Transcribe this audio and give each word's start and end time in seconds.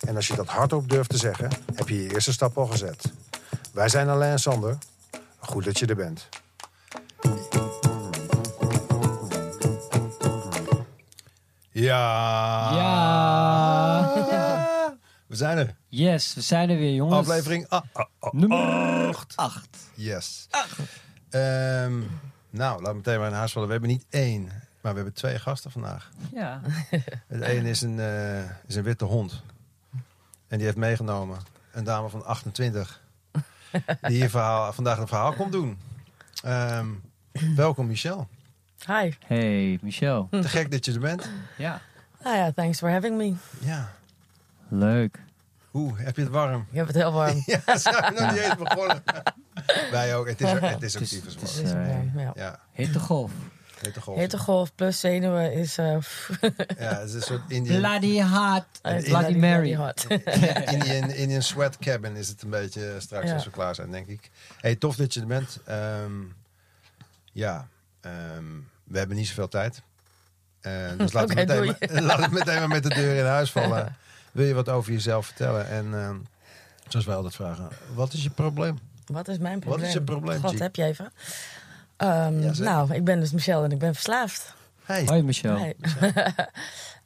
en 0.00 0.16
als 0.16 0.26
je 0.26 0.36
dat 0.36 0.46
hardop 0.46 0.88
durft 0.88 1.10
te 1.10 1.16
zeggen, 1.16 1.50
heb 1.74 1.88
je 1.88 2.02
je 2.02 2.14
eerste 2.14 2.32
stap 2.32 2.58
al 2.58 2.66
gezet. 2.66 3.12
Wij 3.72 3.88
zijn 3.88 4.08
Alain 4.08 4.32
en 4.32 4.38
Sander. 4.38 4.78
Goed 5.38 5.64
dat 5.64 5.78
je 5.78 5.86
er 5.86 5.96
bent. 5.96 6.28
Ja. 11.70 12.72
Ja. 12.74 14.14
We 15.26 15.36
zijn 15.36 15.58
er. 15.58 15.74
Yes, 15.88 16.34
we 16.34 16.40
zijn 16.40 16.70
er 16.70 16.76
weer, 16.76 16.94
jongens. 16.94 17.28
Aflevering 17.28 17.66
ah, 17.68 17.82
ah, 17.92 18.06
ah, 18.18 18.32
nummer 18.32 18.58
acht. 19.08 19.32
8. 19.36 19.68
Yes. 19.94 20.48
Ehm, 21.30 22.00
nou, 22.50 22.82
laat 22.82 22.90
me 22.90 22.94
meteen 22.94 23.18
maar 23.18 23.28
in 23.28 23.34
huis 23.34 23.52
vallen. 23.52 23.68
We 23.68 23.74
hebben 23.74 23.90
niet 23.90 24.06
één, 24.10 24.44
maar 24.80 24.92
we 24.92 24.96
hebben 24.96 25.12
twee 25.12 25.38
gasten 25.38 25.70
vandaag. 25.70 26.10
Ja. 26.32 26.60
Het 27.26 27.42
ene 27.42 27.68
is 27.68 27.80
een, 27.80 28.00
eh, 28.00 28.50
is 28.66 28.74
een 28.74 28.82
witte 28.82 29.04
hond. 29.04 29.42
En 30.48 30.56
die 30.56 30.64
heeft 30.66 30.76
meegenomen 30.78 31.38
een 31.72 31.84
dame 31.84 32.08
van 32.08 32.24
28. 32.24 33.00
Die 34.00 34.16
hier 34.16 34.30
verhaal, 34.30 34.72
vandaag 34.72 34.98
een 34.98 35.06
verhaal 35.08 35.32
komt 35.32 35.52
doen. 35.52 35.78
Ehm, 36.42 36.86
welkom 37.56 37.86
Michel. 37.86 38.28
Hi. 38.86 39.12
Hey, 39.26 39.78
Michel. 39.82 40.28
Te 40.30 40.48
gek 40.48 40.70
dat 40.70 40.84
je 40.84 40.92
er 40.92 41.00
bent. 41.00 41.30
Ja. 41.56 41.80
Ah 42.22 42.34
ja, 42.34 42.52
thanks 42.52 42.78
for 42.78 42.90
having 42.90 43.16
me. 43.16 43.34
Ja. 43.58 43.92
Leuk. 44.68 45.18
Hoe, 45.70 45.98
heb 45.98 46.16
je 46.16 46.22
het 46.22 46.30
warm? 46.30 46.66
Ik 46.70 46.76
heb 46.76 46.86
het 46.86 46.96
heel 46.96 47.12
warm. 47.12 47.42
Ja, 47.66 47.78
zijn 47.78 47.94
we 48.14 48.20
nog 48.20 48.30
niet 48.32 48.40
eens 48.40 48.54
begonnen. 48.56 49.02
Wij 49.90 50.16
ook. 50.16 50.28
Het 50.28 50.40
is, 50.40 50.50
het 50.50 50.62
is 50.62 50.64
ook 50.64 50.70
Het 50.80 50.82
is- 50.82 50.92
tyfus 50.92 51.34
het 51.34 51.42
is, 51.64 51.72
warm. 51.72 52.12
Eh. 52.18 52.28
Ja, 52.34 52.60
Hittegolf. 52.72 53.30
Hittegolf. 53.80 54.18
Hittegolf 54.18 54.74
plus 54.74 55.00
zenuwen 55.00 55.52
is 55.52 55.78
uh, 55.78 55.96
Ja, 56.78 56.98
het 56.98 57.08
is 57.08 57.14
een 57.14 57.22
soort 57.22 57.42
Indian, 57.48 57.78
Bloody 57.78 58.22
hot. 58.22 58.64
Bloody 58.82 59.04
Bloody 59.08 59.34
Mary. 59.36 59.74
hot. 59.74 60.06
Indian, 60.72 61.10
Indian 61.10 61.42
sweat 61.42 61.78
cabin 61.78 62.16
is 62.16 62.28
het 62.28 62.42
een 62.42 62.50
beetje 62.50 62.86
eh, 62.92 63.00
straks 63.00 63.26
Ja. 63.28 63.34
als 63.34 63.44
we 63.44 63.50
klaar 63.50 63.74
zijn, 63.74 63.90
denk 63.90 64.06
ik. 64.06 64.30
Hey, 64.60 64.76
tof 64.76 64.96
dat 64.96 65.14
je 65.14 65.20
er 65.20 65.26
bent. 65.26 65.58
Ehm, 65.64 66.12
ja, 67.32 67.68
ehm, 68.00 68.44
we 68.84 68.98
hebben 68.98 69.16
niet 69.16 69.26
zoveel 69.28 69.48
tijd. 69.48 69.82
Eh, 70.60 70.72
dus 70.98 71.12
laten, 71.12 71.30
Oké, 71.38 71.60
we 71.60 71.76
meteen 71.80 72.02
laten 72.02 72.28
we 72.30 72.34
meteen 72.34 72.58
maar 72.58 72.68
met 72.68 72.82
de 72.82 72.88
deur 72.94 73.16
in 73.16 73.24
huis 73.24 73.50
vallen. 73.50 73.96
Wil 74.32 74.46
je 74.46 74.54
wat 74.54 74.68
over 74.68 74.92
jezelf 74.92 75.26
vertellen? 75.26 75.68
En 75.68 75.94
ehm, 75.94 76.16
zoals 76.88 77.06
wij 77.06 77.14
altijd 77.14 77.34
vragen, 77.34 77.68
wat 77.94 78.12
is 78.12 78.22
je 78.22 78.30
probleem? 78.30 78.78
Wat 79.06 79.28
is 79.28 79.38
mijn 79.38 79.58
probleem? 79.60 79.86
is 79.86 79.92
je 79.92 80.02
probleem, 80.02 80.48
Chiek? 80.48 80.58
heb 80.58 80.76
je 80.76 80.84
even? 80.84 81.12
Ehm, 81.96 82.40
Ja, 82.40 82.52
nou, 82.58 82.94
ik 82.94 83.04
ben 83.04 83.20
dus 83.20 83.32
Michelle 83.32 83.64
en 83.64 83.72
ik 83.72 83.78
ben 83.78 83.94
verslaafd. 83.94 84.54
Hey. 84.84 85.04
Hoi, 85.06 85.22
Michel. 85.22 85.56
Hey. 85.58 85.76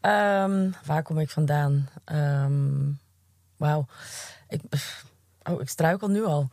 Ehm, 0.00 0.70
waar 0.84 1.02
kom 1.02 1.18
ik 1.18 1.30
vandaan? 1.30 1.88
Ehm, 2.04 2.90
Wauw. 3.56 3.86
Ik, 4.48 4.60
oh, 5.50 5.60
ik 5.60 5.68
struikel 5.68 6.08
nu 6.08 6.24
al. 6.24 6.48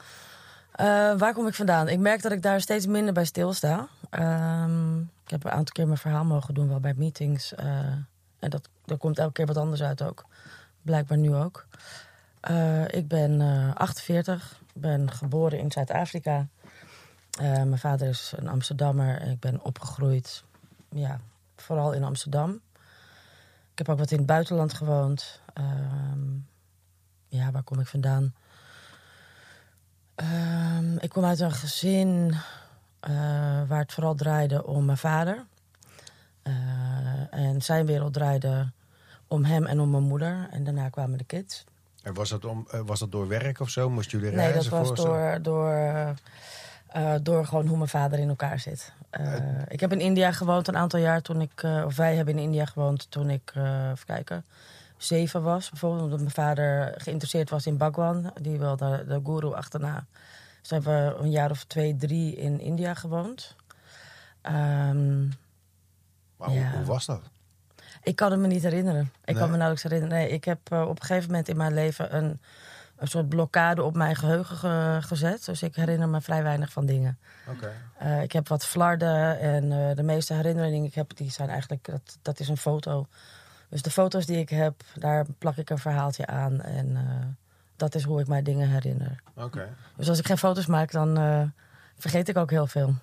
Eh, 0.71 0.85
waar 1.17 1.33
kom 1.33 1.47
ik 1.47 1.53
vandaan? 1.53 1.87
Ik 1.89 1.99
merk 1.99 2.21
dat 2.21 2.31
ik 2.31 2.41
daar 2.41 2.61
steeds 2.61 2.85
minder 2.87 3.13
bij 3.13 3.25
stilsta. 3.25 3.87
Ehm 4.09 4.99
ik 4.99 5.33
heb 5.33 5.43
een 5.43 5.51
aantal 5.51 5.73
keer 5.73 5.85
mijn 5.85 5.97
verhaal 5.97 6.25
mogen 6.25 6.53
doen, 6.53 6.67
wel 6.69 6.79
bij 6.79 6.93
meetings. 6.97 7.55
eh, 7.55 7.67
en 8.39 8.49
dat, 8.49 8.69
er 8.85 8.97
komt 8.97 9.19
elke 9.19 9.31
keer 9.33 9.45
wat 9.45 9.57
anders 9.57 9.81
uit 9.83 10.01
ook. 10.01 10.25
Blijkbaar 10.81 11.17
nu 11.17 11.35
ook. 11.35 11.65
Eh, 12.39 12.87
ik 12.87 13.07
ben 13.07 13.41
eh 13.41 13.75
48. 13.75 14.59
Ik 14.75 14.81
ben 14.81 15.11
geboren 15.11 15.59
in 15.59 15.71
Zuid-Afrika. 15.71 16.47
Eh, 17.37 17.51
mijn 17.51 17.77
vader 17.77 18.07
is 18.07 18.33
een 18.35 18.47
Amsterdammer. 18.47 19.21
En 19.21 19.31
ik 19.31 19.39
ben 19.39 19.63
opgegroeid, 19.63 20.43
ja, 20.89 21.19
vooral 21.55 21.93
in 21.93 22.03
Amsterdam. 22.03 22.61
Ik 23.71 23.77
heb 23.77 23.89
ook 23.89 23.97
wat 23.97 24.11
in 24.11 24.17
het 24.17 24.27
buitenland 24.27 24.73
gewoond. 24.73 25.41
Ehm, 25.53 26.19
ja, 27.27 27.51
waar 27.51 27.63
kom 27.63 27.79
ik 27.79 27.87
vandaan? 27.87 28.33
Ehm, 30.15 30.97
ik 30.97 31.09
kom 31.09 31.25
uit 31.25 31.39
een 31.39 31.51
gezin 31.51 32.35
eh, 32.99 33.11
waar 33.67 33.79
het 33.79 33.93
vooral 33.93 34.15
draaide 34.15 34.65
om 34.65 34.85
mijn 34.85 34.97
vader. 34.97 35.45
Eh, 36.41 36.53
en 37.29 37.61
zijn 37.61 37.85
wereld 37.85 38.13
draaide 38.13 38.71
om 39.27 39.43
hem 39.43 39.65
en 39.65 39.79
om 39.79 39.89
mijn 39.89 40.03
moeder. 40.03 40.47
En 40.51 40.63
daarna 40.63 40.89
kwamen 40.89 41.17
de 41.17 41.23
kids. 41.23 41.63
En 42.03 42.13
was 42.13 42.29
dat, 42.29 42.45
om, 42.45 42.67
was 42.85 42.99
dat 42.99 43.11
door 43.11 43.27
werk 43.27 43.59
of 43.59 43.69
zo? 43.69 43.89
Moesten 43.89 44.19
jullie 44.19 44.35
Nee, 44.35 44.45
dat 44.45 44.53
reizen 44.53 44.71
was 44.71 44.87
voor? 44.87 44.95
door, 44.95 45.41
door, 45.41 46.15
eh, 46.97 47.13
door 47.21 47.45
gewoon 47.45 47.67
hoe 47.67 47.77
mijn 47.77 47.89
vader 47.89 48.19
in 48.19 48.29
elkaar 48.29 48.59
zit. 48.59 48.91
Eh, 49.09 49.33
ik 49.67 49.79
heb 49.79 49.91
in 49.91 49.99
India 49.99 50.31
gewoond 50.31 50.67
een 50.67 50.77
aantal 50.77 50.99
jaar 50.99 51.21
toen 51.21 51.41
ik... 51.41 51.63
eh, 51.63 51.83
of 51.85 51.95
wij 51.95 52.15
hebben 52.15 52.33
in 52.37 52.43
India 52.43 52.65
gewoond 52.65 53.11
toen 53.11 53.29
ik, 53.29 53.51
even 53.55 54.05
kijken, 54.05 54.45
zeven 54.97 55.43
was. 55.43 55.69
Bijvoorbeeld 55.69 56.03
omdat 56.03 56.19
mijn 56.19 56.31
vader 56.31 56.93
geïnteresseerd 56.97 57.49
was 57.49 57.65
in 57.65 57.77
Bhagwan. 57.77 58.31
Die 58.41 58.57
wilde 58.59 59.05
de 59.07 59.19
guru 59.23 59.53
achterna. 59.53 60.05
Dus 60.61 60.69
hebben 60.69 61.07
we 61.17 61.23
een 61.23 61.31
jaar 61.31 61.51
of 61.51 61.63
twee, 61.63 61.95
drie 61.95 62.35
in 62.35 62.59
India 62.59 62.93
gewoond. 62.93 63.55
Ehm, 64.41 65.27
Maar 66.37 66.47
hoe, 66.47 66.57
Ja. 66.59 66.71
hoe 66.71 66.85
was 66.85 67.05
dat? 67.05 67.21
ik 68.03 68.15
kan 68.15 68.31
het 68.31 68.39
me 68.39 68.47
niet 68.47 68.63
herinneren. 68.63 69.01
Ik 69.01 69.25
Nee. 69.25 69.35
kan 69.35 69.45
me 69.49 69.57
nauwelijks 69.57 69.83
herinneren. 69.83 70.17
Nee, 70.17 70.29
ik 70.29 70.43
heb 70.43 70.59
op 70.71 70.99
een 70.99 71.05
gegeven 71.05 71.29
moment 71.29 71.47
in 71.47 71.57
mijn 71.57 71.73
leven 71.73 72.15
een, 72.15 72.39
een 72.97 73.07
soort 73.07 73.29
blokkade 73.29 73.83
op 73.83 73.95
mijn 73.95 74.15
geheugen 74.15 74.57
ge- 74.57 74.97
gezet. 75.01 75.45
Dus 75.45 75.61
ik 75.63 75.75
herinner 75.75 76.09
me 76.09 76.21
vrij 76.21 76.43
weinig 76.43 76.71
van 76.71 76.85
dingen. 76.85 77.17
Oké. 77.49 77.71
Eh, 77.97 78.21
ik 78.21 78.31
heb 78.31 78.47
wat 78.47 78.65
flarden 78.65 79.39
en 79.39 79.71
eh, 79.71 79.95
de 79.95 80.03
meeste 80.03 80.33
herinneringen 80.33 80.79
die 80.79 80.87
ik 80.89 80.95
heb, 80.95 81.15
die 81.17 81.31
zijn 81.31 81.49
eigenlijk, 81.49 81.85
dat, 81.85 82.17
dat 82.21 82.39
is 82.39 82.47
een 82.47 82.57
foto. 82.57 83.07
Dus 83.69 83.81
de 83.81 83.91
foto's 83.91 84.25
die 84.25 84.37
ik 84.37 84.49
heb, 84.49 84.81
daar 84.95 85.25
plak 85.37 85.55
ik 85.57 85.69
een 85.69 85.77
verhaaltje 85.77 86.25
aan. 86.25 86.61
En 86.61 86.95
eh, 86.95 87.25
dat 87.75 87.95
is 87.95 88.03
hoe 88.03 88.19
ik 88.21 88.27
mij 88.27 88.41
dingen 88.41 88.69
herinner. 88.69 89.21
Oké. 89.35 89.69
Dus 89.95 90.09
als 90.09 90.19
ik 90.19 90.25
geen 90.25 90.37
foto's 90.37 90.65
maak, 90.65 90.91
dan 90.91 91.17
eh, 91.17 91.41
vergeet 91.97 92.29
ik 92.29 92.37
ook 92.37 92.49
heel 92.49 92.67
veel. 92.67 92.93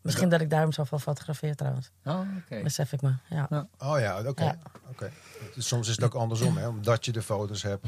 Misschien 0.00 0.28
dat 0.28 0.40
ik 0.40 0.50
daarom 0.50 0.72
zoveel 0.72 0.98
fotografeer 0.98 1.54
trouwens. 1.56 1.90
Oh, 2.04 2.20
oké. 2.44 2.62
Besef 2.62 2.92
ik 2.92 3.02
me, 3.02 3.12
ja. 3.28 3.48
Oh 3.78 3.98
ja, 3.98 4.22
oké. 4.26 4.44
Ja. 4.44 4.56
oké. 4.90 5.10
Dus 5.54 5.66
soms 5.68 5.88
is 5.88 5.94
het 5.96 6.04
ook 6.04 6.14
andersom, 6.14 6.56
hè? 6.56 6.68
omdat 6.68 7.04
je 7.04 7.12
de 7.12 7.22
foto's 7.22 7.62
hebt, 7.62 7.86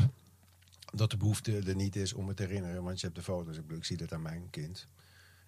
dat 0.95 1.11
de 1.11 1.17
behoefte 1.17 1.59
er 1.67 1.75
niet 1.75 1.97
is 1.97 2.13
om 2.13 2.29
het 2.29 2.37
te 2.37 2.43
herinneren. 2.43 2.83
Want 2.83 3.01
je 3.01 3.07
hebt 3.07 3.19
de 3.19 3.25
foto's. 3.25 3.57
Ik, 3.57 3.63
bedoel, 3.63 3.79
ik 3.79 3.85
zie 3.85 3.97
dat 3.97 4.13
aan 4.13 4.23
mijn 4.23 4.47
kind. 4.51 4.87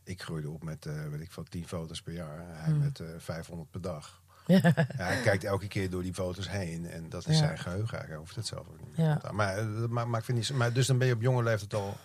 Ik 0.05 0.23
groeide 0.23 0.51
op 0.51 0.63
met, 0.65 0.87
eh 0.87 1.09
weet 1.11 1.21
ik 1.21 1.33
veel, 1.33 1.43
10 1.45 1.67
foto's 1.69 2.03
per 2.03 2.13
jaar. 2.13 2.39
Hij 2.47 2.71
Hmm. 2.73 2.79
met 2.79 3.01
eh 3.01 3.07
500 3.19 3.71
per 3.71 3.81
dag. 3.81 4.23
Ja, 4.47 4.61
hij 4.97 5.21
kijkt 5.23 5.45
elke 5.45 5.69
keer 5.69 5.91
door 5.91 6.03
die 6.03 6.15
foto's 6.15 6.51
heen. 6.51 6.87
En 6.91 7.09
dat 7.09 7.27
is 7.27 7.33
Ja. 7.39 7.45
zijn 7.47 7.59
geheugen. 7.59 7.99
eigenlijk. 7.99 8.09
Hij 8.09 8.17
hoeft 8.17 8.35
het 8.37 8.47
zelf 8.47 8.67
ook 8.69 8.81
niet. 8.81 9.33
Maar, 9.33 9.59
eh, 9.59 9.81
dat 9.81 9.91
ma- 9.91 10.05
maar, 10.05 10.19
ik 10.19 10.25
vind 10.25 10.39
niet, 10.39 10.53
maar 10.53 10.73
dus 10.73 10.87
dan 10.87 10.99
ben 10.99 11.07
je 11.07 11.15
op 11.15 11.21
jonge 11.21 11.43
leeftijd 11.43 11.75
al... 11.75 11.97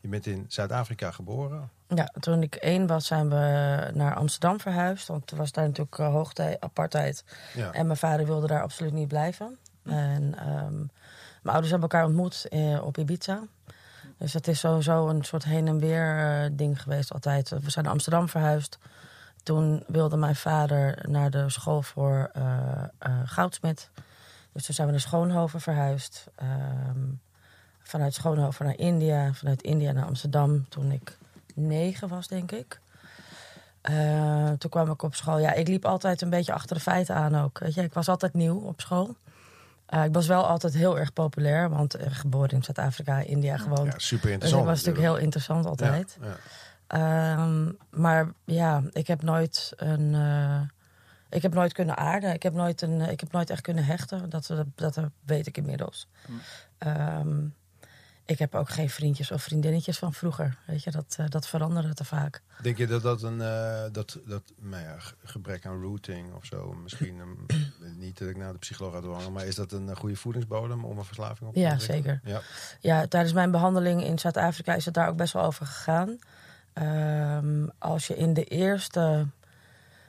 Je 0.00 0.08
bent 0.08 0.26
in 0.26 0.44
Zuid-Afrika 0.48 1.10
geboren. 1.10 1.70
Ja, 1.88 2.12
toen 2.20 2.42
ik 2.42 2.54
één 2.54 2.86
was, 2.86 3.06
zijn 3.06 3.28
we 3.28 3.90
naar 3.94 4.14
Amsterdam 4.14 4.60
verhuisd. 4.60 5.08
Want 5.08 5.30
er 5.30 5.36
was 5.36 5.52
daar 5.52 5.64
natuurlijk 5.66 5.98
uh, 5.98 6.06
hoogtij, 6.08 6.56
apartheid. 6.60 7.24
En 7.72 7.86
mijn 7.86 7.98
vader 7.98 8.26
wilde 8.26 8.46
daar 8.46 8.62
absoluut 8.62 8.92
niet 8.92 9.08
blijven. 9.08 9.58
En 9.82 10.34
ehm, 10.38 10.82
mijn 11.42 11.54
ouders 11.54 11.70
hebben 11.70 11.88
elkaar 11.90 12.06
ontmoet 12.06 12.46
eh, 12.48 12.84
op 12.84 12.98
Ibiza. 12.98 13.42
Dus 14.22 14.32
het 14.32 14.48
is 14.48 14.58
sowieso 14.58 15.08
een 15.08 15.24
soort 15.24 15.44
heen 15.44 15.68
en 15.68 15.78
weer 15.78 16.18
eh, 16.18 16.50
ding 16.52 16.82
geweest 16.82 17.12
altijd. 17.12 17.48
We 17.48 17.70
zijn 17.70 17.84
naar 17.84 17.94
Amsterdam 17.94 18.28
verhuisd. 18.28 18.78
Toen 19.42 19.84
wilde 19.86 20.16
mijn 20.16 20.36
vader 20.36 21.04
naar 21.08 21.30
de 21.30 21.50
school 21.50 21.82
voor 21.82 22.30
eh, 22.32 22.44
eh, 22.98 23.12
goudsmid. 23.24 23.90
Dus 24.52 24.64
toen 24.64 24.74
zijn 24.74 24.86
we 24.86 24.92
naar 24.92 25.02
Schoonhoven 25.02 25.60
verhuisd. 25.60 26.26
Ehm, 26.34 26.98
vanuit 27.82 28.14
Schoonhoven 28.14 28.66
naar 28.66 28.78
India. 28.78 29.32
Vanuit 29.32 29.62
India 29.62 29.92
naar 29.92 30.06
Amsterdam 30.06 30.68
toen 30.68 30.92
ik 30.92 31.18
negen 31.54 32.08
was, 32.08 32.28
denk 32.28 32.52
ik. 32.52 32.80
Toen 34.58 34.70
kwam 34.70 34.90
ik 34.90 35.02
op 35.02 35.14
school. 35.14 35.38
Ja, 35.38 35.52
ik 35.52 35.68
liep 35.68 35.84
altijd 35.84 36.20
een 36.20 36.30
beetje 36.30 36.52
achter 36.52 36.76
de 36.76 36.82
feiten 36.82 37.14
aan 37.14 37.36
ook. 37.36 37.58
Weet 37.58 37.74
je, 37.74 37.82
ik 37.82 37.92
was 37.92 38.08
altijd 38.08 38.34
nieuw 38.34 38.58
op 38.58 38.80
school. 38.80 39.16
Eh, 39.92 40.04
ik 40.04 40.12
was 40.12 40.26
wel 40.26 40.46
altijd 40.46 40.74
heel 40.74 40.98
erg 40.98 41.12
populair, 41.12 41.70
want 41.70 41.94
eh, 41.94 42.06
geboren 42.10 42.50
in 42.50 42.62
Zuid-Afrika, 42.62 43.18
India 43.18 43.56
gewoond. 43.56 43.92
Ja, 43.92 43.98
super 43.98 44.22
dus 44.22 44.32
interessant. 44.32 44.62
ik 44.62 44.68
was 44.68 44.76
natuurlijk 44.84 45.04
heel 45.14 45.16
interessant 45.24 45.66
altijd. 45.66 46.16
Ja, 46.20 46.26
ja. 46.26 46.36
Ehm, 46.86 47.72
maar 47.90 48.32
ja, 48.44 48.82
ik 48.92 49.06
heb 49.06 49.22
nooit 49.22 49.72
een. 49.76 50.14
eh, 50.14 50.60
ik 51.28 51.42
heb 51.42 51.54
nooit 51.54 51.72
kunnen 51.72 51.96
aarden. 51.96 52.32
Ik 52.32 52.42
heb 52.42 52.52
nooit, 52.52 52.82
een, 52.82 53.00
ik 53.00 53.20
heb 53.20 53.32
nooit 53.32 53.50
echt 53.50 53.60
kunnen 53.60 53.84
hechten. 53.84 54.30
Dat, 54.30 54.46
dat, 54.46 54.66
dat 54.74 55.10
weet 55.24 55.46
ik 55.46 55.56
inmiddels. 55.56 56.08
Ehm, 56.78 57.46
ik 58.24 58.38
heb 58.38 58.54
ook 58.54 58.68
geen 58.70 58.90
vriendjes 58.90 59.30
of 59.30 59.42
vriendinnetjes 59.42 59.98
van 59.98 60.12
vroeger. 60.12 60.58
Weet 60.66 60.82
je, 60.84 60.90
dat, 60.90 61.16
dat 61.28 61.46
veranderde 61.46 61.94
te 61.94 62.04
vaak. 62.04 62.42
Denk 62.62 62.76
je 62.76 62.86
dat 62.86 63.02
dat 63.02 63.22
een 63.22 63.40
eh, 63.40 63.82
dat, 63.92 64.18
dat, 64.26 64.42
nou 64.60 64.82
ja, 64.82 64.98
ge- 64.98 65.14
gebrek 65.24 65.66
aan 65.66 65.82
routing 65.82 66.34
of 66.34 66.44
zo, 66.44 66.72
misschien 66.72 67.18
een, 67.18 67.46
niet 67.96 68.18
dat 68.18 68.28
ik 68.28 68.36
naar 68.36 68.52
de 68.52 68.58
psycholoog 68.58 68.92
ga 68.92 69.08
hangen, 69.08 69.32
maar 69.32 69.46
is 69.46 69.54
dat 69.54 69.72
een 69.72 69.88
eh, 69.88 69.96
goede 69.96 70.16
voedingsbodem 70.16 70.84
om 70.84 70.98
een 70.98 71.04
verslaving 71.04 71.48
op 71.48 71.54
te 71.54 71.60
Ja, 71.60 71.78
zeker. 71.78 72.20
Ja. 72.24 72.40
Ja, 72.80 73.06
tijdens 73.06 73.32
mijn 73.32 73.50
behandeling 73.50 74.04
in 74.04 74.18
Zuid-Afrika 74.18 74.74
is 74.74 74.84
het 74.84 74.94
daar 74.94 75.08
ook 75.08 75.16
best 75.16 75.32
wel 75.32 75.42
over 75.42 75.66
gegaan. 75.66 76.18
Ehm, 76.72 77.66
als 77.78 78.06
je 78.06 78.16
in 78.16 78.34
de 78.34 78.44
eerste 78.44 79.26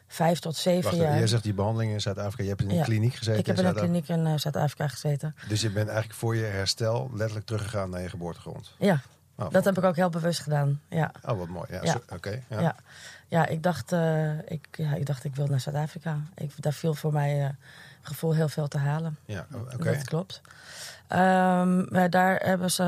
vijf 0.08 0.40
tot 0.40 0.56
zeven 0.56 0.84
Wacht, 0.84 0.96
jaar... 1.04 1.18
jij 1.18 1.28
zegt 1.28 1.44
die 1.44 1.54
behandeling 1.54 1.92
in 1.92 2.02
Zuid-Afrika, 2.02 2.44
je 2.44 2.50
hebt 2.50 2.62
in 2.62 2.70
een 2.70 2.76
Ja. 2.76 2.84
kliniek 2.84 3.14
gezeten. 3.14 3.40
ik 3.40 3.46
heb 3.46 3.58
in 3.58 3.64
in 3.64 3.70
een 3.70 3.76
kliniek 3.76 4.08
in 4.08 4.26
eh, 4.26 4.34
Zuid-Afrika 4.38 4.88
gezeten. 4.88 5.36
Dus 5.48 5.62
je 5.62 5.70
bent 5.72 5.88
eigenlijk 5.88 6.20
voor 6.20 6.36
je 6.36 6.44
herstel 6.44 7.10
letterlijk 7.14 7.46
teruggegaan 7.46 7.90
naar 7.90 8.02
je 8.02 8.10
geboortegrond. 8.10 8.76
Ja, 8.80 9.02
Oh, 9.36 9.52
dat 9.52 9.66
heb 9.66 9.78
ik 9.78 9.84
ook 9.84 9.96
heel 9.96 10.10
bewust 10.10 10.40
gedaan. 10.40 10.82
Ja, 10.90 11.12
Oh, 11.26 11.38
wat 11.38 11.48
mooi. 11.48 11.66
Ja, 11.84 11.98
Oké. 12.14 12.42
ja. 12.50 12.60
ja. 12.62 12.76
Ja. 13.34 13.48
ik, 13.48 13.64
dacht, 13.64 13.92
eh, 13.92 14.38
ik, 14.40 14.68
ja, 14.72 14.94
ik 14.94 15.06
dacht 15.06 15.24
ik 15.24 15.36
wil 15.36 15.48
naar 15.48 15.60
Zuid-Afrika. 15.60 16.20
Ik, 16.36 16.52
daar 16.62 16.74
viel 16.74 16.94
voor 16.94 17.14
mij 17.14 17.44
eh, 17.44 17.50
gevoel 18.02 18.34
heel 18.34 18.50
veel 18.50 18.68
te 18.68 18.78
halen. 18.78 19.18
Ja, 19.26 19.48
oké. 19.74 19.84
Dat 19.84 20.04
klopt. 20.04 20.42
Ehm, 21.08 21.94
maar 21.94 22.10
daar 22.10 22.36
hebben 22.36 22.72
ze, 22.72 22.84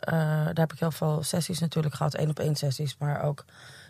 eh, 0.00 0.12
daar 0.44 0.54
heb 0.54 0.72
ik 0.72 0.78
heel 0.78 0.90
veel 0.90 1.22
sessies 1.22 1.58
natuurlijk 1.58 1.94
gehad, 1.94 2.14
één 2.14 2.30
op 2.30 2.38
één 2.38 2.54
sessies, 2.54 2.96
maar 2.98 3.22
ook 3.22 3.44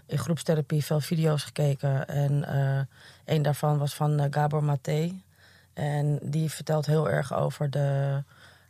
in 0.06 0.18
groepstherapie 0.18 0.84
veel 0.84 1.00
video's 1.00 1.42
gekeken. 1.42 2.08
En 2.08 2.54
een 3.24 3.42
daarvan 3.42 3.78
was 3.78 3.94
van 3.94 4.26
Gabor 4.30 4.64
Maté. 4.64 5.12
En 5.74 6.18
die 6.22 6.50
vertelt 6.50 6.86
heel 6.86 7.10
erg 7.10 7.34
over 7.34 7.70
de, 7.70 8.22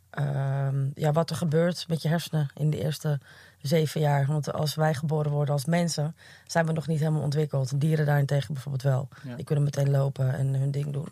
ehm, 0.09 0.89
ja, 0.95 1.11
wat 1.11 1.29
er 1.29 1.35
gebeurt 1.35 1.85
met 1.87 2.01
je 2.01 2.07
hersenen 2.07 2.49
in 2.53 2.69
de 2.69 2.81
eerste 2.81 3.19
zeven 3.67 4.01
jaar. 4.01 4.25
Want 4.25 4.53
als 4.53 4.75
wij 4.75 4.93
geboren 4.93 5.31
worden 5.31 5.53
als 5.53 5.65
mensen, 5.65 6.15
zijn 6.47 6.65
we 6.65 6.71
nog 6.71 6.87
niet 6.87 6.99
helemaal 6.99 7.21
ontwikkeld. 7.21 7.79
Dieren 7.81 8.05
daarentegen 8.05 8.53
bijvoorbeeld 8.53 8.83
wel. 8.83 9.07
Ja. 9.23 9.35
Die 9.35 9.45
kunnen 9.45 9.63
meteen 9.63 9.91
lopen 9.91 10.33
en 10.33 10.53
hun 10.53 10.71
ding 10.71 10.93
doen. 10.93 11.09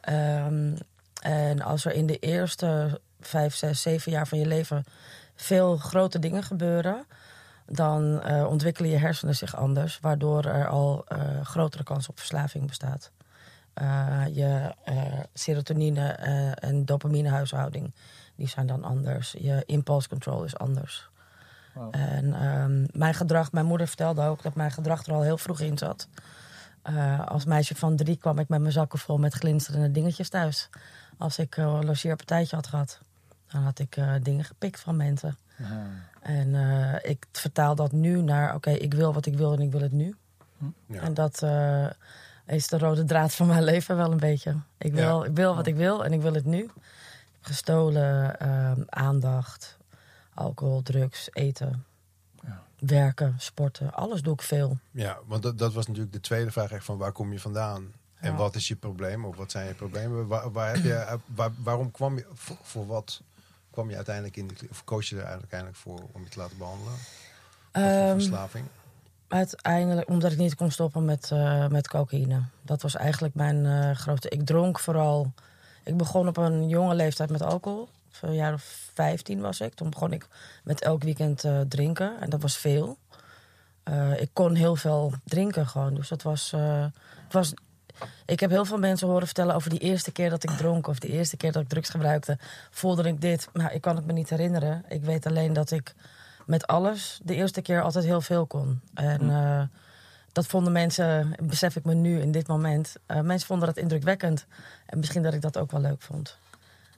Ehm, 0.00 0.76
en 1.22 1.62
als 1.62 1.84
er 1.84 1.92
in 1.92 2.06
de 2.06 2.18
eerste 2.18 3.00
vijf, 3.20 3.54
zes, 3.54 3.82
zeven 3.82 4.12
jaar 4.12 4.26
van 4.26 4.38
je 4.38 4.46
leven 4.46 4.84
veel 5.34 5.76
grote 5.76 6.18
dingen 6.18 6.42
gebeuren, 6.42 7.04
dan 7.66 8.22
eh, 8.22 8.46
ontwikkelen 8.46 8.90
je 8.90 8.96
hersenen 8.96 9.34
zich 9.36 9.56
anders, 9.56 10.00
waardoor 10.00 10.44
er 10.44 10.68
al 10.68 11.04
eh, 11.06 11.40
grotere 11.42 11.82
kans 11.82 12.08
op 12.08 12.18
verslaving 12.18 12.66
bestaat. 12.66 13.10
Eh, 13.74 14.22
je 14.32 14.74
serotonine 15.34 16.08
en 16.54 16.84
dopaminehuishouding 16.84 17.92
die 18.36 18.48
zijn 18.48 18.66
dan 18.66 18.84
anders. 18.84 19.34
Je 19.38 19.62
impulse 19.66 20.08
control 20.08 20.44
is 20.44 20.56
anders. 20.56 21.08
Wow. 21.72 21.88
En 21.94 22.34
ehm, 22.34 22.86
mijn 22.98 23.14
gedrag, 23.14 23.52
mijn 23.52 23.66
moeder 23.66 23.86
vertelde 23.86 24.22
ook 24.22 24.42
dat 24.42 24.54
mijn 24.54 24.70
gedrag 24.70 25.06
er 25.06 25.12
al 25.12 25.22
heel 25.22 25.38
vroeg 25.38 25.60
in 25.60 25.78
zat. 25.78 26.08
Eh, 26.82 27.26
als 27.26 27.44
meisje 27.44 27.74
van 27.74 27.96
drie 27.96 28.16
kwam 28.16 28.38
ik 28.38 28.48
met 28.48 28.60
mijn 28.60 28.72
zakken 28.72 28.98
vol 28.98 29.18
met 29.18 29.34
glinsterende 29.34 29.90
dingetjes 29.90 30.28
thuis. 30.28 30.68
Als 31.18 31.38
ik 31.38 31.56
eh, 31.56 31.64
een 31.64 31.84
logeerpartijtje 31.84 32.56
had 32.56 32.66
gehad, 32.66 33.00
dan 33.52 33.62
had 33.62 33.78
ik 33.78 33.96
eh, 33.96 34.12
dingen 34.22 34.44
gepikt 34.44 34.80
van 34.80 34.96
mensen. 34.96 35.36
Aha. 35.62 35.86
En 36.20 36.54
eh, 36.54 37.10
ik 37.10 37.26
vertaal 37.32 37.74
dat 37.74 37.92
nu 37.92 38.22
naar, 38.22 38.54
oké, 38.54 38.70
ik 38.70 38.94
wil 38.94 39.12
wat 39.12 39.26
ik 39.26 39.36
wil 39.36 39.52
en 39.52 39.60
ik 39.60 39.70
wil 39.70 39.80
het 39.80 39.92
nu. 39.92 40.16
Ja. 40.86 41.00
En 41.00 41.14
dat 41.14 41.42
eh, 41.42 41.86
is 42.46 42.68
de 42.68 42.78
rode 42.78 43.04
draad 43.04 43.34
van 43.34 43.46
mijn 43.46 43.64
leven 43.72 43.96
wel 43.96 44.12
een 44.12 44.18
beetje. 44.18 44.56
Ik 44.78 44.92
wil, 44.92 45.22
Ja. 45.22 45.28
ik 45.28 45.34
wil 45.36 45.54
wat 45.54 45.66
ik 45.66 45.76
wil 45.76 46.04
en 46.04 46.12
ik 46.12 46.20
wil 46.20 46.34
het 46.34 46.44
nu. 46.44 46.70
Gestolen, 47.40 48.40
ehm, 48.40 48.82
aandacht, 48.86 49.78
alcohol, 50.40 50.82
drugs, 50.82 51.28
eten, 51.32 51.84
Ja. 52.42 52.62
werken, 52.78 53.34
sporten. 53.38 53.92
Alles 53.94 54.22
doe 54.22 54.32
ik 54.34 54.42
veel. 54.42 54.78
Ja, 54.90 55.18
want 55.26 55.42
dat, 55.42 55.58
dat 55.58 55.72
was 55.72 55.86
natuurlijk 55.86 56.12
de 56.12 56.20
tweede 56.20 56.50
vraag 56.50 56.70
echt 56.72 56.84
van 56.84 56.98
waar 56.98 57.12
kom 57.12 57.32
je 57.32 57.40
vandaan? 57.40 57.92
En 58.14 58.30
Ja. 58.30 58.36
wat 58.36 58.54
is 58.54 58.68
je 58.68 58.76
probleem 58.76 59.24
of 59.24 59.36
wat 59.36 59.50
zijn 59.50 59.66
je 59.66 59.74
problemen? 59.74 60.26
Waar, 60.26 60.52
waar 60.52 60.74
heb 60.74 60.84
je, 60.84 61.18
waar, 61.34 61.50
waarom 61.62 61.90
kwam 61.90 62.16
je, 62.16 62.26
voor, 62.34 62.56
voor 62.62 62.86
wat 62.86 63.20
kwam 63.70 63.90
je 63.90 63.96
uiteindelijk 63.96 64.36
in, 64.36 64.46
de, 64.48 64.54
of 64.70 64.84
koos 64.84 65.08
je 65.08 65.16
er 65.20 65.24
uiteindelijk 65.24 65.78
voor 65.78 66.00
om 66.12 66.22
je 66.22 66.28
te 66.28 66.38
laten 66.38 66.58
behandelen? 66.58 66.94
Ehm, 67.72 68.12
verslaving? 68.12 68.66
Uiteindelijk, 69.28 70.08
omdat 70.08 70.32
ik 70.32 70.38
niet 70.38 70.54
kon 70.54 70.70
stoppen 70.70 71.04
met, 71.04 71.30
eh, 71.30 71.66
met 71.68 71.88
cocaïne. 71.88 72.42
Dat 72.62 72.82
was 72.82 72.96
eigenlijk 72.96 73.34
mijn 73.34 73.66
eh, 73.66 73.96
grote... 73.96 74.28
Ik 74.28 74.46
dronk 74.46 74.78
vooral... 74.80 75.32
Ik 75.84 75.96
begon 75.96 76.28
op 76.28 76.36
een 76.36 76.68
jonge 76.68 76.94
leeftijd 76.94 77.30
met 77.30 77.42
alcohol. 77.42 77.88
Een 78.20 78.34
jaar 78.34 78.52
of 78.52 78.90
15 78.94 79.40
was 79.40 79.60
ik. 79.60 79.74
Toen 79.74 79.90
begon 79.90 80.12
ik 80.12 80.26
met 80.64 80.80
elk 80.80 81.02
weekend 81.02 81.44
eh, 81.44 81.60
drinken. 81.60 82.20
En 82.20 82.30
dat 82.30 82.42
was 82.42 82.56
veel. 82.56 82.98
Eh, 83.90 84.20
ik 84.20 84.30
kon 84.32 84.54
heel 84.54 84.76
veel 84.76 85.12
drinken 85.24 85.66
gewoon. 85.66 85.94
Dus 85.94 86.08
dat 86.08 86.22
was, 86.22 86.52
eh, 86.52 86.84
het 87.24 87.32
was... 87.32 87.54
Ik 88.26 88.40
heb 88.40 88.50
heel 88.50 88.64
veel 88.64 88.78
mensen 88.78 89.08
horen 89.08 89.26
vertellen 89.26 89.54
over 89.54 89.70
die 89.70 89.78
eerste 89.78 90.12
keer 90.12 90.30
dat 90.30 90.42
ik 90.42 90.50
dronk... 90.50 90.86
of 90.86 90.98
de 90.98 91.08
eerste 91.08 91.36
keer 91.36 91.52
dat 91.52 91.62
ik 91.62 91.68
drugs 91.68 91.88
gebruikte. 91.88 92.38
Voelde 92.70 93.02
ik 93.02 93.20
dit. 93.20 93.48
Nou, 93.52 93.72
ik 93.72 93.80
kan 93.80 93.96
het 93.96 94.06
me 94.06 94.12
niet 94.12 94.30
herinneren. 94.30 94.84
Ik 94.88 95.04
weet 95.04 95.26
alleen 95.26 95.52
dat 95.52 95.70
ik 95.70 95.94
met 96.46 96.66
alles 96.66 97.20
de 97.22 97.34
eerste 97.34 97.62
keer 97.62 97.82
altijd 97.82 98.04
heel 98.04 98.20
veel 98.20 98.46
kon. 98.46 98.80
En 98.94 99.30
eh, 99.30 99.62
dat 100.32 100.46
vonden 100.46 100.72
mensen, 100.72 101.34
besef 101.42 101.76
ik 101.76 101.84
me 101.84 101.94
nu 101.94 102.20
in 102.20 102.32
dit 102.32 102.46
moment... 102.46 102.96
mensen 103.06 103.46
vonden 103.46 103.66
dat 103.66 103.76
indrukwekkend. 103.76 104.46
En 104.86 104.98
misschien 104.98 105.22
dat 105.22 105.34
ik 105.34 105.40
dat 105.40 105.58
ook 105.58 105.70
wel 105.70 105.80
leuk 105.80 106.02
vond. 106.02 106.38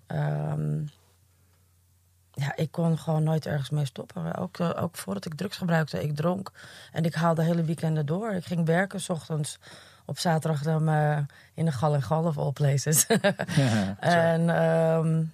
Ehm, 0.06 0.80
ja, 2.34 2.56
ik 2.56 2.70
kon 2.70 2.98
gewoon 2.98 3.22
nooit 3.22 3.46
ergens 3.46 3.70
mee 3.70 3.84
stoppen. 3.84 4.34
Ook, 4.34 4.58
eh, 4.58 4.82
ook 4.82 4.96
voordat 4.96 5.24
ik 5.24 5.34
drugs 5.34 5.56
gebruikte, 5.56 6.02
ik 6.02 6.16
dronk. 6.16 6.50
En 6.92 7.04
ik 7.04 7.14
haalde 7.14 7.42
hele 7.42 7.64
weekenden 7.64 8.06
door. 8.06 8.32
Ik 8.32 8.44
ging 8.44 8.66
werken, 8.66 9.00
s 9.00 9.08
ochtends 9.08 9.58
op 10.04 10.18
zaterdag 10.18 10.62
dan, 10.62 10.88
eh, 10.88 11.18
in 11.54 11.64
de 11.64 11.72
gal 11.72 11.94
en 11.94 12.02
gal 12.02 12.24
of 12.24 12.38
all 12.38 12.52
places. 12.52 13.06
Ja. 13.56 13.96
en 14.32 14.50
ehm, 14.50 15.24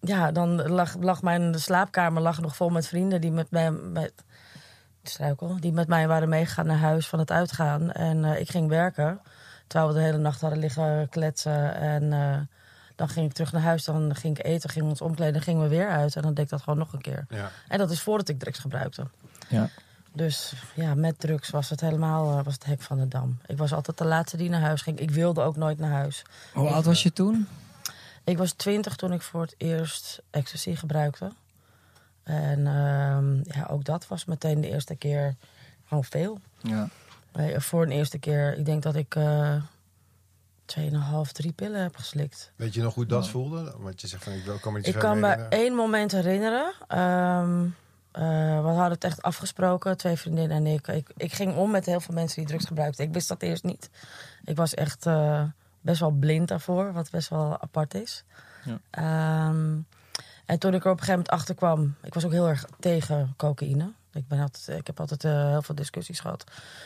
ja, 0.00 0.32
dan 0.32 0.68
lag, 0.68 0.96
lag 1.00 1.22
mijn 1.22 1.60
slaapkamer 1.60 2.22
lag 2.22 2.40
nog 2.40 2.56
vol 2.56 2.68
met 2.68 2.86
vrienden 2.86 3.20
die 3.20 3.32
met 3.32 3.50
mij... 3.50 3.70
Met, 3.70 4.12
struikel, 5.02 5.56
die 5.60 5.72
met 5.72 5.88
mij 5.88 6.08
waren 6.08 6.28
meegegaan 6.28 6.66
naar 6.66 6.78
huis 6.78 7.08
van 7.08 7.18
het 7.18 7.30
uitgaan. 7.30 7.92
En 7.92 8.24
eh, 8.24 8.40
ik 8.40 8.50
ging 8.50 8.68
werken, 8.68 9.20
terwijl 9.66 9.92
we 9.92 9.98
de 9.98 10.04
hele 10.04 10.18
nacht 10.18 10.40
hadden 10.40 10.58
liggen 10.58 11.08
kletsen. 11.08 11.74
En 11.74 12.12
dan 12.96 13.08
ging 13.08 13.26
ik 13.26 13.32
terug 13.32 13.52
naar 13.52 13.62
huis, 13.62 13.84
dan 13.84 14.14
ging 14.14 14.38
ik 14.38 14.44
eten, 14.44 14.70
gingen 14.70 14.84
we 14.84 14.92
ons 14.92 15.00
omkleden... 15.00 15.32
dan 15.32 15.42
gingen 15.42 15.62
we 15.62 15.68
weer 15.68 15.88
uit 15.88 16.16
en 16.16 16.22
dan 16.22 16.34
deed 16.34 16.44
ik 16.44 16.50
dat 16.50 16.62
gewoon 16.62 16.78
nog 16.78 16.92
een 16.92 17.00
keer. 17.00 17.26
Ja. 17.28 17.50
En 17.68 17.78
dat 17.78 17.90
is 17.90 18.00
voordat 18.00 18.28
ik 18.28 18.38
drugs 18.38 18.58
gebruikte. 18.58 19.06
Ja. 19.48 19.68
Dus 20.12 20.52
ja, 20.74 20.94
met 20.94 21.18
drugs 21.18 21.50
was 21.50 21.70
het 21.70 21.80
helemaal 21.80 22.38
eh, 22.38 22.44
was 22.44 22.54
het 22.54 22.64
hek 22.64 22.82
van 22.82 22.98
de 22.98 23.08
dam. 23.08 23.38
Ik 23.46 23.58
was 23.58 23.72
altijd 23.72 23.98
de 23.98 24.04
laatste 24.04 24.36
die 24.36 24.48
naar 24.48 24.60
huis 24.60 24.82
ging. 24.82 24.98
Ik 24.98 25.10
wilde 25.10 25.42
ook 25.42 25.56
nooit 25.56 25.78
naar 25.78 25.90
huis. 25.90 26.22
Hoe 26.52 26.68
oud 26.68 26.84
was 26.84 27.02
je 27.02 27.12
toen? 27.12 27.48
Ik 28.24 28.38
was 28.38 28.52
twintig 28.52 28.96
toen 28.96 29.12
ik 29.12 29.22
voor 29.22 29.40
het 29.40 29.54
eerst 29.56 30.22
ecstasy 30.30 30.74
gebruikte. 30.74 31.32
En 32.22 32.66
ehm, 32.66 33.58
ja, 33.58 33.66
ook 33.70 33.84
dat 33.84 34.06
was 34.08 34.24
meteen 34.24 34.60
de 34.60 34.68
eerste 34.70 34.94
keer 34.94 35.34
gewoon 35.88 36.04
veel. 36.04 36.40
Ja. 36.60 36.88
Nee, 37.32 37.60
voor 37.60 37.82
een 37.82 37.90
eerste 37.90 38.18
keer, 38.18 38.58
ik 38.58 38.64
denk 38.64 38.82
dat 38.82 38.94
ik 38.94 39.14
eh 39.14 39.56
2,5, 40.66 41.32
drie 41.32 41.52
pillen 41.52 41.82
heb 41.82 41.96
geslikt. 41.96 42.52
Weet 42.56 42.74
je 42.74 42.82
nog 42.82 42.94
hoe 42.94 43.06
dat 43.06 43.28
voelde? 43.28 43.74
Want 43.78 44.00
je 44.00 44.06
zegt 44.06 44.24
van 44.24 44.32
ik 44.32 44.44
wil 44.44 44.58
kan 44.58 44.72
me 44.72 44.78
niet 44.78 44.88
Ik 44.88 44.94
kan 44.94 45.20
me 45.20 45.32
één 45.32 45.74
moment 45.74 46.12
herinneren. 46.12 46.72
Ehm, 46.88 47.64
eh, 48.12 48.22
we 48.62 48.68
hadden 48.68 48.90
het 48.90 49.04
echt 49.04 49.22
afgesproken, 49.22 49.96
twee 49.96 50.16
vriendinnen 50.16 50.56
en 50.56 50.66
ik. 50.66 50.88
ik. 50.88 51.10
Ik 51.16 51.32
ging 51.32 51.56
om 51.56 51.70
met 51.70 51.86
heel 51.86 52.00
veel 52.00 52.14
mensen 52.14 52.36
die 52.36 52.48
drugs 52.48 52.64
gebruikten. 52.64 53.04
Ik 53.04 53.12
wist 53.12 53.28
dat 53.28 53.42
eerst 53.42 53.64
niet. 53.64 53.90
Ik 54.44 54.56
was 54.56 54.74
echt 54.74 55.06
eh, 55.06 55.42
best 55.80 56.00
wel 56.00 56.10
blind 56.10 56.48
daarvoor, 56.48 56.92
wat 56.92 57.10
best 57.10 57.28
wel 57.28 57.60
apart 57.60 57.94
is. 57.94 58.24
Ja. 58.64 58.80
Ehm, 58.90 59.78
en 60.46 60.58
toen 60.58 60.74
ik 60.74 60.84
er 60.84 60.90
op 60.90 60.98
een 60.98 61.04
gegeven 61.04 61.12
moment 61.12 61.28
achter 61.28 61.54
kwam, 61.54 61.94
ik 62.02 62.14
was 62.14 62.24
ook 62.24 62.32
heel 62.32 62.48
erg 62.48 62.64
tegen 62.78 63.34
cocaïne. 63.36 63.92
Ik, 64.16 64.28
ben 64.28 64.40
altijd, 64.40 64.78
ik 64.78 64.86
heb 64.86 65.00
altijd 65.00 65.24
eh, 65.24 65.48
heel 65.48 65.62
veel 65.62 65.74
discussies 65.74 66.20
gehad. 66.20 66.44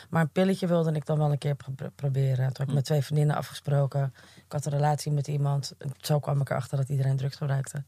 Maar 0.09 0.21
een 0.21 0.29
pilletje 0.29 0.67
wilde 0.67 0.91
ik 0.91 1.05
dan 1.05 1.17
wel 1.17 1.31
een 1.31 1.37
keer 1.37 1.55
pro- 1.55 1.89
proberen. 1.95 2.45
Toen 2.45 2.55
heb 2.57 2.67
ik 2.67 2.73
met 2.73 2.85
twee 2.85 3.01
vriendinnen 3.01 3.35
afgesproken. 3.35 4.13
Ik 4.35 4.51
had 4.51 4.65
een 4.65 4.71
relatie 4.71 5.11
met 5.11 5.27
iemand. 5.27 5.73
Zo 6.01 6.19
kwam 6.19 6.41
ik 6.41 6.49
erachter 6.49 6.77
dat 6.77 6.89
iedereen 6.89 7.17
drugs 7.17 7.35
gebruikte. 7.35 7.83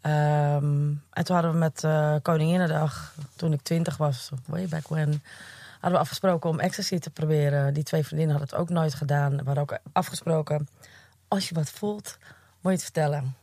Ehm, 0.00 0.90
en 1.10 1.24
toen 1.24 1.34
hadden 1.34 1.52
we 1.52 1.58
met 1.58 1.84
eh 1.84 2.14
Koninginnedag, 2.22 3.14
toen 3.36 3.52
ik 3.52 3.62
twintig 3.62 3.96
was, 3.96 4.30
way 4.46 4.66
back 4.68 4.88
when, 4.88 5.22
hadden 5.72 5.92
we 5.92 5.98
afgesproken 5.98 6.50
om 6.50 6.60
ecstasy 6.60 6.98
te 6.98 7.10
proberen. 7.10 7.74
Die 7.74 7.82
twee 7.82 8.04
vriendinnen 8.04 8.36
hadden 8.36 8.56
het 8.56 8.68
ook 8.68 8.76
nooit 8.76 8.94
gedaan. 8.94 9.30
We 9.36 9.44
hadden 9.44 9.62
ook 9.62 9.78
afgesproken, 9.92 10.68
als 11.28 11.48
je 11.48 11.54
wat 11.54 11.70
voelt, 11.70 12.18
moet 12.60 12.62
je 12.62 12.68
het 12.70 12.82
vertellen. 12.82 13.34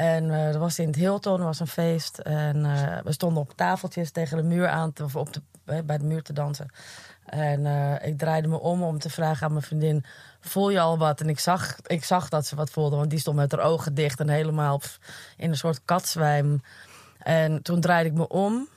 En 0.00 0.30
eh 0.30 0.52
dat 0.52 0.60
was 0.60 0.78
in 0.78 0.86
het 0.86 0.96
Hilton, 0.96 1.38
er 1.38 1.44
was 1.44 1.60
een 1.60 1.66
feest. 1.66 2.18
En 2.18 2.64
eh, 2.64 2.98
we 3.04 3.12
stonden 3.12 3.42
op 3.42 3.52
tafeltjes 3.56 4.10
tegen 4.10 4.36
de 4.36 4.42
muur 4.42 4.68
aan, 4.68 4.92
te, 4.92 5.04
of 5.04 5.16
op 5.16 5.32
de, 5.32 5.42
eh, 5.64 5.78
bij 5.84 5.98
de 5.98 6.04
muur 6.04 6.22
te 6.22 6.32
dansen. 6.32 6.68
En 7.24 7.66
ik 8.02 8.18
draaide 8.18 8.48
me 8.48 8.60
om 8.60 8.82
om 8.82 8.98
te 8.98 9.10
vragen 9.10 9.46
aan 9.46 9.52
mijn 9.52 9.64
vriendin: 9.64 10.04
Voel 10.40 10.70
je 10.70 10.80
al 10.80 10.98
wat? 10.98 11.20
En 11.20 11.28
ik 11.28 11.38
zag, 11.38 11.76
ik 11.86 12.04
zag 12.04 12.28
dat 12.28 12.46
ze 12.46 12.56
wat 12.56 12.70
voelde, 12.70 12.96
want 12.96 13.10
die 13.10 13.18
stond 13.18 13.36
met 13.36 13.52
haar 13.52 13.60
ogen 13.60 13.94
dicht 13.94 14.20
en 14.20 14.28
helemaal 14.28 14.78
pff, 14.78 14.98
in 15.36 15.50
een 15.50 15.56
soort 15.56 15.80
katzwijm. 15.84 16.62
En 17.18 17.62
toen 17.62 17.80
draaide 17.80 18.08
ik 18.08 18.16
me 18.16 18.28
om. 18.28 18.68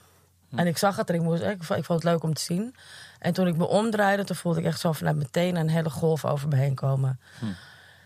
En 0.56 0.68
ik 0.68 0.77
zag 0.77 0.96
het 0.96 1.10
en 1.10 1.15
ik, 1.15 1.22
moest, 1.22 1.42
ik, 1.42 1.63
vond, 1.63 1.80
ik 1.80 1.86
vond 1.86 2.03
het 2.03 2.12
leuk 2.12 2.24
om 2.24 2.34
te 2.34 2.42
zien. 2.42 2.75
En 3.20 3.34
toen 3.34 3.48
ik 3.48 3.58
me 3.58 3.68
omdraaide, 3.68 4.24
toen 4.24 4.36
voelde 4.36 4.60
ik 4.60 4.65
echt 4.65 4.80
zo 4.80 4.92
vanuit 4.92 5.15
meteen 5.15 5.56
een 5.56 5.70
hele 5.70 5.89
golf 5.89 6.25
over 6.25 6.48
me 6.48 6.56
heen 6.56 6.75
komen. 6.75 7.20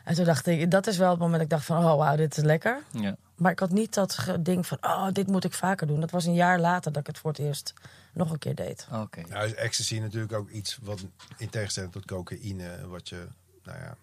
En 0.07 0.15
toen 0.15 0.25
dacht 0.25 0.47
ik, 0.47 0.71
dat 0.71 0.87
is 0.87 0.97
wel 0.97 1.09
het 1.09 1.19
moment 1.19 1.33
dat 1.35 1.43
ik 1.43 1.49
dacht 1.49 1.65
van, 1.65 1.77
oh 1.77 1.97
wauw, 1.97 2.15
dit 2.15 2.37
is 2.37 2.43
lekker. 2.43 2.81
Ja. 2.91 3.15
Maar 3.35 3.51
ik 3.51 3.59
had 3.59 3.71
niet 3.71 3.93
dat 3.93 4.17
ding 4.39 4.67
van, 4.67 4.77
oh, 4.81 5.07
dit 5.11 5.27
moet 5.27 5.43
ik 5.43 5.53
vaker 5.53 5.87
doen. 5.87 5.99
Dat 5.99 6.11
was 6.11 6.25
een 6.25 6.33
jaar 6.33 6.59
later 6.59 6.91
dat 6.91 7.01
ik 7.01 7.07
het 7.07 7.17
voor 7.17 7.29
het 7.31 7.39
eerst 7.39 7.73
nog 8.13 8.31
een 8.31 8.39
keer 8.39 8.55
deed. 8.55 8.87
Oké. 8.93 9.21
Nou 9.29 9.45
is 9.45 9.53
ecstasy 9.55 9.99
natuurlijk 9.99 10.33
ook 10.33 10.49
iets 10.49 10.79
wat 10.81 11.05
in 11.37 11.49
tegenstelling 11.49 11.91
tot 11.91 12.05
cocaïne, 12.05 12.87
wat 12.87 13.09
je 13.09 13.27
nou 13.63 13.77
ja, 13.79 13.95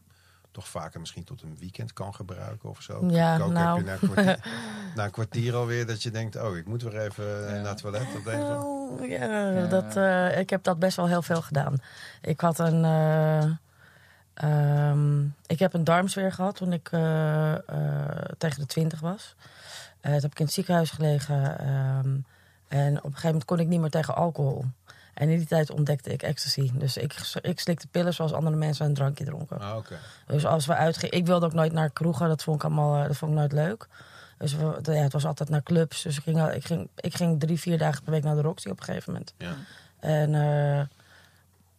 toch 0.51 0.69
vaker 0.69 1.01
misschien 1.01 1.25
tot 1.25 1.43
een 1.43 1.57
weekend 1.61 1.93
kan 1.93 2.15
gebruiken 2.15 2.69
of 2.69 2.83
zo. 2.83 3.07
Ja, 3.09 3.37
nou. 3.37 3.59
heb 3.59 3.77
je 3.77 3.83
na 3.85 3.93
een, 3.93 3.99
kwartier, 4.13 4.39
na 4.97 5.05
een 5.05 5.11
kwartier 5.11 5.55
alweer 5.55 5.87
dat 5.87 6.03
je 6.03 6.11
denkt, 6.11 6.37
oh, 6.37 6.57
ik 6.57 6.67
moet 6.67 6.83
weer 6.83 7.01
even 7.01 7.25
Ja. 7.25 7.51
naar 7.61 7.67
het 7.69 7.77
toilet. 7.79 8.07
Of 8.17 9.07
ja, 9.09 9.49
Ja. 9.51 9.67
Dat, 9.67 9.97
eh, 9.97 10.39
ik 10.39 10.51
heb 10.51 10.63
dat 10.63 10.79
best 10.79 10.97
wel 10.97 11.09
heel 11.09 11.23
veel 11.23 11.43
gedaan. 11.43 11.77
Ik 12.21 12.41
had 12.41 12.59
een. 12.59 12.85
eh, 12.85 13.51
ehm, 14.35 15.25
ik 15.47 15.59
heb 15.59 15.75
een 15.75 15.85
darmsweer 15.85 16.33
gehad 16.33 16.57
toen 16.57 16.73
ik 16.73 16.89
eh, 16.93 17.53
eh, 17.53 17.61
tegen 18.39 18.61
de 18.61 18.67
twintig 18.67 19.01
was. 19.01 19.35
Eh 20.01 20.13
toen 20.13 20.21
heb 20.21 20.31
ik 20.31 20.39
in 20.39 20.45
het 20.45 20.55
ziekenhuis 20.55 20.91
gelegen. 20.91 21.59
ehm, 21.59 22.17
en 22.69 22.97
op 22.97 23.05
een 23.05 23.11
gegeven 23.11 23.27
moment 23.27 23.45
kon 23.45 23.59
ik 23.59 23.67
niet 23.69 23.81
meer 23.81 23.91
tegen 23.91 24.15
alcohol. 24.15 24.65
En 25.15 25.29
in 25.29 25.39
die 25.39 25.47
tijd 25.47 25.71
ontdekte 25.71 26.11
ik 26.11 26.23
ecstasy. 26.23 26.71
Dus 26.75 26.97
ik, 26.97 27.15
ik 27.43 27.61
slikte 27.61 27.87
pillen 27.87 28.15
zoals 28.15 28.33
andere 28.33 28.57
mensen 28.57 28.87
een 28.87 28.95
drankje 28.95 29.25
dronken. 29.25 29.61
Ah. 29.61 29.77
Dus 30.27 30.47
als 30.47 30.67
we 30.67 30.75
uitgingen, 30.75 31.17
ik 31.17 31.27
wilde 31.27 31.47
ook 31.47 31.53
nooit 31.53 31.73
naar 31.73 31.91
kroegen, 31.91 32.29
dat 32.29 32.43
vond 32.43 32.57
ik 32.57 32.65
allemaal, 32.65 33.07
dat 33.07 33.17
vond 33.17 33.33
ik 33.33 33.39
nooit 33.39 33.53
leuk. 33.53 33.87
Dus 34.39 34.55
we, 34.55 34.79
ja, 34.83 34.93
het 34.93 35.13
was 35.13 35.25
altijd 35.25 35.49
naar 35.49 35.63
clubs. 35.63 36.03
Dus 36.03 36.17
ik 36.17 36.23
ging, 36.23 36.53
ik, 36.53 36.65
ging, 36.65 36.89
ik 36.97 37.15
ging 37.15 37.41
drie, 37.41 37.61
vier 37.61 37.79
dagen 37.79 38.03
per 38.03 38.13
week 38.13 38.23
naar 38.23 38.35
de 38.35 38.43
Roxy 38.43 38.69
op 38.69 38.79
een 38.79 38.85
gegeven 38.85 39.13
moment. 39.13 39.35
Ja. 39.39 39.55
En 40.01 40.35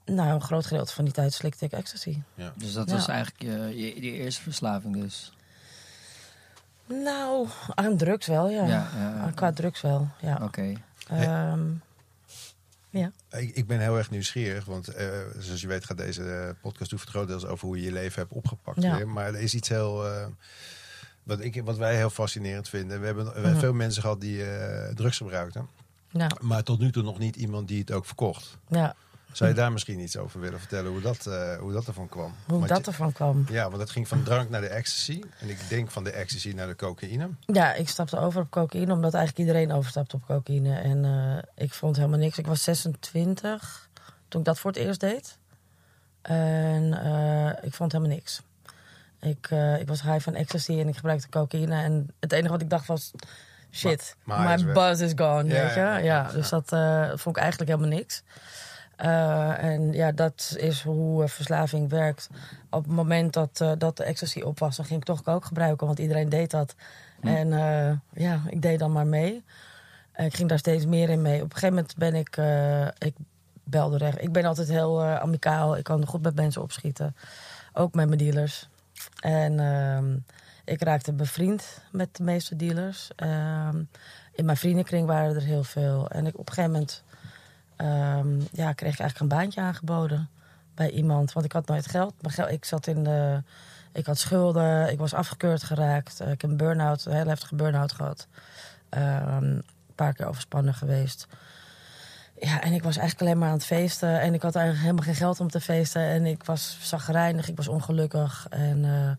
nou, 0.05 0.29
een 0.33 0.41
groot 0.41 0.65
gedeelte 0.65 0.93
van 0.93 1.03
die 1.03 1.13
tijd 1.13 1.33
slikte 1.33 1.65
ik 1.65 1.71
ecstasy. 1.71 2.21
Dus 2.55 2.73
dat 2.73 2.89
Ja. 2.89 2.95
was 2.95 3.07
eigenlijk 3.07 3.41
je, 3.41 3.77
je, 3.79 4.01
je 4.03 4.11
eerste 4.11 4.41
verslaving 4.41 5.01
dus. 5.01 5.33
Nou, 6.87 7.47
aan 7.75 7.97
drugs 7.97 8.27
wel, 8.27 8.49
ja. 8.49 8.65
Ja, 8.65 8.89
ja, 8.97 9.13
ja. 9.15 9.31
Qua 9.35 9.51
drugs 9.51 9.81
wel, 9.81 10.09
ja. 10.21 10.39
Oké. 10.43 10.73
Ehm, 11.09 11.71
Ik, 13.29 13.55
ik 13.55 13.67
ben 13.67 13.79
heel 13.79 13.97
erg 13.97 14.09
nieuwsgierig, 14.09 14.65
want 14.65 14.87
eh, 14.87 15.07
zoals 15.37 15.61
je 15.61 15.67
weet 15.67 15.85
gaat 15.85 15.97
deze 15.97 16.55
podcast 16.61 16.93
over 16.93 17.05
het 17.05 17.15
grotendeels 17.15 17.45
over 17.45 17.67
hoe 17.67 17.77
je 17.77 17.83
je 17.83 17.91
leven 17.91 18.21
hebt 18.21 18.33
opgepakt. 18.33 18.81
Ja. 18.81 18.95
weer. 18.97 19.07
Maar 19.07 19.25
er 19.27 19.39
is 19.39 19.53
iets 19.53 19.69
heel, 19.69 20.07
eh, 20.07 20.25
wat, 21.23 21.39
ik, 21.39 21.61
wat 21.63 21.77
wij 21.77 21.95
heel 21.95 22.09
fascinerend 22.09 22.69
vinden. 22.69 22.99
We 22.99 23.05
hebben, 23.05 23.25
we 23.25 23.29
Mhm. 23.31 23.41
hebben 23.41 23.59
veel 23.59 23.73
mensen 23.73 24.01
gehad 24.01 24.21
die 24.21 24.45
eh, 24.51 24.93
drugs 24.93 25.17
gebruikten, 25.17 25.67
ja, 26.11 26.29
maar 26.41 26.63
tot 26.63 26.79
nu 26.79 26.91
toe 26.91 27.03
nog 27.03 27.17
niet 27.19 27.35
iemand 27.35 27.67
die 27.67 27.79
het 27.79 27.91
ook 27.91 28.05
verkocht. 28.05 28.57
ja, 28.67 28.95
Zou 29.35 29.49
je 29.49 29.55
daar 29.55 29.71
misschien 29.71 29.99
iets 29.99 30.17
over 30.17 30.39
willen 30.39 30.59
vertellen, 30.59 30.91
hoe 30.91 31.01
dat, 31.01 31.25
eh, 31.25 31.57
hoe 31.57 31.71
dat 31.71 31.87
ervan 31.87 32.09
kwam? 32.09 32.33
hoe 32.45 32.57
Want 32.57 32.67
dat 32.69 32.77
je- 32.77 32.91
ervan 32.91 33.11
kwam. 33.11 33.45
Ja, 33.49 33.67
want 33.69 33.81
het 33.81 33.89
ging 33.89 34.07
van 34.07 34.23
drank 34.23 34.49
naar 34.49 34.61
de 34.61 34.67
ecstasy. 34.67 35.21
En 35.39 35.49
ik 35.49 35.59
denk 35.69 35.91
van 35.91 36.03
de 36.03 36.11
ecstasy 36.11 36.51
naar 36.51 36.67
de 36.67 36.75
cocaïne. 36.75 37.29
Ja, 37.45 37.73
ik 37.73 37.89
stapte 37.89 38.19
over 38.19 38.41
op 38.41 38.49
cocaïne, 38.51 38.93
omdat 38.93 39.13
eigenlijk 39.13 39.47
iedereen 39.47 39.71
overstapte 39.77 40.15
op 40.15 40.25
cocaïne. 40.25 40.75
En 40.79 41.05
eh, 41.05 41.63
ik 41.63 41.73
vond 41.73 41.95
helemaal 41.95 42.19
niks. 42.19 42.37
Ik 42.37 42.47
was 42.47 42.63
26 42.63 43.89
toen 44.27 44.39
ik 44.39 44.45
dat 44.45 44.59
voor 44.59 44.71
het 44.71 44.79
eerst 44.79 44.99
deed. 44.99 45.37
En 46.21 46.93
eh, 47.03 47.63
ik 47.63 47.73
vond 47.73 47.91
helemaal 47.91 48.13
niks. 48.15 48.41
Ik, 49.21 49.49
ik 49.79 49.87
was 49.87 50.01
high 50.01 50.19
van 50.19 50.33
ecstasy 50.35 50.79
en 50.79 50.87
ik 50.87 50.95
gebruikte 50.95 51.29
cocaïne. 51.29 51.81
En 51.83 52.09
het 52.19 52.31
enige 52.31 52.49
wat 52.51 52.61
ik 52.61 52.69
dacht 52.69 52.85
was... 52.87 53.11
Shit, 53.71 54.15
my 54.23 54.63
buzz 54.73 55.01
is 55.01 55.11
gone, 55.15 55.43
Ja, 55.53 55.61
weet 55.63 55.73
je? 55.73 55.79
ja, 55.79 55.97
Ja, 55.97 56.03
ja. 56.03 56.31
dus 56.31 56.49
dat 56.49 56.69
vond 57.19 57.35
ik 57.35 57.41
eigenlijk 57.41 57.71
helemaal 57.71 57.97
niks. 57.97 58.23
Eh, 58.95 59.63
en 59.63 59.93
ja, 59.93 60.11
dat 60.11 60.55
is 60.57 60.81
hoe 60.81 61.23
eh, 61.23 61.29
verslaving 61.29 61.89
werkt. 61.89 62.29
Op 62.69 62.83
het 62.83 62.93
moment 62.93 63.33
dat, 63.33 63.61
eh, 63.61 63.71
dat 63.77 63.97
de 63.97 64.03
ecstasy 64.03 64.41
op 64.41 64.59
was, 64.59 64.75
dan 64.75 64.85
ging 64.85 64.99
ik 64.99 65.05
toch 65.05 65.23
coke 65.23 65.47
gebruiken, 65.47 65.87
want 65.87 65.99
iedereen 65.99 66.29
deed 66.29 66.51
dat. 66.51 66.75
En 67.21 67.53
eh, 67.53 67.93
ja, 68.13 68.41
ik 68.47 68.61
deed 68.61 68.79
dan 68.79 68.91
maar 68.91 69.07
mee. 69.07 69.43
En 70.11 70.25
ik 70.25 70.35
ging 70.35 70.49
daar 70.49 70.59
steeds 70.59 70.85
meer 70.85 71.09
in 71.09 71.21
mee. 71.21 71.41
Op 71.41 71.53
een 71.53 71.57
gegeven 71.57 71.75
moment 71.75 71.95
ben 71.97 72.15
ik, 72.15 72.37
ik 73.07 73.15
belde 73.63 73.97
recht. 73.97 74.21
Ik 74.21 74.31
ben 74.31 74.45
altijd 74.45 74.67
heel 74.67 75.03
amicaal. 75.03 75.77
Ik 75.77 75.83
kan 75.83 76.05
goed 76.05 76.21
met 76.21 76.35
mensen 76.35 76.61
opschieten. 76.61 77.15
Ook 77.73 77.93
met 77.93 78.07
mijn 78.07 78.19
dealers. 78.19 78.69
En 79.19 79.59
ehm, 79.59 80.17
ik 80.65 80.83
raakte 80.83 81.13
bevriend 81.13 81.81
met 81.91 82.15
de 82.15 82.23
meeste 82.23 82.55
dealers. 82.55 83.11
Ehm, 83.15 83.83
in 84.31 84.45
mijn 84.45 84.57
vriendenkring 84.57 85.07
waren 85.07 85.35
er 85.35 85.41
heel 85.41 85.63
veel. 85.63 86.09
En 86.09 86.25
ik, 86.25 86.37
op 86.37 86.47
een 86.47 86.53
gegeven 86.53 86.71
moment 86.71 87.03
ehm, 87.75 88.39
ja, 88.51 88.73
kreeg 88.73 88.93
ik 88.93 88.99
eigenlijk 88.99 89.19
een 89.19 89.37
baantje 89.37 89.61
aangeboden 89.61 90.29
bij 90.75 90.89
iemand. 90.89 91.33
Want 91.33 91.45
ik 91.45 91.51
had 91.51 91.67
nooit 91.67 91.87
geld. 91.87 92.13
Ik 92.49 92.65
zat 92.65 92.87
in 92.87 93.03
de. 93.03 93.41
Ik 93.91 94.05
had 94.05 94.17
schulden. 94.17 94.91
Ik 94.91 94.97
was 94.97 95.13
afgekeurd 95.13 95.63
geraakt. 95.63 96.19
Eh, 96.19 96.31
ik 96.31 96.41
heb 96.41 96.49
een 96.49 96.57
burn-out, 96.57 97.05
een 97.05 97.13
hele 97.13 97.29
heftige 97.29 97.55
burn-out 97.55 97.91
gehad. 97.91 98.27
Ehm, 98.89 99.43
een 99.43 99.63
paar 99.95 100.13
keer 100.13 100.25
overspannen 100.25 100.73
geweest. 100.73 101.27
Ja, 102.39 102.61
en 102.61 102.73
ik 102.73 102.83
was 102.83 102.97
eigenlijk 102.97 103.21
alleen 103.21 103.37
maar 103.37 103.49
aan 103.49 103.55
het 103.55 103.65
feesten. 103.65 104.19
En 104.19 104.33
ik 104.33 104.41
had 104.41 104.55
eigenlijk 104.55 104.85
helemaal 104.85 105.05
geen 105.05 105.21
geld 105.21 105.39
om 105.39 105.49
te 105.49 105.61
feesten. 105.61 106.01
En 106.01 106.25
ik 106.25 106.43
was 106.43 106.77
zagrijnig, 106.81 107.49
ik 107.49 107.57
was 107.57 107.67
ongelukkig. 107.67 108.47
En 108.49 108.85
eh, 108.85 109.11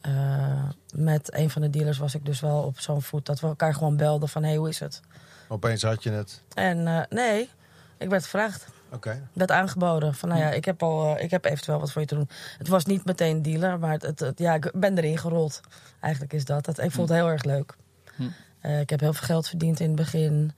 eh, 0.00 0.68
met 0.94 1.34
een 1.34 1.50
van 1.50 1.62
de 1.62 1.70
dealers 1.70 1.98
was 1.98 2.14
ik 2.14 2.24
dus 2.24 2.40
wel 2.40 2.62
op 2.62 2.80
zo'n 2.80 3.02
voet... 3.02 3.26
dat 3.26 3.40
we 3.40 3.46
elkaar 3.46 3.74
gewoon 3.74 3.96
belden 3.96 4.28
van, 4.28 4.42
hé, 4.42 4.48
hey, 4.48 4.58
hoe 4.58 4.68
is 4.68 4.80
het? 4.80 5.00
Opeens 5.48 5.82
had 5.82 6.02
je 6.02 6.10
het. 6.10 6.42
En 6.54 7.06
nee, 7.10 7.48
ik 7.98 8.08
werd 8.08 8.22
gevraagd. 8.22 8.66
Oké. 8.92 9.28
werd 9.32 9.50
aangeboden. 9.50 10.14
Van 10.14 10.28
nou 10.28 10.40
ja, 10.40 10.50
ik 10.50 10.64
heb, 10.64 10.82
al, 10.82 11.16
eh, 11.16 11.24
ik 11.24 11.30
heb 11.30 11.44
eventueel 11.44 11.80
wat 11.80 11.92
voor 11.92 12.00
je 12.00 12.06
te 12.06 12.14
doen. 12.14 12.28
Het 12.58 12.68
was 12.68 12.84
niet 12.84 13.04
meteen 13.04 13.42
dealer, 13.42 13.78
maar 13.78 13.92
het, 13.92 14.02
het, 14.02 14.20
het- 14.20 14.38
ja, 14.38 14.54
ik 14.54 14.70
ben 14.74 14.98
erin 14.98 15.18
gerold. 15.18 15.60
Eigenlijk 16.00 16.32
is 16.32 16.44
dat. 16.44 16.66
het 16.66 16.78
ik 16.78 16.90
vond 16.90 17.08
het 17.08 17.18
heel 17.18 17.28
erg 17.28 17.44
leuk. 17.44 17.74
Hm. 18.16 18.22
Eh, 18.60 18.80
ik 18.80 18.90
heb 18.90 19.00
heel 19.00 19.12
veel 19.12 19.26
geld 19.26 19.48
verdiend 19.48 19.80
in 19.80 19.86
het 19.86 19.96
begin. 19.96 20.52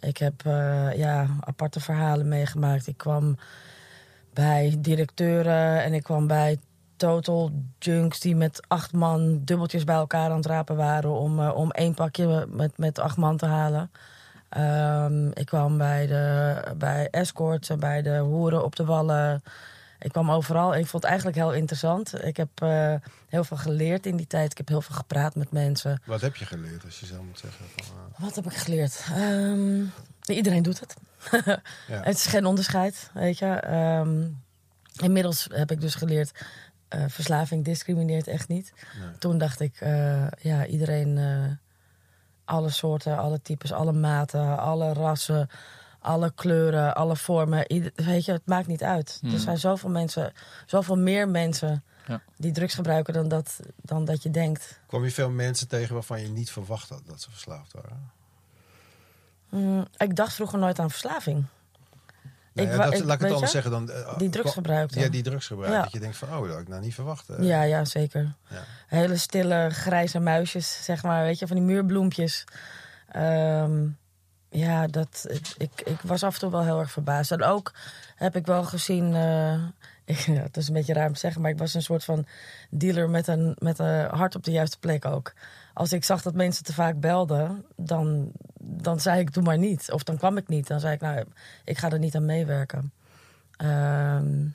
Ik 0.00 0.16
heb 0.16 0.46
eh, 0.46 0.96
ja, 0.96 1.26
aparte 1.40 1.80
verhalen 1.80 2.28
meegemaakt. 2.28 2.86
Ik 2.86 2.96
kwam 2.96 3.36
bij 4.32 4.76
directeuren 4.78 5.82
en 5.82 5.92
ik 5.94 6.02
kwam 6.02 6.26
bij 6.26 6.58
total 6.96 7.50
junks 7.78 8.20
die 8.20 8.36
met 8.36 8.60
acht 8.68 8.92
man 8.92 9.40
dubbeltjes 9.44 9.84
bij 9.84 9.94
elkaar 9.94 10.30
aan 10.30 10.36
het 10.36 10.46
rapen 10.46 10.76
waren 10.76 11.10
om, 11.10 11.48
om 11.48 11.70
één 11.70 11.94
pakje 11.94 12.46
met, 12.50 12.78
met 12.78 12.98
acht 12.98 13.16
man 13.16 13.36
te 13.36 13.46
halen. 13.46 13.90
Ehm, 14.56 15.26
ik 15.28 15.46
kwam 15.46 15.78
bij, 15.78 16.06
de, 16.06 16.62
bij 16.76 17.08
escorts 17.10 17.68
en 17.68 17.80
bij 17.80 18.02
de 18.02 18.18
hoeren 18.18 18.64
op 18.64 18.76
de 18.76 18.84
wallen. 18.84 19.42
Ik 19.98 20.12
kwam 20.12 20.30
overal 20.30 20.74
en 20.74 20.80
ik 20.80 20.86
vond 20.86 21.02
het 21.02 21.12
eigenlijk 21.12 21.40
heel 21.40 21.52
interessant. 21.52 22.24
Ik 22.24 22.36
heb 22.36 22.48
eh, 22.54 22.94
heel 23.28 23.44
veel 23.44 23.56
geleerd 23.56 24.06
in 24.06 24.16
die 24.16 24.26
tijd. 24.26 24.50
Ik 24.50 24.56
heb 24.56 24.68
heel 24.68 24.80
veel 24.82 24.94
gepraat 24.94 25.34
met 25.34 25.52
mensen. 25.52 26.02
Wat 26.06 26.20
heb 26.20 26.36
je 26.36 26.44
geleerd, 26.44 26.84
als 26.84 27.00
je 27.00 27.06
zo 27.06 27.22
moet 27.22 27.38
zeggen? 27.38 27.64
Van, 27.76 27.84
eh, 28.14 28.20
Wat 28.20 28.34
heb 28.34 28.46
ik 28.46 28.52
geleerd? 28.56 29.04
Ehm, 29.14 29.84
iedereen 30.26 30.62
doet 30.62 30.80
het. 30.80 30.94
Ja. 31.88 32.00
Het 32.02 32.16
is 32.16 32.26
geen 32.26 32.46
onderscheid, 32.46 33.10
weet 33.14 33.38
je. 33.38 33.46
Ehm, 33.46 34.26
inmiddels 34.96 35.48
heb 35.52 35.70
ik 35.70 35.80
dus 35.80 35.94
geleerd... 35.94 36.44
eh, 36.88 37.04
verslaving 37.08 37.64
discrimineert 37.64 38.26
echt 38.26 38.48
niet. 38.48 38.72
Nee. 39.00 39.18
Toen 39.18 39.38
dacht 39.38 39.60
ik, 39.60 39.78
ja, 40.40 40.66
iedereen... 40.66 41.18
alle 42.46 42.70
soorten, 42.70 43.18
alle 43.18 43.42
types, 43.42 43.72
alle 43.72 43.92
maten, 43.92 44.58
alle 44.58 44.92
rassen... 44.92 45.48
alle 46.00 46.32
kleuren, 46.34 46.94
alle 46.94 47.16
vormen. 47.16 47.72
Ieder- 47.72 47.92
weet 47.94 48.24
je, 48.24 48.32
het 48.32 48.46
maakt 48.46 48.66
niet 48.66 48.82
uit. 48.82 49.18
Hmm. 49.20 49.32
Er 49.32 49.38
zijn 49.38 49.58
zoveel 49.58 49.90
mensen, 49.90 50.32
zoveel 50.66 50.96
meer 50.96 51.28
mensen... 51.28 51.84
Ja. 52.08 52.20
die 52.36 52.52
drugs 52.52 52.74
gebruiken 52.74 53.14
dan 53.14 53.28
dat, 53.28 53.60
dan 53.82 54.04
dat 54.04 54.22
je 54.22 54.30
denkt. 54.30 54.80
Kwam 54.86 55.04
je 55.04 55.10
veel 55.10 55.30
mensen 55.30 55.68
tegen 55.68 55.94
waarvan 55.94 56.20
je 56.22 56.28
niet 56.28 56.50
verwacht 56.50 56.88
had 56.88 57.02
dat 57.06 57.22
ze 57.22 57.30
verslaafd 57.30 57.72
waren? 57.72 58.10
Mm, 59.48 59.86
ik 59.96 60.16
dacht 60.16 60.34
vroeger 60.34 60.58
nooit 60.58 60.78
aan 60.78 60.90
verslaving. 60.90 61.44
Nou 62.64 62.68
ja, 62.68 62.84
dat, 62.84 62.94
ik- 62.94 63.04
laat 63.04 63.14
ik 63.14 63.20
het 63.22 63.32
anders 63.32 63.50
zeggen 63.52 63.70
dan... 63.70 63.90
eh, 63.90 64.18
Die 64.18 64.28
drugs 64.28 64.52
gebruikten. 64.52 65.00
Ja, 65.00 65.08
die 65.08 65.22
drugs 65.22 65.46
gebruikt. 65.46 65.74
Ja. 65.76 65.82
Dat 65.82 65.92
je 65.92 66.00
denkt 66.00 66.16
van, 66.16 66.28
oh, 66.28 66.40
dat 66.40 66.50
had 66.50 66.60
ik 66.60 66.68
nou 66.68 66.82
niet 66.82 66.94
verwacht. 66.94 67.28
eh. 67.28 67.44
Ja, 67.44 67.62
ja, 67.62 67.84
zeker. 67.84 68.34
Ja. 68.50 68.62
Hele 68.86 69.16
stille 69.16 69.68
grijze 69.70 70.18
muisjes, 70.18 70.84
zeg 70.84 71.02
maar. 71.02 71.22
Weet 71.24 71.38
je, 71.38 71.46
van 71.46 71.56
die 71.56 71.64
muurbloempjes. 71.64 72.44
Ehm, 73.12 73.86
ja, 74.50 74.86
dat, 74.86 75.26
ik, 75.58 75.80
ik 75.84 76.00
was 76.02 76.22
af 76.22 76.34
en 76.34 76.40
toe 76.40 76.50
wel 76.50 76.64
heel 76.64 76.78
erg 76.80 76.90
verbaasd. 76.90 77.30
En 77.32 77.42
ook 77.42 77.72
heb 78.16 78.36
ik 78.36 78.46
wel 78.46 78.64
gezien... 78.64 79.14
eh, 79.14 79.54
ik, 80.14 80.18
ja, 80.18 80.32
het 80.42 80.56
is 80.56 80.68
een 80.68 80.74
beetje 80.74 80.92
raar 80.92 81.06
om 81.06 81.12
te 81.12 81.18
zeggen... 81.20 81.40
maar 81.42 81.50
ik 81.50 81.58
was 81.58 81.74
een 81.74 81.82
soort 81.82 82.04
van 82.04 82.26
dealer 82.70 83.10
met 83.10 83.26
een, 83.26 83.56
met 83.58 83.78
een 83.78 84.04
hart 84.04 84.34
op 84.34 84.44
de 84.44 84.50
juiste 84.50 84.78
plek 84.78 85.04
ook. 85.04 85.32
Als 85.74 85.92
ik 85.92 86.04
zag 86.04 86.22
dat 86.22 86.34
mensen 86.34 86.64
te 86.64 86.72
vaak 86.72 87.00
belden... 87.00 87.64
dan, 87.76 88.30
dan 88.68 89.00
zei 89.00 89.20
ik, 89.20 89.34
doe 89.34 89.42
maar 89.42 89.58
niet. 89.58 89.92
Of 89.92 90.02
dan 90.02 90.16
kwam 90.16 90.36
ik 90.36 90.48
niet. 90.48 90.66
Dan 90.66 90.80
zei 90.80 90.94
ik, 90.94 91.00
nou, 91.00 91.24
ik 91.64 91.78
ga 91.78 91.90
er 91.90 91.98
niet 91.98 92.14
aan 92.16 92.24
meewerken. 92.24 92.92
Ehm, 93.56 94.46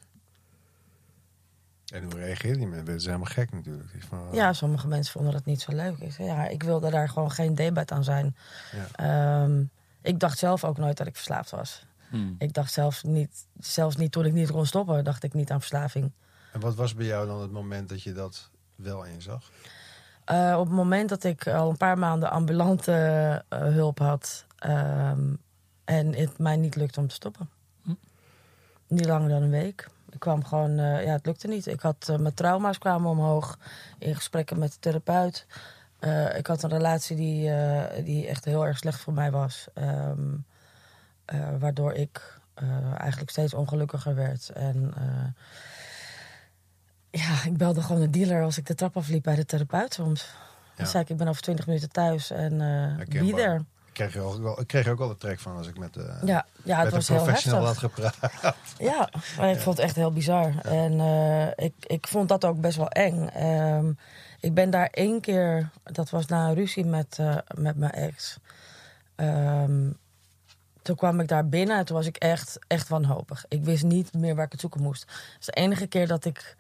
En 1.94 2.04
hoe 2.04 2.16
reageerde 2.16 2.58
die 2.58 2.68
mensen? 2.68 2.86
Dat 2.86 2.96
is 2.96 3.06
helemaal 3.06 3.26
gek 3.26 3.52
natuurlijk. 3.52 3.90
Van, 4.08 4.28
Ja, 4.32 4.54
sommige 4.54 4.88
mensen 4.88 5.14
vonden 5.14 5.34
dat 5.34 5.46
niet 5.46 5.62
zo 5.62 5.72
leuk. 5.76 5.98
Ik 5.98 6.12
zei, 6.12 6.28
ja, 6.28 6.48
ik 6.48 6.64
wilde 6.64 6.90
daar 6.90 7.10
gewoon 7.10 7.32
geen 7.32 7.56
debat 7.56 7.92
aan 7.92 8.04
zijn. 8.04 8.36
Ja. 8.72 9.44
Ehm, 9.44 9.64
ik 10.02 10.20
dacht 10.20 10.38
zelf 10.38 10.64
ook 10.64 10.78
nooit 10.78 10.98
dat 10.98 11.08
ik 11.08 11.16
verslaafd 11.16 11.50
was. 11.52 11.86
Hmm. 12.10 12.36
Ik 12.38 12.54
dacht 12.54 12.74
zelf 12.74 13.04
niet, 13.04 13.46
zelfs 13.60 13.96
niet 13.96 14.12
toen 14.12 14.26
ik 14.26 14.34
niet 14.34 14.52
kon 14.52 14.66
stoppen, 14.66 15.04
dacht 15.04 15.24
ik 15.24 15.34
niet 15.34 15.52
aan 15.52 15.60
verslaving. 15.60 16.12
En 16.52 16.60
wat 16.60 16.76
was 16.76 16.94
bij 16.94 17.06
jou 17.06 17.28
dan 17.28 17.42
het 17.42 17.52
moment 17.52 17.90
dat 17.90 18.04
je 18.04 18.14
dat 18.14 18.50
wel 18.76 19.06
inzag? 19.06 19.52
Eh, 20.26 20.56
op 20.60 20.66
het 20.66 20.76
moment 20.76 21.10
dat 21.10 21.24
ik 21.24 21.48
al 21.48 21.70
een 21.70 21.78
paar 21.78 21.98
maanden 21.98 22.32
ambulante 22.32 22.94
eh, 23.50 23.60
hulp 23.60 24.00
had 24.00 24.46
ehm, 24.58 25.34
en 25.86 26.16
het 26.16 26.38
mij 26.38 26.56
niet 26.56 26.76
lukte 26.76 27.00
om 27.00 27.08
te 27.08 27.16
stoppen. 27.16 27.50
Hm. 27.84 27.94
Niet 28.88 29.06
langer 29.06 29.30
dan 29.30 29.42
een 29.42 29.50
week. 29.50 29.88
Ik 30.10 30.20
kwam 30.20 30.46
gewoon, 30.46 30.80
eh, 30.80 31.06
ja, 31.06 31.12
het 31.12 31.26
lukte 31.26 31.48
niet. 31.48 31.68
Ik 31.68 31.82
had, 31.82 32.16
mijn 32.20 32.34
trauma's 32.34 32.78
kwamen 32.78 33.10
omhoog 33.10 33.58
in 34.00 34.16
gesprekken 34.16 34.60
met 34.60 34.72
de 34.72 34.80
therapeut. 34.80 35.46
Ik 36.38 36.48
had 36.48 36.64
een 36.64 36.70
relatie 36.70 37.16
die, 37.16 37.52
die 38.04 38.28
echt 38.28 38.46
heel 38.46 38.66
erg 38.66 38.78
slecht 38.78 39.00
voor 39.00 39.14
mij 39.14 39.32
was. 39.32 39.68
Ehm, 39.74 40.34
eh, 41.26 41.50
waardoor 41.60 41.94
ik 41.94 42.40
eigenlijk 42.98 43.30
steeds 43.30 43.54
ongelukkiger 43.54 44.16
werd. 44.16 44.50
En 44.50 44.94
ja, 47.12 47.44
ik 47.46 47.58
belde 47.58 47.82
gewoon 47.82 48.02
de 48.02 48.10
dealer 48.10 48.44
als 48.44 48.58
ik 48.58 48.66
de 48.66 48.76
trap 48.76 48.98
afliep 48.98 49.24
bij 49.24 49.36
de 49.36 49.46
therapeut 49.46 49.94
soms. 49.94 50.30
Dan 50.76 50.88
zei 50.88 51.04
ik, 51.04 51.10
ik 51.10 51.18
ben 51.18 51.28
over 51.28 51.42
twintig 51.42 51.68
minuten 51.68 51.90
thuis 51.90 52.32
en 52.32 52.60
Herkenbaar. 52.60 53.36
be 53.36 53.42
there. 53.42 53.64
Ik 53.92 53.98
kreeg 53.98 54.16
er 54.16 54.22
ook 54.22 54.42
wel, 54.42 54.60
ik 54.60 54.68
kreeg 54.68 54.86
er 54.86 54.92
ook 54.92 54.98
wel 54.98 55.08
de 55.08 55.18
trek 55.18 55.40
van 55.40 55.58
als 55.58 55.68
ik 55.68 55.78
met, 55.78 55.94
de 55.94 56.20
Ja, 56.26 56.46
ja 56.64 56.76
het 56.76 56.84
met 56.84 56.94
was 56.94 57.10
een 57.10 57.16
heel 57.16 57.24
professional 57.24 57.66
had 57.66 57.78
gepraat. 57.78 58.16
Ja, 58.78 59.10
maar 59.38 59.50
ik 59.50 59.60
vond 59.60 59.78
het 59.78 59.86
echt 59.86 59.96
heel 59.96 60.12
bizar. 60.12 60.54
En 60.62 61.00
eh, 61.00 61.66
ik, 61.66 61.74
ik 61.80 62.08
vond 62.08 62.30
dat 62.30 62.46
ook 62.46 62.62
best 62.62 62.78
wel 62.78 62.90
eng. 62.90 63.28
Ehm, 63.28 63.92
ik 64.40 64.54
ben 64.54 64.70
daar 64.70 64.88
één 64.92 65.22
keer, 65.22 65.70
dat 65.84 66.10
was 66.10 66.26
na 66.26 66.48
een 66.48 66.54
ruzie 66.54 66.86
met, 66.86 67.18
eh, 67.20 67.38
met 67.56 67.76
mijn 67.76 67.92
ex. 67.92 68.38
Ehm, 69.16 69.90
toen 70.82 70.96
kwam 70.96 71.20
ik 71.20 71.28
daar 71.28 71.48
binnen 71.48 71.78
en 71.78 71.86
toen 71.86 71.96
was 71.96 72.06
ik 72.06 72.18
echt, 72.18 72.60
echt 72.68 72.88
wanhopig. 72.88 73.46
Ik 73.48 73.64
wist 73.64 73.84
niet 73.84 74.14
meer 74.14 74.36
waar 74.36 74.46
ik 74.46 74.52
het 74.52 74.62
zoeken 74.62 74.82
moest. 74.82 75.02
Het 75.02 75.40
is 75.40 75.46
de 75.46 75.52
enige 75.52 75.88
keer 75.88 76.08
dat 76.08 76.26
ik 76.26 76.56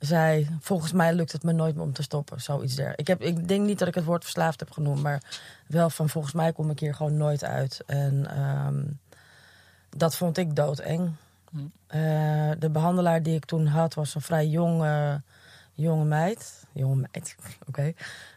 zei, 0.00 0.48
volgens 0.60 0.92
mij 0.92 1.14
lukt 1.14 1.32
het 1.32 1.42
me 1.42 1.52
nooit 1.52 1.74
meer 1.74 1.84
om 1.84 1.92
te 1.92 2.02
stoppen. 2.02 2.40
Zoiets 2.40 2.74
der. 2.74 2.92
Ik, 2.96 3.06
heb, 3.06 3.20
ik 3.20 3.48
denk 3.48 3.66
niet 3.66 3.78
dat 3.78 3.88
ik 3.88 3.94
het 3.94 4.04
woord 4.04 4.22
verslaafd 4.22 4.60
heb 4.60 4.70
genoemd, 4.70 5.02
maar 5.02 5.22
wel 5.66 5.90
van 5.90 6.08
volgens 6.08 6.34
mij 6.34 6.52
kom 6.52 6.70
ik 6.70 6.80
hier 6.80 6.94
gewoon 6.94 7.16
nooit 7.16 7.44
uit. 7.44 7.82
En 7.86 8.26
ehm, 8.30 8.82
dat 9.96 10.16
vond 10.16 10.38
ik 10.38 10.56
doodeng. 10.56 11.12
Eh, 11.86 12.50
de 12.58 12.70
behandelaar 12.72 13.22
die 13.22 13.34
ik 13.34 13.44
toen 13.44 13.66
had 13.66 13.94
was 13.94 14.14
een 14.14 14.20
vrij 14.20 14.46
jonge, 14.46 15.22
jonge 15.72 16.04
meid. 16.04 16.64
Jonge 16.72 17.08
meid, 17.12 17.36
oké. 17.68 17.92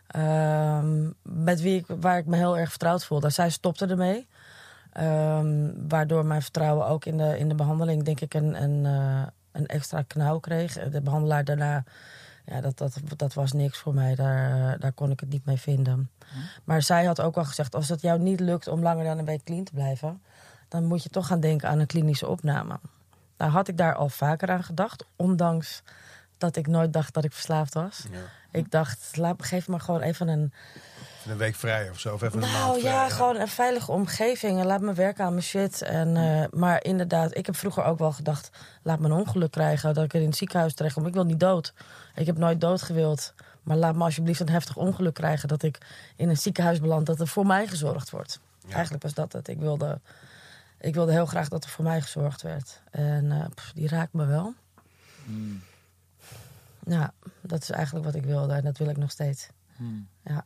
Ehm, 0.07 1.09
met 1.21 1.61
wie 1.61 1.79
ik, 1.79 1.85
waar 1.87 2.17
ik 2.17 2.25
me 2.25 2.35
heel 2.35 2.57
erg 2.57 2.69
vertrouwd 2.69 3.05
voelde. 3.05 3.29
Zij 3.29 3.49
stopte 3.49 3.85
ermee. 3.85 4.27
Ehm, 4.91 5.71
waardoor 5.87 6.25
mijn 6.25 6.41
vertrouwen 6.41 6.87
ook 6.87 7.05
in 7.05 7.17
de, 7.17 7.37
in 7.37 7.49
de 7.49 7.55
behandeling, 7.55 8.03
denk 8.03 8.21
ik, 8.21 8.33
een, 8.33 8.63
een, 8.63 8.85
eh, 8.85 9.27
een 9.53 9.65
extra 9.65 10.01
knauw 10.07 10.39
kreeg. 10.39 10.89
De 10.89 11.01
behandelaar 11.01 11.43
daarna, 11.43 11.83
ja, 12.45 12.61
dat, 12.61 12.77
dat, 12.77 12.99
dat 13.17 13.33
was 13.33 13.51
niks 13.51 13.77
voor 13.77 13.93
mij. 13.93 14.15
Daar, 14.15 14.79
daar 14.79 14.91
kon 14.91 15.11
ik 15.11 15.19
het 15.19 15.29
niet 15.29 15.45
mee 15.45 15.57
vinden. 15.57 16.09
Maar 16.63 16.81
zij 16.81 17.05
had 17.05 17.21
ook 17.21 17.37
al 17.37 17.45
gezegd: 17.45 17.75
als 17.75 17.89
het 17.89 18.01
jou 18.01 18.19
niet 18.19 18.39
lukt 18.39 18.67
om 18.67 18.81
langer 18.81 19.03
dan 19.03 19.17
een 19.17 19.25
week 19.25 19.43
clean 19.43 19.63
te 19.63 19.73
blijven, 19.73 20.21
dan 20.67 20.85
moet 20.85 21.03
je 21.03 21.09
toch 21.09 21.27
gaan 21.27 21.39
denken 21.39 21.69
aan 21.69 21.79
een 21.79 21.85
klinische 21.85 22.27
opname. 22.27 22.79
Nou 23.37 23.51
had 23.51 23.67
ik 23.67 23.77
daar 23.77 23.95
al 23.95 24.09
vaker 24.09 24.49
aan 24.49 24.63
gedacht, 24.63 25.05
ondanks 25.15 25.83
dat 26.37 26.55
ik 26.55 26.67
nooit 26.67 26.93
dacht 26.93 27.13
dat 27.13 27.23
ik 27.23 27.33
verslaafd 27.33 27.73
was. 27.73 28.05
Ja. 28.11 28.19
Ik 28.51 28.71
dacht, 28.71 29.17
laat, 29.17 29.45
geef 29.45 29.67
me 29.67 29.79
gewoon 29.79 30.01
even 30.01 30.27
een, 30.27 30.53
Even 31.23 31.35
een 31.35 31.41
week 31.41 31.55
vrij 31.55 31.89
of 31.89 31.99
zo. 31.99 32.13
Of 32.13 32.21
even 32.21 32.41
een 32.43 32.49
nou 32.49 32.67
maand 32.67 32.79
vrij. 32.79 32.91
ja, 32.91 33.09
gewoon 33.09 33.35
een 33.35 33.47
veilige 33.47 33.91
omgeving 33.91 34.59
en 34.59 34.65
laat 34.65 34.81
me 34.81 34.93
werken 34.93 35.25
aan 35.25 35.31
mijn 35.31 35.43
shit. 35.43 35.81
En, 35.81 36.17
eh, 36.17 36.59
maar 36.59 36.83
inderdaad, 36.83 37.37
ik 37.37 37.45
heb 37.45 37.55
vroeger 37.55 37.83
ook 37.83 37.99
wel 37.99 38.11
gedacht, 38.11 38.49
laat 38.81 38.99
me 38.99 39.05
een 39.05 39.11
ongeluk 39.11 39.51
krijgen, 39.51 39.93
dat 39.93 40.03
ik 40.03 40.13
er 40.13 40.21
in 40.21 40.27
het 40.27 40.35
ziekenhuis 40.35 40.73
terecht 40.73 40.93
kom. 40.93 41.05
Ik 41.05 41.13
wil 41.13 41.25
niet 41.25 41.39
dood. 41.39 41.73
Ik 42.15 42.25
heb 42.25 42.37
nooit 42.37 42.61
dood 42.61 42.81
gewild. 42.81 43.33
Maar 43.61 43.77
laat 43.77 43.95
me 43.95 44.03
alsjeblieft 44.03 44.39
een 44.39 44.49
heftig 44.49 44.77
ongeluk 44.77 45.13
krijgen, 45.13 45.47
dat 45.47 45.63
ik 45.63 45.77
in 46.15 46.29
een 46.29 46.37
ziekenhuis 46.37 46.79
beland, 46.79 47.05
dat 47.05 47.19
er 47.19 47.27
voor 47.27 47.45
mij 47.45 47.67
gezorgd 47.67 48.09
wordt. 48.09 48.39
Ja. 48.67 48.73
Eigenlijk 48.73 49.03
was 49.03 49.13
dat 49.13 49.33
het. 49.33 49.47
Ik 49.47 49.59
wilde, 49.59 49.99
ik 50.79 50.93
wilde 50.93 51.11
heel 51.11 51.25
graag 51.25 51.47
dat 51.47 51.63
er 51.63 51.69
voor 51.69 51.83
mij 51.83 52.01
gezorgd 52.01 52.41
werd. 52.41 52.81
En 52.91 53.31
eh, 53.31 53.45
pff, 53.55 53.71
die 53.73 53.87
raakt 53.87 54.13
me 54.13 54.25
wel. 54.25 54.53
Hmm. 55.25 55.61
Ja, 56.85 57.13
dat 57.41 57.61
is 57.61 57.69
eigenlijk 57.69 58.05
wat 58.05 58.15
ik 58.15 58.23
wilde 58.23 58.53
en 58.53 58.63
dat 58.63 58.77
wil 58.77 58.89
ik 58.89 58.97
nog 58.97 59.11
steeds. 59.11 59.47
Hmm. 59.75 60.07
Ja. 60.23 60.45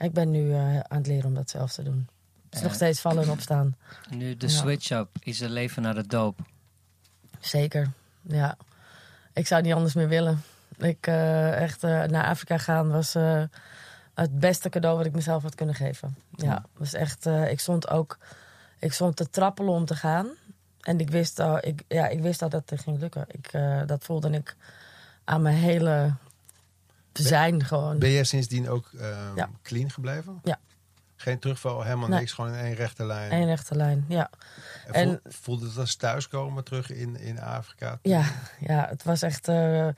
Ik 0.00 0.12
ben 0.12 0.30
nu 0.30 0.52
eh, 0.52 0.78
aan 0.78 0.98
het 0.98 1.06
leren 1.06 1.26
om 1.26 1.34
dat 1.34 1.50
zelf 1.50 1.72
te 1.72 1.82
doen. 1.82 2.08
Het 2.44 2.54
is 2.54 2.62
nog 2.62 2.74
steeds 2.74 3.00
vallen 3.00 3.22
en 3.22 3.30
opstaan. 3.30 3.76
Nu 4.08 4.36
de 4.36 4.48
switch-up 4.48 5.08
is 5.20 5.40
het 5.40 5.50
leven 5.50 5.82
naar 5.82 5.94
de 5.94 6.06
doop. 6.06 6.40
Zeker, 7.40 7.90
ja. 8.22 8.56
Ik 9.32 9.46
zou 9.46 9.62
niet 9.62 9.72
anders 9.72 9.94
meer 9.94 10.08
willen. 10.08 10.42
Ik 10.76 11.06
eh, 11.06 11.60
echt 11.62 11.84
eh, 11.84 12.02
naar 12.02 12.24
Afrika 12.24 12.58
gaan 12.58 12.90
was 12.90 13.12
het 14.14 14.38
beste 14.38 14.68
cadeau 14.68 14.96
wat 14.96 15.06
ik 15.06 15.14
mezelf 15.14 15.42
had 15.42 15.54
kunnen 15.54 15.74
geven. 15.74 16.16
Ja, 16.30 16.64
was 16.76 16.94
echt. 16.94 17.26
ik 17.26 17.60
stond 17.60 17.88
ook, 17.88 18.18
ik 18.78 18.92
stond 18.92 19.16
te 19.16 19.30
trappelen 19.30 19.72
om 19.72 19.84
te 19.84 19.96
gaan. 19.96 20.28
En 20.80 21.00
ik 21.00 21.10
wist 21.10 21.38
al, 21.38 21.58
ik, 21.66 21.82
ja, 21.88 22.08
ik 22.08 22.20
wist 22.20 22.42
al 22.42 22.48
dat 22.48 22.70
het 22.70 22.80
ging 22.80 22.98
lukken. 22.98 23.24
Ik, 23.28 23.50
dat 23.86 24.04
voelde 24.04 24.30
ik 24.30 24.56
aan 25.24 25.42
mijn 25.42 25.56
hele 25.56 26.14
zijn 27.28 27.64
gewoon. 27.64 27.98
Ben 27.98 28.10
jij 28.10 28.24
sindsdien 28.24 28.68
ook 28.68 28.90
ehm, 28.98 29.36
Ja. 29.36 29.50
clean 29.62 29.90
gebleven? 29.90 30.40
Ja. 30.44 30.58
Geen 31.16 31.38
terugval, 31.38 31.82
helemaal 31.82 32.08
Nee. 32.08 32.18
niks. 32.18 32.32
Gewoon 32.32 32.52
in 32.52 32.58
één 32.58 32.74
rechte 32.74 33.04
lijn. 33.04 33.32
Eén 33.32 33.44
rechte 33.46 33.74
lijn, 33.76 34.04
ja. 34.08 34.30
En 34.86 34.92
en- 34.94 35.08
voel- 35.22 35.32
voelde 35.32 35.66
het 35.66 35.76
als 35.78 35.94
thuiskomen 35.96 36.64
terug 36.64 36.90
in, 36.90 37.16
in 37.16 37.40
Afrika? 37.40 37.98
Ja, 38.02 38.24
ja, 38.60 38.86
het 38.88 39.02
was 39.02 39.22
echt 39.22 39.48
eh, 39.48 39.88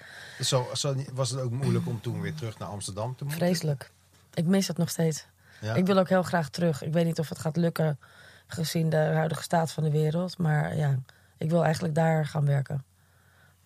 Zo, 0.40 0.68
zo, 0.74 0.94
was 1.12 1.30
het 1.30 1.40
ook 1.40 1.50
moeilijk 1.50 1.86
om 1.86 2.00
toen 2.00 2.20
weer 2.20 2.34
terug 2.34 2.58
naar 2.58 2.68
Amsterdam 2.68 3.16
te 3.16 3.24
moeten? 3.24 3.42
vreselijk. 3.46 3.90
Ik 4.34 4.44
mis 4.46 4.68
het 4.68 4.76
nog 4.76 4.90
steeds. 4.90 5.26
Ja? 5.60 5.74
Ik 5.74 5.86
wil 5.86 5.98
ook 5.98 6.08
heel 6.08 6.22
graag 6.22 6.48
terug. 6.48 6.82
Ik 6.82 6.92
weet 6.92 7.04
niet 7.04 7.18
of 7.18 7.28
het 7.28 7.38
gaat 7.38 7.56
lukken 7.56 7.98
gezien 8.46 8.90
de 8.90 8.96
huidige 8.96 9.42
staat 9.42 9.72
van 9.72 9.82
de 9.82 9.90
wereld. 9.90 10.38
Maar 10.38 10.76
ja, 10.76 10.98
ik 11.38 11.50
wil 11.50 11.64
eigenlijk 11.64 11.94
daar 11.94 12.26
gaan 12.26 12.46
werken. 12.46 12.84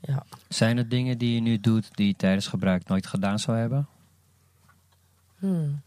Ja. 0.00 0.24
Zijn 0.48 0.78
er 0.78 0.88
dingen 0.88 1.18
die 1.18 1.34
je 1.34 1.40
nu 1.40 1.60
doet 1.60 1.96
die 1.96 2.06
je 2.06 2.16
tijdens 2.16 2.46
gebruik 2.46 2.88
nooit 2.88 3.06
gedaan 3.06 3.38
zou 3.38 3.56
hebben? 3.58 3.88
Hmm. 5.38 5.82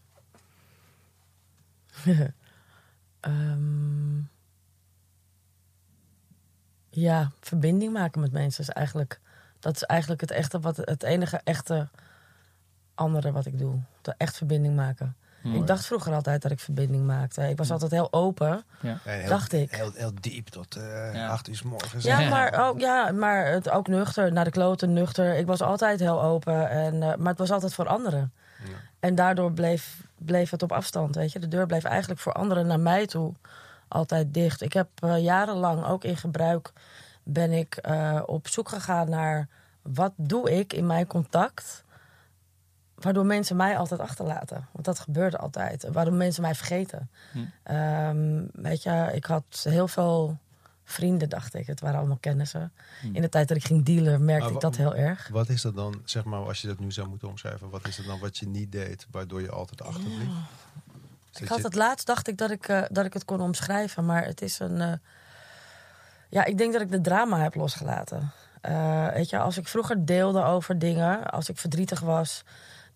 Ehm. 3.20 4.18
ja, 6.90 7.30
verbinding 7.40 7.92
maken 7.92 8.20
met 8.20 8.32
mensen 8.32 8.62
is 8.62 8.68
eigenlijk... 8.68 9.20
Dat 9.58 9.76
is 9.76 9.82
eigenlijk 9.82 10.20
het, 10.20 10.30
echte, 10.30 10.60
wat, 10.60 10.76
het 10.76 11.02
enige 11.02 11.40
echte 11.44 11.88
andere 12.94 13.32
wat 13.32 13.46
ik 13.46 13.58
doe. 13.58 13.80
De 14.02 14.14
echt 14.16 14.36
verbinding 14.36 14.76
maken. 14.76 15.16
Ik 15.42 15.66
dacht 15.66 15.86
vroeger 15.86 16.14
altijd 16.14 16.42
dat 16.42 16.50
ik 16.50 16.60
verbinding 16.60 17.06
maakte. 17.06 17.48
Ik 17.48 17.56
was 17.56 17.70
altijd 17.70 17.90
heel 17.90 18.12
open. 18.12 18.64
Ja. 18.80 18.98
Heel, 19.02 19.28
dacht 19.28 19.52
ik. 19.52 19.70
Heel, 19.74 19.92
heel 19.94 20.12
diep 20.20 20.48
tot 20.48 20.76
eh 20.76 21.14
Ja. 21.14 21.28
acht 21.28 21.48
uur 21.48 21.56
s 21.56 21.62
morgens. 21.62 22.04
Ja, 22.04 22.28
maar 22.28 22.68
ook, 22.68 22.80
ja, 22.80 23.10
maar 23.12 23.46
het, 23.46 23.70
ook 23.70 23.88
nuchter. 23.88 24.32
Naar 24.32 24.44
de 24.44 24.50
kloten, 24.50 24.92
nuchter. 24.92 25.36
Ik 25.36 25.46
was 25.46 25.62
altijd 25.62 26.00
heel 26.00 26.22
open. 26.22 26.70
En, 26.70 27.02
eh, 27.02 27.16
maar 27.16 27.28
het 27.28 27.38
was 27.38 27.50
altijd 27.50 27.74
voor 27.74 27.86
anderen. 27.88 28.32
Ja. 28.64 28.74
En 29.00 29.14
daardoor 29.14 29.52
bleef, 29.52 30.06
bleef 30.18 30.50
het 30.50 30.62
op 30.62 30.72
afstand. 30.72 31.14
Weet 31.14 31.32
je? 31.32 31.38
De 31.38 31.48
deur 31.48 31.66
bleef 31.66 31.84
eigenlijk 31.84 32.20
voor 32.20 32.32
anderen 32.32 32.66
naar 32.66 32.80
mij 32.80 33.06
toe 33.06 33.34
altijd 33.88 34.34
dicht. 34.34 34.60
Ik 34.62 34.72
heb 34.72 34.88
eh, 34.94 35.22
jarenlang 35.22 35.86
ook 35.86 36.04
in 36.04 36.16
gebruik 36.16 36.72
ben 37.22 37.52
ik 37.52 37.76
eh, 37.76 38.22
op 38.26 38.48
zoek 38.48 38.68
gegaan 38.68 39.08
naar 39.08 39.48
wat 39.82 40.12
doe 40.16 40.50
ik 40.50 40.72
in 40.72 40.86
mijn 40.86 41.06
contact. 41.06 41.84
Waardoor 43.00 43.26
mensen 43.26 43.56
mij 43.56 43.76
altijd 43.76 44.00
achterlaten. 44.00 44.68
Want 44.72 44.84
dat 44.84 44.98
gebeurde 44.98 45.38
altijd. 45.38 45.88
Waardoor 45.92 46.14
mensen 46.14 46.42
mij 46.42 46.54
vergeten. 46.54 47.10
Hm. 47.32 47.38
Ehm, 47.62 48.44
weet 48.52 48.82
je, 48.82 49.10
ik 49.12 49.24
had 49.24 49.66
heel 49.68 49.88
veel 49.88 50.38
vrienden, 50.84 51.28
dacht 51.28 51.54
ik. 51.54 51.66
Het 51.66 51.80
waren 51.80 51.98
allemaal 51.98 52.18
kennissen. 52.20 52.72
Hm. 53.00 53.14
In 53.14 53.22
de 53.22 53.28
tijd 53.28 53.48
dat 53.48 53.56
ik 53.56 53.64
ging 53.64 53.84
dealen, 53.84 54.24
merkte 54.24 54.44
Maar 54.44 54.54
ik 54.54 54.60
dat 54.60 54.76
heel 54.76 54.94
erg. 54.94 55.28
Wat 55.28 55.48
is 55.48 55.62
dat 55.62 55.74
dan, 55.74 56.00
zeg 56.04 56.24
maar, 56.24 56.40
als 56.40 56.60
je 56.60 56.66
dat 56.66 56.78
nu 56.78 56.92
zou 56.92 57.08
moeten 57.08 57.28
omschrijven, 57.28 57.70
wat 57.70 57.86
is 57.86 57.96
het 57.96 58.06
dan 58.06 58.18
wat 58.18 58.38
je 58.38 58.46
niet 58.48 58.72
deed, 58.72 59.06
waardoor 59.10 59.40
je 59.40 59.50
altijd 59.50 59.82
achterbleef? 59.82 60.28
Ik 61.40 61.48
had 61.48 61.62
het 61.62 61.74
laatst, 61.74 62.06
dacht 62.06 62.28
ik 62.28 62.38
dat 62.38 62.50
ik, 62.50 62.68
eh, 62.68 62.82
dat 62.90 63.04
ik 63.04 63.12
het 63.12 63.24
kon 63.24 63.40
omschrijven. 63.40 64.04
Maar 64.04 64.24
het 64.24 64.42
is 64.42 64.58
een... 64.58 64.80
eh, 64.80 64.92
ja, 66.28 66.44
ik 66.44 66.58
denk 66.58 66.72
dat 66.72 66.82
ik 66.82 66.90
de 66.90 67.00
drama 67.00 67.38
heb 67.38 67.54
losgelaten. 67.54 68.32
Eh, 68.60 69.08
weet 69.08 69.30
je, 69.30 69.38
als 69.38 69.56
ik 69.58 69.68
vroeger 69.68 70.06
deelde 70.06 70.44
over 70.44 70.78
dingen, 70.78 71.30
als 71.30 71.48
ik 71.48 71.58
verdrietig 71.58 72.00
was... 72.00 72.44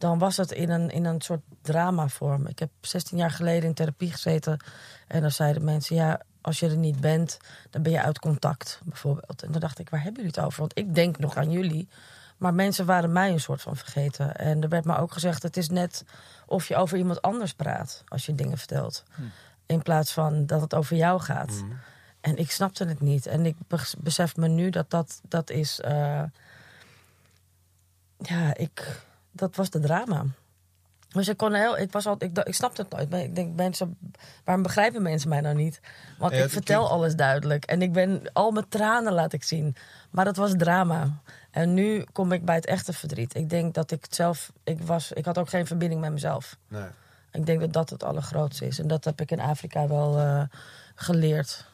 dan 0.05 0.19
was 0.19 0.37
het 0.37 0.51
in 0.53 0.71
een, 0.71 0.91
in 0.91 1.05
een 1.05 1.21
soort 1.21 1.41
dramavorm. 1.63 2.47
Ik 2.47 2.59
heb 2.59 2.71
16 2.81 3.19
jaar 3.19 3.31
geleden 3.31 3.69
in 3.69 3.75
therapie 3.75 4.11
gezeten. 4.13 4.59
En 5.07 5.21
dan 5.21 5.31
zeiden 5.31 5.65
mensen, 5.65 5.97
ja, 5.97 6.21
als 6.41 6.61
je 6.61 6.69
er 6.69 6.77
niet 6.77 7.01
bent... 7.01 7.39
dan 7.71 7.83
ben 7.83 7.93
je 7.93 8.03
uit 8.03 8.19
contact, 8.19 8.81
bijvoorbeeld. 8.85 9.43
En 9.43 9.53
dan 9.53 9.61
dacht 9.61 9.79
ik, 9.79 9.91
waar 9.91 10.03
hebben 10.03 10.23
jullie 10.23 10.37
het 10.37 10.47
over? 10.47 10.61
Want 10.61 10.79
ik 10.79 10.95
denk 10.95 11.19
nog 11.19 11.37
aan 11.37 11.51
jullie... 11.51 11.89
Maar 12.37 12.55
mensen 12.55 12.87
waren 12.87 13.13
mij 13.13 13.31
een 13.31 13.41
soort 13.41 13.63
van 13.63 13.77
vergeten. 13.77 14.37
En 14.37 14.63
er 14.63 14.69
werd 14.69 14.85
me 14.85 14.97
ook 14.97 15.13
gezegd: 15.13 15.43
het 15.43 15.57
is 15.57 15.69
net 15.69 16.05
of 16.47 16.69
je 16.69 16.77
over 16.77 16.99
iemand 16.99 17.23
anders 17.23 17.53
praat 17.55 18.05
als 18.09 18.27
je 18.27 18.35
dingen 18.35 18.59
vertelt. 18.59 19.05
In 19.67 19.83
plaats 19.83 20.13
van 20.13 20.47
dat 20.47 20.61
het 20.61 20.75
over 20.75 20.97
jou 20.97 21.21
gaat. 21.21 21.51
Mhm. 21.51 21.73
En 22.21 22.37
ik 22.37 22.51
snapte 22.51 22.85
het 22.85 23.01
niet. 23.01 23.27
En 23.27 23.47
ik 23.47 23.57
bes- 23.67 23.95
besef 23.99 24.37
me 24.37 24.49
nu 24.49 24.71
dat 24.71 24.91
dat, 24.91 25.21
dat 25.29 25.51
is. 25.51 25.81
eh, 25.81 26.23
ja, 28.19 28.55
ik. 28.57 29.03
Dat 29.37 29.57
was 29.57 29.71
de 29.71 29.81
drama. 29.81 30.25
Dus 31.09 31.29
ik 31.29 31.37
kon 31.37 31.53
heel. 31.55 31.79
Ik, 31.79 31.93
was 31.93 32.07
al, 32.07 32.17
ik, 32.19 32.39
ik 32.39 32.55
snapte 32.55 32.83
het 32.83 32.91
nooit. 32.91 33.11
Maar 33.11 33.21
Ik 33.21 33.35
denk, 33.35 33.55
mensen. 33.57 33.99
Waarom 34.45 34.63
begrijpen 34.63 35.03
mensen 35.03 35.29
mij 35.29 35.41
nou 35.41 35.55
niet? 35.55 35.81
Want 36.19 36.33
Ja, 36.33 36.43
ik 36.45 36.51
vertel 36.51 36.77
klinkt- 36.77 36.93
alles 36.95 37.15
duidelijk. 37.17 37.65
En 37.65 37.83
ik 37.83 37.93
ben. 37.93 38.23
Al 38.33 38.51
mijn 38.51 38.69
tranen 38.69 39.13
laat 39.13 39.33
ik 39.33 39.43
zien. 39.43 39.77
Maar 40.11 40.25
dat 40.25 40.37
was 40.37 40.53
drama. 40.57 41.09
En 41.51 41.75
nu 41.75 42.05
kom 42.13 42.33
ik 42.33 42.45
bij 42.45 42.55
het 42.55 42.67
echte 42.67 42.93
verdriet. 42.93 43.35
Ik 43.35 43.51
denk 43.51 43.75
dat 43.75 43.91
ik 43.91 44.07
zelf. 44.11 44.53
Ik, 44.65 44.81
was, 44.83 45.13
ik 45.13 45.25
had 45.25 45.39
ook 45.39 45.49
geen 45.49 45.67
verbinding 45.67 46.01
met 46.01 46.13
mezelf. 46.13 46.57
Nee. 46.69 46.87
Ik 47.33 47.47
denk 47.47 47.61
dat 47.61 47.73
dat 47.73 47.91
het 47.91 48.03
allergrootste 48.05 48.67
is. 48.67 48.79
En 48.79 48.87
dat 48.89 49.05
heb 49.05 49.21
ik 49.21 49.31
in 49.31 49.41
Afrika 49.41 49.89
wel 49.89 50.19
eh, 50.19 50.43
geleerd. 50.95 51.65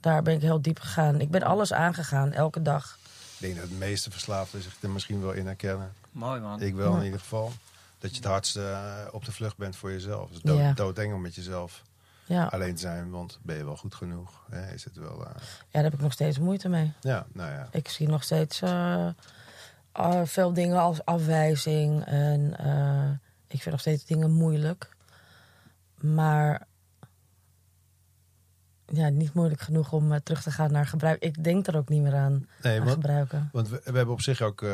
Daar 0.00 0.22
ben 0.22 0.34
ik 0.34 0.40
heel 0.40 0.62
diep 0.62 0.78
gegaan. 0.78 1.20
Ik 1.20 1.30
ben 1.30 1.42
alles 1.42 1.72
aangegaan, 1.72 2.32
elke 2.32 2.62
dag. 2.62 2.98
Ik 3.38 3.46
denk 3.46 3.56
dat 3.56 3.68
de 3.68 3.74
meeste 3.74 4.10
verslaafden 4.10 4.62
zich 4.62 4.76
er 4.82 4.90
misschien 4.90 5.20
wel 5.20 5.32
in 5.32 5.46
herkennen. 5.46 5.92
Mooi 6.18 6.40
man. 6.40 6.60
Ik 6.60 6.74
wel 6.74 6.92
Ja. 6.92 6.98
in 6.98 7.04
ieder 7.04 7.20
geval. 7.20 7.52
Dat 7.98 8.10
je 8.10 8.16
het 8.16 8.24
hardste 8.24 8.62
eh, 8.62 9.14
op 9.14 9.24
de 9.24 9.32
vlucht 9.32 9.56
bent 9.56 9.76
voor 9.76 9.90
jezelf. 9.90 10.30
Dus 10.30 10.40
dood, 10.40 10.58
Ja. 10.58 10.72
doodeng 10.72 11.14
om 11.14 11.20
met 11.20 11.34
jezelf 11.34 11.82
Ja. 12.26 12.44
alleen 12.46 12.74
te 12.74 12.80
zijn. 12.80 13.10
Want 13.10 13.38
ben 13.42 13.56
je 13.56 13.64
wel 13.64 13.76
goed 13.76 13.94
genoeg? 13.94 14.44
Hè? 14.50 14.72
Is 14.72 14.84
het 14.84 14.96
wel... 14.96 15.24
eh, 15.26 15.30
ja, 15.36 15.42
daar 15.70 15.82
heb 15.82 15.92
ik 15.94 16.00
nog 16.00 16.12
steeds 16.12 16.38
moeite 16.38 16.68
mee. 16.68 16.92
ja, 17.00 17.26
nou 17.32 17.50
ja. 17.52 17.68
Ik 17.70 17.88
zie 17.88 18.08
nog 18.08 18.22
steeds 18.22 18.62
eh, 18.62 19.06
eh, 19.92 20.20
veel 20.24 20.52
dingen 20.52 20.78
als 20.78 21.04
afwijzing. 21.04 22.04
En 22.04 22.58
eh, 22.58 23.10
ik 23.46 23.58
vind 23.62 23.70
nog 23.70 23.80
steeds 23.80 24.04
dingen 24.04 24.30
moeilijk. 24.32 24.96
Maar 25.94 26.66
ja, 28.92 29.08
niet 29.08 29.34
moeilijk 29.34 29.60
genoeg 29.60 29.92
om 29.92 30.12
eh, 30.12 30.20
terug 30.22 30.42
te 30.42 30.50
gaan 30.50 30.72
naar 30.72 30.86
gebruik. 30.86 31.22
Ik 31.22 31.44
denk 31.44 31.66
er 31.66 31.76
ook 31.76 31.88
niet 31.88 32.02
meer 32.02 32.14
aan, 32.14 32.46
Nee, 32.62 32.72
aan 32.78 32.84
want, 32.84 32.94
gebruiken. 32.94 33.48
want 33.52 33.68
we, 33.68 33.80
we 33.84 33.96
hebben 33.96 34.14
op 34.14 34.20
zich 34.20 34.40
ook... 34.40 34.62
eh, 34.62 34.68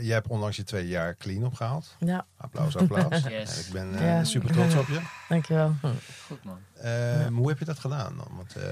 jij 0.00 0.14
hebt 0.14 0.28
onlangs 0.28 0.56
je 0.56 0.64
twee 0.64 0.88
jaar 0.88 1.16
clean 1.16 1.44
opgehaald. 1.44 1.96
Ja, 1.98 2.26
Applaus, 2.36 2.76
applaus. 2.82 3.22
Yes. 3.22 3.66
Ik 3.66 3.72
ben 3.72 3.94
eh, 3.94 4.00
Ja. 4.06 4.24
super 4.24 4.52
trots 4.52 4.74
op 4.74 4.86
je. 4.86 5.00
dankjewel. 5.28 5.74
Hm. 5.80 5.86
Goed 6.26 6.44
man. 6.44 6.58
Eh, 6.74 7.26
Hoe 7.26 7.48
heb 7.48 7.58
je 7.58 7.64
dat 7.64 7.78
gedaan 7.78 8.16
dan? 8.16 8.28
Want 8.36 8.56
eh, 8.56 8.62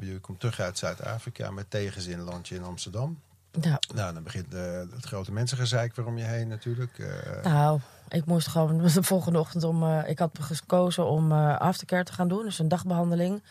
je 0.00 0.18
komt 0.18 0.40
terug 0.40 0.60
uit 0.60 0.78
Zuid-Afrika 0.78 1.50
met 1.50 1.70
tegenzin 1.70 2.20
landje 2.20 2.54
in 2.54 2.62
Amsterdam. 2.64 3.20
Ja, 3.60 3.78
Nou, 3.94 4.14
dan 4.14 4.22
begint 4.22 4.52
het 4.92 5.04
grote 5.04 5.32
mensengezeik 5.32 5.94
weer 5.96 6.06
om 6.06 6.18
je 6.18 6.24
heen 6.24 6.48
natuurlijk. 6.48 6.98
Eh, 6.98 7.42
Nou, 7.44 7.80
ik 8.10 8.26
moest 8.26 8.48
gewoon 8.48 8.78
de 8.94 9.02
volgende 9.02 9.38
ochtend 9.38 9.64
om. 9.64 9.82
eh, 9.82 10.08
ik 10.08 10.18
had 10.18 10.38
gekozen 10.40 11.06
om 11.06 11.32
eh, 11.32 11.58
aftercare 11.58 12.04
te 12.04 12.12
gaan 12.12 12.28
doen, 12.28 12.44
dus 12.44 12.58
een 12.58 12.68
dagbehandeling 12.68 13.42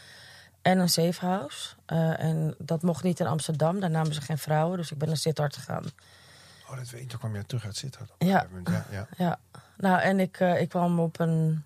en 0.61 0.79
een 0.79 0.89
safe 0.89 1.25
house. 1.25 1.75
Eh, 1.85 2.23
en 2.23 2.55
dat 2.57 2.81
mocht 2.81 3.03
niet 3.03 3.19
in 3.19 3.27
Amsterdam, 3.27 3.79
daar 3.79 3.89
namen 3.89 4.13
ze 4.13 4.21
geen 4.21 4.37
vrouwen, 4.37 4.77
dus 4.77 4.91
ik 4.91 4.97
ben 4.97 5.07
naar 5.07 5.17
Sittard 5.17 5.55
gegaan. 5.55 5.83
Oh, 6.69 6.77
dat 6.77 6.89
weet 6.89 7.01
ik. 7.01 7.09
Toen 7.09 7.19
kwam 7.19 7.35
je 7.35 7.45
terug 7.45 7.65
uit 7.65 7.75
Sittard. 7.75 8.11
Ja. 8.17 8.47
ja, 8.63 8.85
ja. 8.91 9.07
Ja, 9.17 9.39
nou 9.77 9.99
en 10.01 10.19
ik, 10.19 10.39
ik 10.39 10.69
kwam 10.69 10.99
op 10.99 11.19
een 11.19 11.63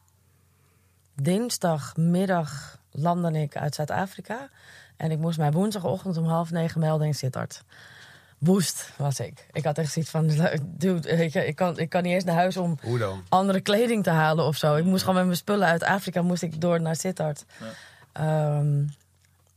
dinsdagmiddag 1.16 2.78
landde 2.92 3.42
ik 3.42 3.58
uit 3.58 3.76
Zuid-Afrika 3.76 4.50
en 4.98 5.12
ik 5.12 5.20
moest 5.20 5.38
mij 5.38 5.52
woensdagochtend 5.52 6.18
om 6.18 6.26
half 6.26 6.52
negen 6.52 6.80
melden 6.80 7.08
in 7.08 7.16
Sittard. 7.16 7.64
Woest 8.44 8.90
was 8.98 9.20
ik. 9.20 9.46
Ik 9.52 9.64
had 9.64 9.78
echt 9.78 9.92
zoiets 9.92 10.12
van, 10.12 10.28
dude, 10.64 11.10
ik, 11.10 11.34
ik, 11.34 11.56
kan, 11.56 11.80
ik 11.80 11.90
kan 11.90 12.04
niet 12.04 12.14
eens 12.14 12.24
naar 12.24 12.36
huis 12.36 12.58
om 12.58 12.78
Hoe 12.82 12.98
dan? 12.98 13.24
andere 13.30 13.62
kleding 13.62 14.04
te 14.04 14.10
halen 14.10 14.46
of 14.46 14.56
zo. 14.56 14.76
Ik 14.76 14.84
moest 14.86 15.02
gewoon 15.02 15.16
met 15.16 15.26
mijn 15.26 15.38
spullen 15.38 15.68
uit 15.68 15.84
Afrika 15.84 16.22
moest 16.22 16.42
ik 16.42 16.62
door 16.62 16.82
naar 16.82 16.96
Sittard. 16.96 17.46
Ehm, 18.12 18.76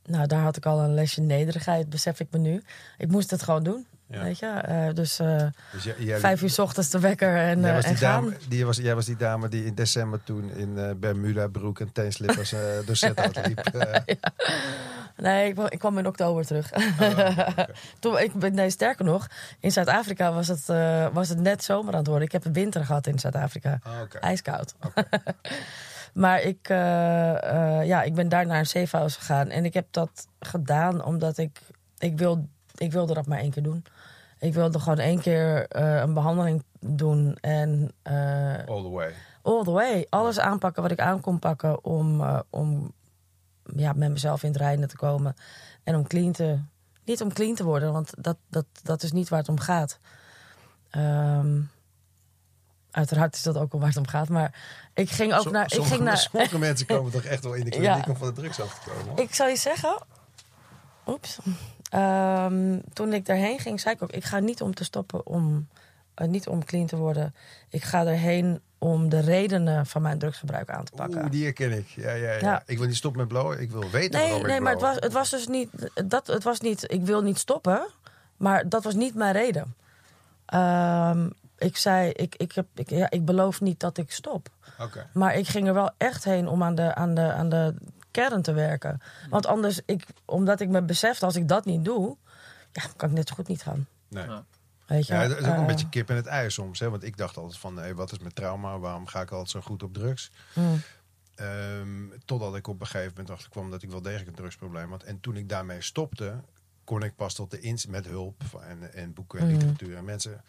nou, 0.04 0.26
daar 0.26 0.42
had 0.42 0.56
ik 0.56 0.66
al 0.66 0.80
een 0.80 0.94
lesje 0.94 1.20
nederigheid, 1.20 1.90
besef 1.90 2.20
ik 2.20 2.26
me 2.30 2.38
nu. 2.38 2.62
Ik 2.98 3.08
moest 3.10 3.30
het 3.30 3.42
gewoon 3.42 3.62
doen, 3.62 3.86
Ja. 4.08 4.22
weet 4.22 4.38
je. 4.38 4.46
Eh, 4.46 4.94
dus 4.94 5.18
eh, 5.18 5.42
Dus 5.72 5.84
jij, 5.84 5.94
jij, 5.98 6.18
vijf 6.18 6.42
uur 6.42 6.50
's 6.50 6.58
ochtends 6.58 6.90
de 6.90 6.98
wekker 7.00 7.36
en, 7.36 7.60
jij 7.60 7.68
eh, 7.68 7.74
was 7.74 7.84
die 7.84 7.92
en 7.92 7.98
gaan. 7.98 8.22
dame, 8.24 8.36
die 8.48 8.66
was, 8.66 8.76
jij 8.76 8.94
was 8.94 9.04
die 9.06 9.16
dame 9.16 9.48
die 9.48 9.64
in 9.64 9.74
december 9.74 10.22
toen 10.24 10.50
in 10.50 10.96
Bermuda 11.00 11.46
broek 11.48 11.80
en 11.80 11.92
teenslippers 11.92 12.54
door 12.86 12.96
Sittard 12.96 13.36
liep. 13.46 13.58
eh. 13.58 14.16
Nee, 15.16 15.48
ik, 15.48 15.54
kwam- 15.54 15.66
ik 15.68 15.78
kwam 15.78 15.98
in 15.98 16.06
oktober 16.06 16.46
terug. 16.46 16.72
oké. 16.72 17.34
Toen, 18.00 18.18
ik, 18.18 18.32
ben- 18.34 18.54
nee, 18.54 18.70
sterker 18.70 19.04
nog, 19.04 19.26
in 19.60 19.72
Zuid-Afrika 19.72 20.32
was, 20.32 20.48
het, 20.48 20.66
was 21.12 21.28
het 21.28 21.40
net 21.40 21.64
zomer 21.64 21.92
aan 21.92 21.98
het 21.98 22.06
worden. 22.08 22.26
Ik 22.26 22.32
heb 22.32 22.44
een 22.44 22.52
winter 22.52 22.84
gehad 22.84 23.06
in 23.06 23.18
Zuid-Afrika. 23.18 23.78
Oké. 24.02 24.18
IJskoud. 24.18 24.74
maar 26.12 26.40
ik, 26.42 26.68
ja, 26.68 28.02
ik 28.02 28.14
ben 28.14 28.28
daar 28.28 28.46
naar 28.46 28.58
een 28.58 28.66
safe 28.66 28.96
house 28.96 29.18
gegaan. 29.18 29.48
En 29.50 29.64
ik 29.64 29.74
heb 29.74 29.86
dat 29.90 30.26
gedaan 30.40 31.04
omdat 31.04 31.38
ik... 31.38 31.58
Ik, 31.98 32.18
wil, 32.18 32.48
ik 32.76 32.92
wilde 32.92 33.14
dat 33.14 33.26
maar 33.26 33.38
één 33.38 33.50
keer 33.50 33.62
doen. 33.62 33.84
Ik 34.38 34.54
wilde 34.54 34.78
gewoon 34.80 34.98
één 34.98 35.20
keer 35.20 35.66
eh, 35.68 35.96
een 35.96 36.14
behandeling 36.14 36.64
doen. 36.80 37.36
En 37.40 37.92
eh, 38.02 38.66
All 38.66 38.82
the 38.82 38.90
way. 38.90 39.12
all 39.42 39.62
the 39.64 39.70
way. 39.70 40.06
Alles 40.10 40.38
aanpakken 40.38 40.82
wat 40.82 40.90
ik 40.90 41.00
aan 41.00 41.20
kon 41.20 41.38
pakken 41.38 41.84
om, 41.84 42.20
eh, 42.20 42.40
om 42.50 42.92
ja, 43.76 43.92
met 43.92 44.10
mezelf 44.10 44.42
in 44.42 44.48
het 44.48 44.60
reinen 44.60 44.88
te 44.88 44.96
komen. 44.96 45.36
En 45.84 45.94
om 45.96 46.06
clean 46.06 46.32
te... 46.32 46.58
Niet 47.04 47.22
om 47.22 47.32
clean 47.32 47.54
te 47.54 47.64
worden, 47.64 47.92
want 47.92 48.12
dat, 48.18 48.36
dat, 48.50 48.66
dat 48.82 49.02
is 49.02 49.12
niet 49.12 49.28
waar 49.28 49.38
het 49.38 49.48
om 49.48 49.58
gaat. 49.60 49.98
Ehm, 50.90 51.60
uiteraard 52.90 53.34
is 53.34 53.42
dat 53.42 53.56
ook 53.58 53.72
wel 53.72 53.80
waar 53.80 53.90
het 53.90 53.98
om 53.98 54.06
gaat. 54.06 54.28
Maar 54.28 54.54
ik 54.94 55.10
ging 55.10 55.34
ook 55.34 55.50
naar... 55.50 55.64
Ik, 55.64 55.82
ging 55.82 56.02
naar 56.02 56.16
sommige 56.18 56.58
mensen 56.58 56.86
komen 56.86 57.12
toch 57.20 57.22
echt 57.24 57.44
wel 57.44 57.54
in 57.54 57.64
de 57.64 57.70
kliniek 57.70 57.88
Ja. 57.88 58.04
om 58.08 58.16
van 58.16 58.26
de 58.28 58.34
drugs 58.40 58.60
af 58.60 58.78
te 58.78 58.90
komen. 58.90 59.08
hoor. 59.08 59.20
ik 59.20 59.34
zal 59.34 59.46
je 59.48 59.56
zeggen... 59.56 60.02
Oeps. 61.06 61.38
Ehm, 61.90 62.78
toen 62.92 63.12
ik 63.12 63.26
daarheen 63.26 63.58
ging, 63.58 63.80
zei 63.80 63.94
ik 63.94 64.02
ook... 64.02 64.12
Ik 64.12 64.24
ga 64.24 64.38
niet 64.38 64.60
om 64.62 64.74
te 64.74 64.84
stoppen 64.84 65.26
om... 65.26 65.68
eh, 66.14 66.28
niet 66.28 66.48
om 66.48 66.64
clean 66.64 66.86
te 66.86 66.96
worden. 66.96 67.34
Ik 67.70 67.82
ga 67.82 68.06
erheen 68.06 68.60
om 68.78 69.08
de 69.08 69.20
redenen 69.20 69.86
van 69.86 70.02
mijn 70.02 70.18
drugsgebruik 70.18 70.70
aan 70.70 70.84
te 70.84 70.92
pakken. 70.92 71.20
Oeh, 71.22 71.30
die 71.30 71.44
herken 71.44 71.72
ik. 71.72 71.88
Ja, 71.88 72.12
ja, 72.12 72.32
ja. 72.32 72.38
Ja. 72.40 72.62
Ik 72.66 72.78
wil 72.78 72.86
niet 72.86 72.96
stoppen 72.96 73.20
met 73.20 73.28
blowen. 73.28 73.60
Ik 73.60 73.70
wil 73.70 73.90
weten 73.90 74.20
Nee, 74.20 74.28
waarom 74.28 74.46
nee 74.46 74.56
ik 74.56 74.62
maar 74.62 74.72
het 74.72 74.80
was, 74.80 74.96
het 74.98 75.12
was 75.12 75.30
dus 75.30 75.46
niet, 75.46 75.70
dat, 76.04 76.26
het 76.26 76.42
was 76.42 76.60
niet... 76.60 76.92
Ik 76.92 77.02
wil 77.04 77.22
niet 77.22 77.38
stoppen, 77.38 77.86
maar 78.36 78.68
dat 78.68 78.84
was 78.84 78.94
niet 78.94 79.14
mijn 79.14 79.32
reden. 79.32 79.74
Ehm, 80.46 81.28
ik 81.58 81.76
zei, 81.76 82.10
ik, 82.10 82.34
ik, 82.36 82.52
heb, 82.52 82.66
ik, 82.74 82.90
ja, 82.90 83.10
ik 83.10 83.24
beloof 83.24 83.60
niet 83.60 83.80
dat 83.80 83.98
ik 83.98 84.10
stop. 84.10 84.48
Oké. 84.80 85.06
Maar 85.12 85.34
ik 85.34 85.48
ging 85.48 85.66
er 85.68 85.74
wel 85.74 85.90
echt 85.96 86.24
heen 86.24 86.48
om 86.48 86.62
aan 86.62 86.74
de, 86.74 86.94
aan 86.94 87.14
de, 87.14 87.32
aan 87.32 87.48
de 87.48 87.74
kern 88.20 88.42
te 88.42 88.52
werken. 88.52 89.00
Want 89.30 89.46
anders, 89.46 89.80
ik, 89.86 90.04
omdat 90.24 90.60
ik 90.60 90.68
me 90.68 90.82
besefte, 90.82 91.24
als 91.24 91.36
ik 91.36 91.48
dat 91.48 91.64
niet 91.64 91.84
doe... 91.84 92.16
Ja, 92.72 92.82
kan 92.96 93.08
ik 93.08 93.14
net 93.14 93.28
zo 93.28 93.34
goed 93.34 93.48
niet 93.48 93.62
gaan. 93.62 93.86
Nee. 94.08 94.26
Ja. 94.26 94.44
Weet 94.86 95.06
je? 95.06 95.12
Ja, 95.14 95.22
is 95.22 95.32
ook 95.32 95.38
een 95.46 95.54
Eh, 95.60 95.66
beetje 95.66 95.88
kip 95.88 96.10
in 96.10 96.16
het 96.16 96.26
ei 96.26 96.50
soms. 96.50 96.78
Hè? 96.80 96.90
Want 96.90 97.02
ik 97.02 97.16
dacht 97.16 97.36
altijd 97.36 97.58
van, 97.58 97.76
hé, 97.76 97.94
wat 97.94 98.12
is 98.12 98.18
mijn 98.18 98.32
trauma? 98.32 98.78
Waarom 98.78 99.06
ga 99.06 99.20
ik 99.20 99.30
altijd 99.30 99.50
zo 99.50 99.60
goed 99.60 99.82
op 99.82 99.94
drugs? 99.94 100.30
mm, 100.54 100.80
Ehm, 101.34 102.08
totdat 102.24 102.56
ik 102.56 102.66
op 102.66 102.80
een 102.80 102.86
gegeven 102.86 103.10
moment 103.16 103.30
achterkwam 103.30 103.70
dat 103.70 103.82
ik 103.82 103.90
wel 103.90 104.02
degelijk 104.02 104.28
een 104.28 104.34
drugsprobleem 104.34 104.90
had. 104.90 105.02
En 105.02 105.20
toen 105.20 105.36
ik 105.36 105.48
daarmee 105.48 105.82
stopte, 105.82 106.34
kon 106.84 107.02
ik 107.02 107.16
pas 107.16 107.34
tot 107.34 107.50
de 107.50 107.60
inzicht, 107.60 107.92
met 107.92 108.06
hulp 108.06 108.42
van, 108.44 108.62
en, 108.62 108.92
en 108.94 109.12
boeken 109.12 109.38
en 109.38 109.44
Mhm. 109.46 109.54
literatuur 109.54 109.96
en 109.96 110.04
mensen, 110.04 110.42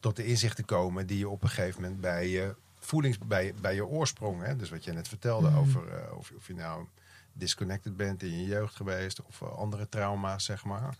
tot 0.00 0.16
de 0.16 0.24
inzichten 0.26 0.64
komen 0.64 1.06
die 1.06 1.18
je 1.18 1.28
op 1.28 1.42
een 1.42 1.48
gegeven 1.48 1.82
moment 1.82 2.00
bij 2.00 2.28
je 2.28 2.54
voelings, 2.78 3.18
bij, 3.18 3.54
bij 3.60 3.74
je 3.74 3.86
oorsprong, 3.86 4.42
hè? 4.42 4.56
dus 4.56 4.70
wat 4.70 4.84
je 4.84 4.92
net 4.92 5.08
vertelde 5.08 5.48
Mhm. 5.48 5.58
over 5.58 5.88
eh, 5.92 6.16
of, 6.16 6.28
je- 6.28 6.36
of 6.36 6.46
je 6.46 6.54
nou 6.54 6.86
disconnected 7.32 7.96
bent 7.96 8.22
in 8.22 8.38
je 8.38 8.44
jeugd 8.44 8.76
geweest 8.76 9.22
of 9.22 9.42
andere 9.42 9.88
trauma's, 9.88 10.44
zeg 10.44 10.64
maar. 10.64 10.96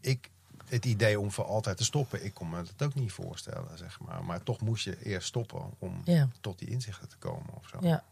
Ik, 0.00 0.30
het 0.68 0.84
idee 0.84 1.20
om 1.20 1.30
voor 1.30 1.44
altijd 1.44 1.76
te 1.76 1.84
stoppen, 1.84 2.24
ik 2.24 2.34
kon 2.34 2.48
me 2.48 2.62
dat 2.62 2.86
ook 2.88 2.94
niet 2.94 3.12
voorstellen, 3.12 3.78
zeg 3.78 4.00
maar. 4.00 4.24
Maar 4.24 4.42
toch 4.42 4.60
moest 4.60 4.84
je 4.84 5.02
eerst 5.04 5.28
stoppen 5.28 5.62
om 5.78 6.00
Ja. 6.04 6.28
tot 6.40 6.58
die 6.58 6.68
inzichten 6.68 7.08
te 7.08 7.16
komen 7.16 7.54
of 7.54 7.68
zo. 7.68 7.78
Ja. 7.80 8.04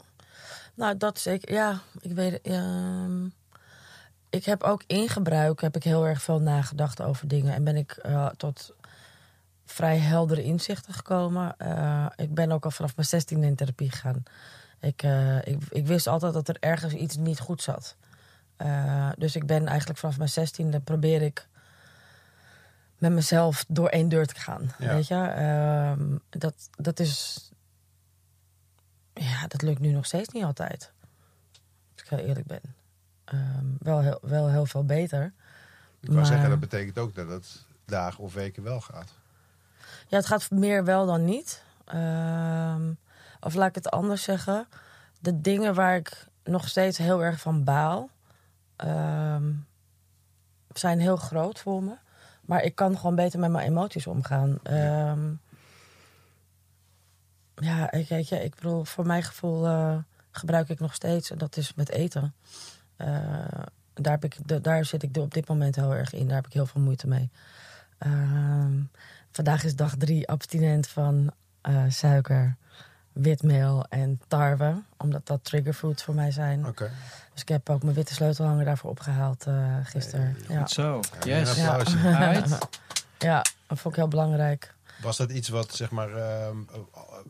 Nou, 0.75 0.97
dat 0.97 1.19
zeker. 1.19 1.53
Ja, 1.53 1.81
ik 2.01 2.13
weet 2.13 2.41
ehm, 2.41 3.25
ik 4.31 4.45
heb 4.45 4.63
ook 4.63 4.83
in 4.87 5.09
gebruik 5.09 5.61
heb 5.61 5.77
ik 5.77 5.83
heel 5.85 6.07
erg 6.07 6.23
veel 6.23 6.41
nagedacht 6.41 7.03
over 7.03 7.29
dingen. 7.29 7.55
En 7.55 7.65
ben 7.65 7.77
ik 7.77 7.91
eh, 7.93 8.27
tot 8.37 8.75
vrij 9.65 9.99
heldere 9.99 10.43
inzichten 10.43 10.95
gekomen. 10.95 11.57
Eh, 11.59 12.07
ik 12.17 12.35
ben 12.35 12.53
ook 12.53 12.65
al 12.65 12.71
vanaf 12.71 12.97
mijn 12.97 13.09
16 13.09 13.43
in 13.43 13.55
therapie 13.57 13.91
gegaan. 13.91 14.23
Ik, 14.81 15.03
eh, 15.03 15.37
ik, 15.47 15.63
ik 15.69 15.87
wist 15.87 16.07
altijd 16.07 16.33
dat 16.33 16.49
er 16.49 16.57
ergens 16.61 16.93
iets 16.93 17.17
niet 17.17 17.41
goed 17.41 17.63
zat. 17.63 17.97
Eh, 18.57 19.11
dus 19.19 19.37
ik 19.37 19.47
ben 19.47 19.67
eigenlijk 19.67 19.99
vanaf 19.99 20.19
mijn 20.19 20.31
16e 20.31 20.85
probeer 20.85 21.23
ik 21.23 21.49
met 22.99 23.13
mezelf 23.13 23.65
door 23.69 23.89
één 23.89 24.09
deur 24.09 24.27
te 24.27 24.41
gaan. 24.41 24.71
Ja. 24.79 24.95
Weet 24.95 25.07
je? 25.07 25.15
Ehm, 25.15 26.17
dat, 26.29 26.55
dat 26.77 27.01
is 27.01 27.51
ja, 29.15 29.47
dat 29.47 29.63
lukt 29.63 29.81
nu 29.81 29.91
nog 29.93 30.07
steeds 30.07 30.29
niet 30.33 30.45
altijd. 30.45 30.93
Als 31.93 32.03
ik 32.03 32.09
heel 32.09 32.19
eerlijk 32.27 32.47
ben. 32.47 32.61
Ehm, 33.25 33.65
wel, 33.79 34.01
heel, 34.01 34.19
wel 34.23 34.51
heel 34.51 34.67
veel 34.67 34.85
beter. 34.85 35.25
Ik 36.01 36.09
wou 36.09 36.17
Maar- 36.17 36.27
zeggen, 36.27 36.51
dat 36.51 36.61
betekent 36.61 36.99
ook 36.99 37.15
dat 37.15 37.29
het 37.29 37.65
dagen 37.85 38.25
of 38.25 38.35
weken 38.35 38.63
wel 38.63 38.81
gaat. 38.81 39.13
Ja, 40.09 40.17
het 40.17 40.27
gaat 40.27 40.51
meer 40.51 40.85
wel 40.85 41.07
dan 41.07 41.25
niet. 41.25 41.63
Ehm, 41.85 42.93
of 43.41 43.55
laat 43.55 43.69
ik 43.69 43.75
het 43.75 43.91
anders 43.91 44.23
zeggen. 44.23 44.67
De 45.21 45.41
dingen 45.41 45.75
waar 45.75 45.97
ik 45.97 46.27
nog 46.45 46.69
steeds 46.69 46.99
heel 46.99 47.23
erg 47.25 47.41
van 47.41 47.65
baal... 47.65 48.11
ehm, 48.77 49.53
zijn 50.75 51.01
heel 51.01 51.17
groot 51.17 51.59
voor 51.61 51.83
me. 51.83 51.95
Maar 52.41 52.63
ik 52.63 52.75
kan 52.75 52.97
gewoon 52.99 53.15
beter 53.15 53.39
met 53.39 53.51
mijn 53.51 53.67
emoties 53.69 54.07
omgaan. 54.07 54.59
Ehm, 54.63 55.33
ja, 57.55 57.93
ik, 57.93 58.09
weet 58.09 58.29
je, 58.29 58.45
ik 58.45 58.55
bedoel, 58.55 58.85
voor 58.85 59.07
mijn 59.07 59.23
gevoel 59.23 59.67
eh, 59.67 59.97
gebruik 60.31 60.69
ik 60.69 60.81
nog 60.81 60.95
steeds... 60.95 61.31
en 61.31 61.39
dat 61.39 61.57
is 61.57 61.75
met 61.75 61.89
eten. 61.91 62.35
Eh, 62.97 63.09
daar, 63.95 64.13
heb 64.13 64.25
ik, 64.25 64.37
de- 64.49 64.61
daar 64.61 64.85
zit 64.85 65.03
ik 65.03 65.17
op 65.17 65.35
dit 65.35 65.49
moment 65.49 65.77
heel 65.77 65.95
erg 65.95 66.13
in. 66.13 66.27
Daar 66.27 66.37
heb 66.37 66.47
ik 66.47 66.53
heel 66.53 66.67
veel 66.67 66.81
moeite 66.81 67.09
mee. 67.09 67.31
Ehm, 67.99 68.83
vandaag 69.31 69.65
is 69.65 69.77
dag 69.77 69.95
drie 69.97 70.29
abstinent 70.29 70.87
van 70.89 71.33
eh, 71.61 71.85
suiker, 71.89 72.57
witmeel 73.17 73.87
en 73.89 74.21
tarwe. 74.29 74.83
Omdat 74.97 75.27
dat 75.27 75.45
triggerfoods 75.45 76.05
voor 76.05 76.15
mij 76.15 76.31
zijn. 76.31 76.67
Oké. 76.67 76.91
Dus 77.33 77.43
ik 77.43 77.49
heb 77.49 77.71
ook 77.71 77.83
mijn 77.83 77.95
witte 77.95 78.15
sleutelhanger 78.15 78.65
daarvoor 78.65 78.91
opgehaald 78.91 79.47
eh 79.47 79.77
gisteren. 79.83 80.37
Ja. 80.49 80.59
Goed 80.59 80.71
zo. 80.71 81.01
Ja, 81.25 81.39
Yes. 81.39 81.57
Ja, 83.19 83.45
dat 83.67 83.79
vond 83.79 83.95
ik 83.95 84.01
heel 84.01 84.09
belangrijk. 84.09 84.75
Was 85.03 85.17
dat 85.17 85.31
iets 85.31 85.49
wat, 85.49 85.75
zeg 85.75 85.91
maar, 85.91 86.09
ehm, 86.17 86.57
eh, 86.73 86.81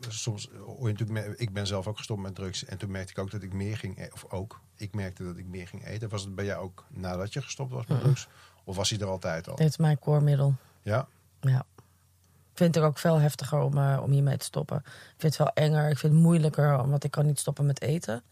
soms, 0.07 0.49
hoor 0.65 0.87
je 0.89 0.93
natuurlijk, 0.97 1.39
ik 1.39 1.53
ben 1.53 1.67
zelf 1.67 1.87
ook 1.87 1.97
gestopt 1.97 2.21
met 2.21 2.35
drugs 2.35 2.65
en 2.65 2.77
toen 2.77 2.91
merkte 2.91 3.11
ik 3.11 3.17
ook 3.17 3.31
dat 3.31 3.41
ik 3.43 3.53
meer 3.53 3.77
ging, 3.77 3.99
e- 3.99 4.09
of 4.13 4.25
ook, 4.29 4.59
ik 4.75 4.93
merkte 4.93 5.23
dat 5.23 5.37
ik 5.37 5.45
meer 5.45 5.67
ging 5.67 5.85
eten. 5.85 6.09
Was 6.09 6.21
het 6.23 6.35
bij 6.35 6.45
jou 6.45 6.63
ook 6.63 6.85
nadat 6.87 7.33
je 7.33 7.41
gestopt 7.41 7.71
was 7.71 7.85
met 7.85 7.99
drugs? 7.99 8.27
Of 8.63 8.75
was 8.75 8.89
hij 8.89 8.99
er 8.99 9.07
altijd 9.07 9.49
al? 9.49 9.55
Dit 9.55 9.67
is 9.69 9.77
mijn 9.77 9.99
koormiddel. 9.99 10.55
Ja? 10.81 11.07
Ja. 11.39 11.65
Ik 12.57 12.63
vind 12.63 12.75
het 12.75 12.83
ook 12.83 12.97
veel 12.97 13.19
heftiger 13.19 13.59
om, 13.59 13.77
eh, 13.77 13.99
om 14.03 14.11
hiermee 14.11 14.37
te 14.37 14.45
stoppen. 14.45 14.77
Ik 14.85 15.15
vind 15.17 15.37
het 15.37 15.37
wel 15.37 15.65
enger. 15.65 15.89
Ik 15.89 15.97
vind 15.97 16.13
het 16.13 16.21
moeilijker, 16.21 16.79
omdat 16.79 17.03
ik 17.03 17.11
kan 17.11 17.25
niet 17.25 17.39
stoppen 17.39 17.65
met 17.65 17.81
eten. 17.81 18.23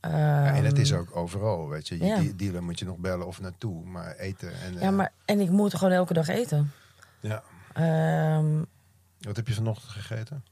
Ja, 0.00 0.46
en 0.54 0.64
het 0.64 0.72
Ehm, 0.72 0.80
is 0.80 0.92
ook 0.92 1.16
overal, 1.16 1.68
weet 1.68 1.88
je. 1.88 1.98
Je 1.98 2.04
ja. 2.04 2.22
dealer 2.36 2.62
moet 2.62 2.78
je 2.78 2.84
nog 2.84 2.96
bellen 2.96 3.26
of 3.26 3.40
naartoe, 3.40 3.84
maar 3.84 4.16
eten 4.16 4.52
en... 4.60 4.72
Ja, 4.72 4.80
eh, 4.80 4.88
maar, 4.88 5.12
en 5.24 5.40
ik 5.40 5.50
moet 5.50 5.74
gewoon 5.74 5.92
elke 5.92 6.12
dag 6.12 6.28
eten. 6.28 6.72
ja. 7.20 7.42
Ehm, 7.72 8.62
Wat 9.20 9.36
heb 9.36 9.48
je 9.48 9.54
vanochtend 9.54 9.92
gegeten? 9.92 10.44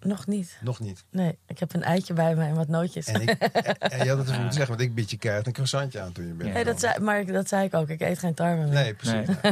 nog 0.00 0.26
niet. 0.26 0.58
Nog 0.60 0.80
niet. 0.80 1.04
Nee, 1.10 1.38
ik 1.46 1.58
heb 1.58 1.74
een 1.74 1.82
eitje 1.82 2.14
bij 2.14 2.34
me 2.34 2.44
en 2.44 2.54
wat 2.54 2.68
nootjes. 2.68 3.06
En, 3.06 3.20
ik, 3.20 3.28
en, 3.28 4.08
had 4.08 4.18
het 4.18 4.26
even 4.26 4.34
moeten 4.34 4.52
zeggen, 4.52 4.68
want 4.68 4.80
ik 4.80 4.94
bied 4.94 5.10
je 5.10 5.16
keihard 5.16 5.46
een 5.46 5.52
croissantje 5.52 6.00
aan 6.00 6.12
toen 6.12 6.26
je 6.26 6.32
bent. 6.32 6.52
Nee, 6.52 6.64
dat 6.64 6.80
zei, 6.80 6.98
maar 6.98 7.26
dat 7.26 7.48
zei 7.48 7.64
ik 7.64 7.74
ook. 7.74 7.88
Ik 7.88 8.00
eet 8.00 8.18
geen 8.18 8.34
tarwe 8.34 8.64
meer. 8.64 8.72
Nee, 8.72 8.94
precies. 8.94 9.36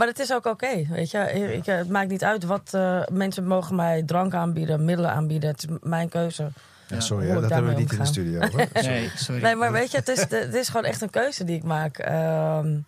Maar 0.00 0.08
het 0.08 0.18
is 0.18 0.32
ook 0.32 0.46
oké, 0.46 0.86
weet 0.88 1.10
je. 1.10 1.18
Ik, 1.52 1.66
eh, 1.66 1.76
het 1.76 1.88
maakt 1.88 2.08
niet 2.08 2.24
uit 2.24 2.44
wat 2.44 2.74
eh, 2.74 3.02
mensen 3.12 3.46
mogen 3.46 3.74
mij 3.74 4.02
drank 4.02 4.34
aanbieden, 4.34 4.84
middelen 4.84 5.10
aanbieden. 5.10 5.50
Het 5.50 5.68
is 5.68 5.76
mijn 5.82 6.08
keuze. 6.08 6.50
Ja, 6.86 7.00
sorry, 7.00 7.26
hè, 7.26 7.40
dat 7.40 7.50
hebben 7.50 7.74
we 7.74 7.80
niet 7.80 7.92
in 7.92 7.98
de 7.98 8.04
studio. 8.04 8.40
Hoor. 8.40 8.50
Sorry. 8.74 8.88
Nee, 8.88 9.10
sorry. 9.14 9.42
Nee, 9.42 9.54
maar 9.54 9.72
weet 9.72 9.90
je, 9.90 9.96
het 9.96 10.08
is, 10.08 10.20
het 10.20 10.54
is 10.54 10.68
gewoon 10.68 10.84
echt 10.84 11.00
een 11.00 11.10
keuze 11.10 11.44
die 11.44 11.56
ik 11.56 11.62
maak. 11.62 11.98
Ehm, 11.98 12.78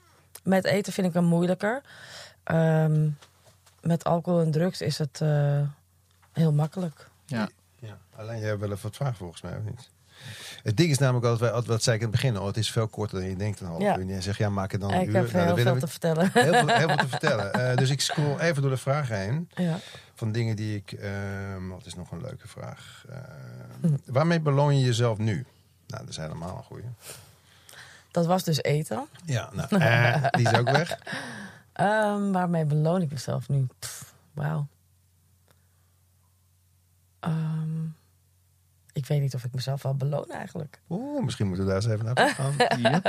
met 0.42 0.64
eten 0.64 0.92
vind 0.92 1.07
ik 1.07 1.12
hem 1.12 1.25
moeilijker. 1.25 1.83
Ehm, 2.44 3.09
met 3.81 4.05
alcohol 4.05 4.40
en 4.40 4.51
drugs 4.51 4.81
is 4.81 4.98
het 4.98 5.20
eh, 5.20 5.61
heel 6.33 6.53
makkelijk. 6.53 7.09
Ja. 7.27 7.48
Ja, 7.79 7.98
alleen 8.16 8.38
jij 8.38 8.48
hebt 8.48 8.61
wel 8.61 8.70
even 8.70 8.83
wat 8.83 8.96
vragen 8.96 9.16
volgens 9.16 9.42
mij, 9.42 9.57
of 9.57 9.64
niet? 9.64 9.90
Het 10.62 10.77
ding 10.77 10.90
is 10.90 10.98
namelijk 10.98 11.27
altijd, 11.27 11.51
wij- 11.53 11.62
wat 11.62 11.83
zei 11.83 11.96
ik 11.96 12.03
in 12.03 12.09
het 12.09 12.20
begin 12.20 12.37
al, 12.37 12.46
het 12.46 12.57
is 12.57 12.70
veel 12.70 12.88
korter 12.88 13.18
dan 13.20 13.29
je 13.29 13.37
denkt 13.37 13.61
een 13.61 13.66
half 13.66 13.81
Ja. 13.83 13.94
uur. 13.94 14.01
En 14.01 14.07
jij 14.09 14.20
zegt, 14.20 14.38
ja, 14.38 14.48
maak 14.48 14.72
het 14.72 14.81
dan 14.81 14.92
een 14.92 15.01
ik 15.01 15.07
uur. 15.07 15.14
heb 15.14 15.33
Nou, 15.33 15.46
heel 15.46 15.57
veel 15.57 15.75
we 15.75 15.81
te 15.81 15.87
vertellen. 15.87 16.31
heel, 16.33 16.53
veel, 16.53 16.68
heel 16.68 16.88
veel 16.88 16.96
te 16.96 17.09
vertellen. 17.16 17.53
Eh, 17.53 17.77
dus 17.77 17.90
ik 17.90 18.01
scroll 18.01 18.38
even 18.38 18.62
door 18.62 18.70
de 18.70 18.77
vragen 18.77 19.16
heen. 19.18 19.48
ja. 19.55 19.79
Van 20.14 20.33
dingen 20.33 20.57
die 20.57 20.77
ik... 20.77 20.92
ehm, 20.92 21.68
wat 21.68 21.87
is 21.87 21.94
nog 21.94 22.11
een 22.11 22.20
leuke 22.20 22.48
vraag? 22.48 23.05
Eh, 23.09 23.16
Hm. 23.81 23.96
Waarmee 24.07 24.40
beloon 24.40 24.79
je 24.79 24.85
jezelf 24.85 25.18
nu? 25.18 25.35
Nou, 25.87 26.01
dat 26.03 26.09
is 26.09 26.16
helemaal 26.16 26.57
een 26.57 26.62
goeie. 26.62 26.85
Dat 28.11 28.27
was 28.27 28.44
dus 28.44 28.62
eten. 28.62 29.07
Ja, 29.25 29.51
nou, 29.53 29.77
eh, 29.81 30.25
die 30.31 30.48
is 30.51 30.59
ook 30.59 30.70
weg. 30.70 30.98
Ehm, 31.72 32.31
waarmee 32.31 32.64
beloon 32.64 33.03
ik 33.03 33.11
mezelf 33.11 33.48
nu? 33.48 33.66
Wauw. 34.33 34.66
Ehm, 37.20 37.62
ik 39.03 39.09
weet 39.09 39.21
niet 39.21 39.35
of 39.35 39.45
ik 39.45 39.55
mezelf 39.55 39.83
wel 39.83 39.95
beloon 39.95 40.31
eigenlijk. 40.31 40.81
Oeh, 40.91 41.25
misschien 41.25 41.47
moeten 41.47 41.65
we 41.65 41.71
daar 41.73 41.83
eens 41.83 41.93
even 41.93 42.05
naar 42.15 42.29
gaan. 42.29 42.53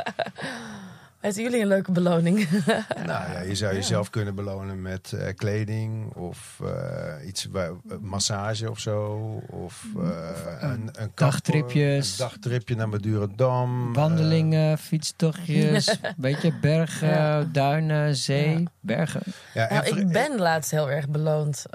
Weten 1.19 1.43
jullie 1.43 1.62
een 1.62 1.67
leuke 1.67 1.91
beloning? 1.91 2.49
nou 3.06 3.32
ja, 3.32 3.39
je 3.41 3.56
zou 3.56 3.73
jezelf 3.73 4.10
kunnen 4.10 4.36
belonen 4.36 4.82
met 4.82 5.13
eh, 5.13 5.36
kleding 5.36 6.13
of 6.15 6.60
eh, 6.63 7.27
iets, 7.27 7.49
eh, 7.53 7.69
massage 8.01 8.69
of 8.69 8.79
zo. 8.79 9.15
Of 9.49 9.86
eh, 9.97 10.29
een, 10.60 10.89
een 10.93 11.12
Dagtripjes. 11.15 12.12
Een 12.19 12.25
dagtripje 12.27 12.75
naar 12.75 12.89
Madurodam. 12.89 13.93
Wandelingen, 13.93 14.77
fietstochtjes, 14.77 15.97
beetje 16.17 16.53
bergen, 16.62 17.08
Ja. 17.08 17.43
duinen, 17.43 18.15
zee, 18.15 18.60
Ja. 18.60 18.65
bergen. 18.79 19.21
Ja, 19.53 19.69
Nou, 19.73 19.97
ik 19.99 20.08
ben 20.12 20.39
laatst 20.39 20.71
heel 20.71 20.89
erg 20.91 21.10
beloond 21.10 21.65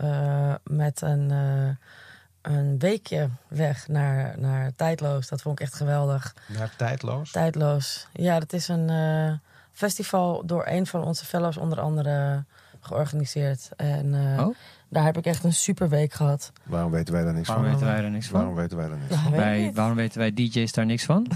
met 0.64 1.00
een, 1.02 1.30
een 2.48 2.78
weekje 2.78 3.28
weg 3.48 3.88
naar, 3.88 4.34
naar 4.38 4.72
Tijdloos. 4.76 5.28
Dat 5.28 5.42
vond 5.42 5.60
ik 5.60 5.66
echt 5.66 5.74
geweldig. 5.74 6.34
Naar 6.46 6.70
tijdloos. 6.76 7.30
Tijdloos. 7.30 8.06
Ja, 8.12 8.38
dat 8.38 8.52
is 8.52 8.68
een 8.68 8.90
eh, 8.90 9.32
festival 9.72 10.42
door 10.46 10.66
een 10.66 10.86
van 10.86 11.04
onze 11.04 11.24
fellows 11.24 11.56
onder 11.56 11.80
andere 11.80 12.44
georganiseerd. 12.80 13.68
En 13.76 14.14
eh, 14.14 14.46
Oh? 14.46 14.56
Daar 14.88 15.04
heb 15.04 15.16
ik 15.18 15.26
echt 15.26 15.44
een 15.44 15.52
super 15.52 15.88
week 15.88 16.12
gehad. 16.12 16.52
Waarom 16.64 16.90
weten 16.90 17.14
wij 17.14 17.22
daar 17.24 17.34
niks 17.34 17.46
Waarom 17.48 17.64
van? 17.64 17.74
weten 17.74 17.88
wij 17.94 18.04
er 18.04 18.10
niks 18.10 18.30
Waarom 18.30 18.50
van? 18.54 18.60
weten 18.62 18.76
wij 18.76 18.88
daar 18.88 18.98
niks 18.98 19.14
van? 19.14 19.30
weet 19.30 19.40
Wij, 19.40 19.70
waarom 19.74 19.96
weten 19.96 20.18
wij 20.18 20.32
DJ's 20.34 20.72
daar 20.72 20.86
niks 20.86 21.04
van? 21.04 21.26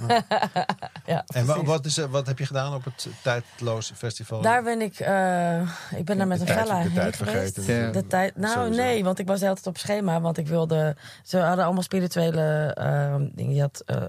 Ja, 1.06 1.24
En 1.26 1.46
wa- 1.46 1.62
wat, 1.64 1.84
is, 1.86 1.96
wat 1.96 2.26
heb 2.26 2.38
je 2.38 2.46
gedaan 2.46 2.74
op 2.74 2.84
het 2.84 3.08
tijdloos 3.22 3.92
festival? 3.94 4.40
Daar 4.42 4.62
ben 4.62 4.80
ik, 4.80 4.98
eh, 5.00 5.60
ik 5.98 6.04
ben 6.04 6.16
daar 6.18 6.26
met 6.26 6.38
De 6.40 6.48
een 6.52 6.58
fella 6.58 6.74
de 6.76 6.80
heen 6.82 6.92
tijd 6.92 7.16
geweest. 7.16 7.54
vergeten. 7.54 7.92
De- 7.92 8.06
tijd, 8.06 8.36
nou 8.36 8.52
Sowieso. 8.54 8.82
nee, 8.82 9.04
want 9.04 9.18
ik 9.18 9.26
was 9.26 9.38
de 9.38 9.44
hele 9.44 9.54
tijd 9.56 9.66
op 9.66 9.78
schema. 9.78 10.20
Want 10.20 10.38
ik 10.38 10.46
wilde, 10.48 10.96
ze 11.22 11.38
hadden 11.38 11.64
allemaal 11.64 11.82
spirituele 11.82 12.74
ehm, 12.74 13.28
dingen. 13.32 13.54
Je 13.54 13.60
had 13.60 13.82
eh, 13.86 14.02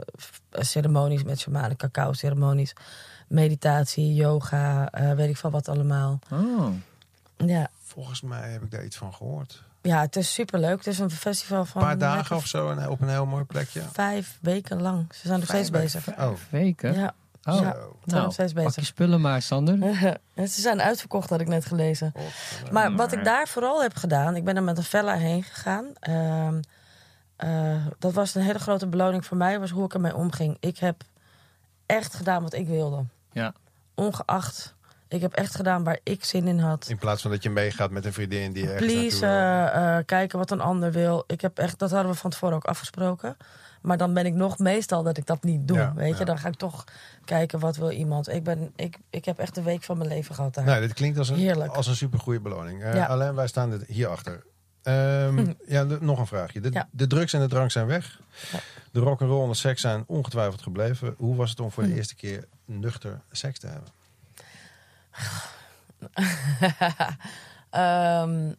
ceremonies 0.51 1.23
met 1.23 1.39
shamanen, 1.39 1.77
cacao 1.77 2.13
ceremonies. 2.13 2.73
Meditatie, 3.27 4.13
yoga, 4.13 4.89
eh, 4.91 5.11
weet 5.11 5.29
ik 5.29 5.37
veel 5.37 5.51
wat 5.51 5.67
allemaal. 5.69 6.19
Oh. 6.31 6.65
Ja, 7.47 7.67
Volgens 7.81 8.21
mij 8.21 8.51
heb 8.51 8.63
ik 8.63 8.71
daar 8.71 8.83
iets 8.83 8.97
van 8.97 9.13
gehoord. 9.13 9.63
ja 9.81 10.01
het 10.01 10.15
is 10.15 10.33
superleuk. 10.33 10.77
Het 10.77 10.87
is 10.87 10.99
een 10.99 11.09
festival 11.11 11.59
Een 11.59 11.65
van 11.65 11.81
paar 11.81 11.97
dagen 11.97 12.35
of 12.35 12.47
zo 12.47 12.69
en 12.71 12.89
op 12.89 13.01
een 13.01 13.09
heel 13.09 13.25
mooi 13.25 13.43
plekje. 13.43 13.81
vijf 13.91 14.37
weken 14.41 14.81
lang. 14.81 15.05
Ze 15.13 15.27
zijn 15.27 15.39
nog 15.39 15.47
steeds 15.47 15.69
weken. 15.69 15.83
bezig. 15.85 16.17
Oh, 16.17 16.33
weken? 16.49 16.93
Ja, 16.93 17.13
Oh, 17.45 17.55
Ja. 17.61 17.75
nou, 18.05 18.23
nog 18.23 18.33
steeds 18.33 18.53
pak 18.53 18.61
je 18.61 18.67
bezig. 18.67 18.85
spullen 18.85 19.21
maar, 19.21 19.41
Sander. 19.41 19.77
Ze 20.35 20.61
zijn 20.61 20.81
uitverkocht, 20.81 21.29
had 21.29 21.39
ik 21.41 21.47
net 21.47 21.65
gelezen. 21.65 22.11
Godverdomme. 22.15 22.71
Maar 22.73 22.95
wat 22.95 23.11
ik 23.11 23.23
daar 23.23 23.47
vooral 23.47 23.81
heb 23.81 23.95
gedaan, 23.95 24.35
ik 24.35 24.43
ben 24.43 24.55
er 24.55 24.63
met 24.63 24.77
een 24.77 24.83
fella 24.83 25.15
heen 25.15 25.43
gegaan. 25.43 25.85
Ehm, 25.99 26.61
eh, 27.35 27.85
dat 27.99 28.13
was 28.13 28.35
een 28.35 28.41
hele 28.41 28.59
grote 28.59 28.87
beloning 28.87 29.25
voor 29.25 29.37
mij, 29.37 29.59
was 29.59 29.69
hoe 29.69 29.85
ik 29.85 29.93
ermee 29.93 30.15
omging. 30.15 30.57
Ik 30.59 30.77
heb 30.77 31.03
echt 31.85 32.13
gedaan 32.13 32.41
wat 32.43 32.53
ik 32.53 32.67
wilde. 32.67 33.03
Ja. 33.31 33.53
Ongeacht. 33.95 34.75
Ik 35.13 35.21
heb 35.21 35.33
echt 35.33 35.55
gedaan 35.55 35.83
waar 35.83 35.99
ik 36.03 36.23
zin 36.23 36.47
in 36.47 36.59
had. 36.59 36.85
In 36.89 36.97
plaats 36.97 37.21
van 37.21 37.31
dat 37.31 37.43
je 37.43 37.49
meegaat 37.49 37.91
met 37.91 38.05
een 38.05 38.13
vriendin 38.13 38.53
die 38.53 38.69
ergens 38.71 38.91
Please, 38.93 39.25
eh, 39.25 39.97
eh, 39.97 40.05
kijken 40.05 40.37
wat 40.39 40.51
een 40.51 40.61
ander 40.61 40.91
wil. 40.91 41.23
Ik 41.27 41.41
heb 41.41 41.57
echt, 41.57 41.79
dat 41.79 41.91
hadden 41.91 42.11
we 42.11 42.17
van 42.17 42.29
tevoren 42.29 42.55
ook 42.55 42.65
afgesproken. 42.65 43.37
Maar 43.81 43.97
dan 43.97 44.13
ben 44.13 44.25
ik 44.25 44.33
nog 44.33 44.57
meestal 44.59 45.03
dat 45.03 45.17
ik 45.17 45.25
dat 45.25 45.43
niet 45.43 45.67
doe. 45.67 45.77
Ja, 45.77 45.93
weet 45.95 46.17
je, 46.17 46.25
dan 46.25 46.37
ga 46.37 46.47
ik 46.47 46.55
toch 46.55 46.83
kijken 47.25 47.59
wat 47.59 47.75
wil 47.75 47.91
iemand. 47.91 48.29
Ik, 48.29 48.43
ben, 48.43 48.71
ik, 48.75 48.97
ik 49.09 49.25
heb 49.25 49.39
echt 49.39 49.55
de 49.55 49.61
week 49.61 49.83
van 49.83 49.97
mijn 49.97 50.09
leven 50.09 50.35
gehad 50.35 50.53
daar. 50.53 50.63
Nou, 50.65 50.81
dit 50.81 50.93
klinkt 50.93 51.17
als 51.17 51.29
een, 51.29 51.35
Heerlijk. 51.37 51.75
als 51.75 51.87
een 51.87 51.95
supergoeie 51.95 52.39
beloning. 52.39 52.83
Eh, 52.83 52.93
Ja. 52.95 53.05
Alleen 53.05 53.35
wij 53.35 53.47
staan 53.47 53.69
dit 53.69 53.83
hierachter. 53.87 54.43
Ehm 54.83 55.45
ja, 55.67 55.85
de- 55.85 55.97
nog 56.01 56.19
een 56.19 56.27
vraagje. 56.27 56.59
De, 56.59 56.69
Ja. 56.71 56.87
de 56.91 57.07
drugs 57.07 57.33
en 57.33 57.39
de 57.39 57.47
drank 57.47 57.71
zijn 57.71 57.85
weg. 57.85 58.19
Ja. 58.51 58.59
De 58.91 58.99
rock 58.99 59.21
and 59.21 59.29
roll 59.29 59.43
en 59.43 59.49
de 59.49 59.55
seks 59.55 59.81
zijn 59.81 60.03
ongetwijfeld 60.07 60.61
gebleven. 60.61 61.15
Hoe 61.17 61.35
was 61.35 61.49
het 61.49 61.59
om 61.59 61.71
voor 61.71 61.83
de 61.83 61.89
Hm. 61.89 61.95
eerste 61.95 62.15
keer 62.15 62.45
nuchter 62.65 63.21
seks 63.31 63.59
te 63.59 63.67
hebben? 63.67 63.89
Ehm, 67.69 68.51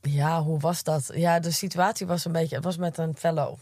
ja, 0.00 0.42
hoe 0.42 0.58
was 0.60 0.82
dat? 0.82 1.10
Ja, 1.14 1.38
de 1.40 1.50
situatie 1.50 2.06
was 2.06 2.24
een 2.24 2.32
beetje... 2.32 2.54
Het 2.54 2.64
was 2.64 2.76
met 2.76 2.98
een 2.98 3.16
fellow. 3.18 3.58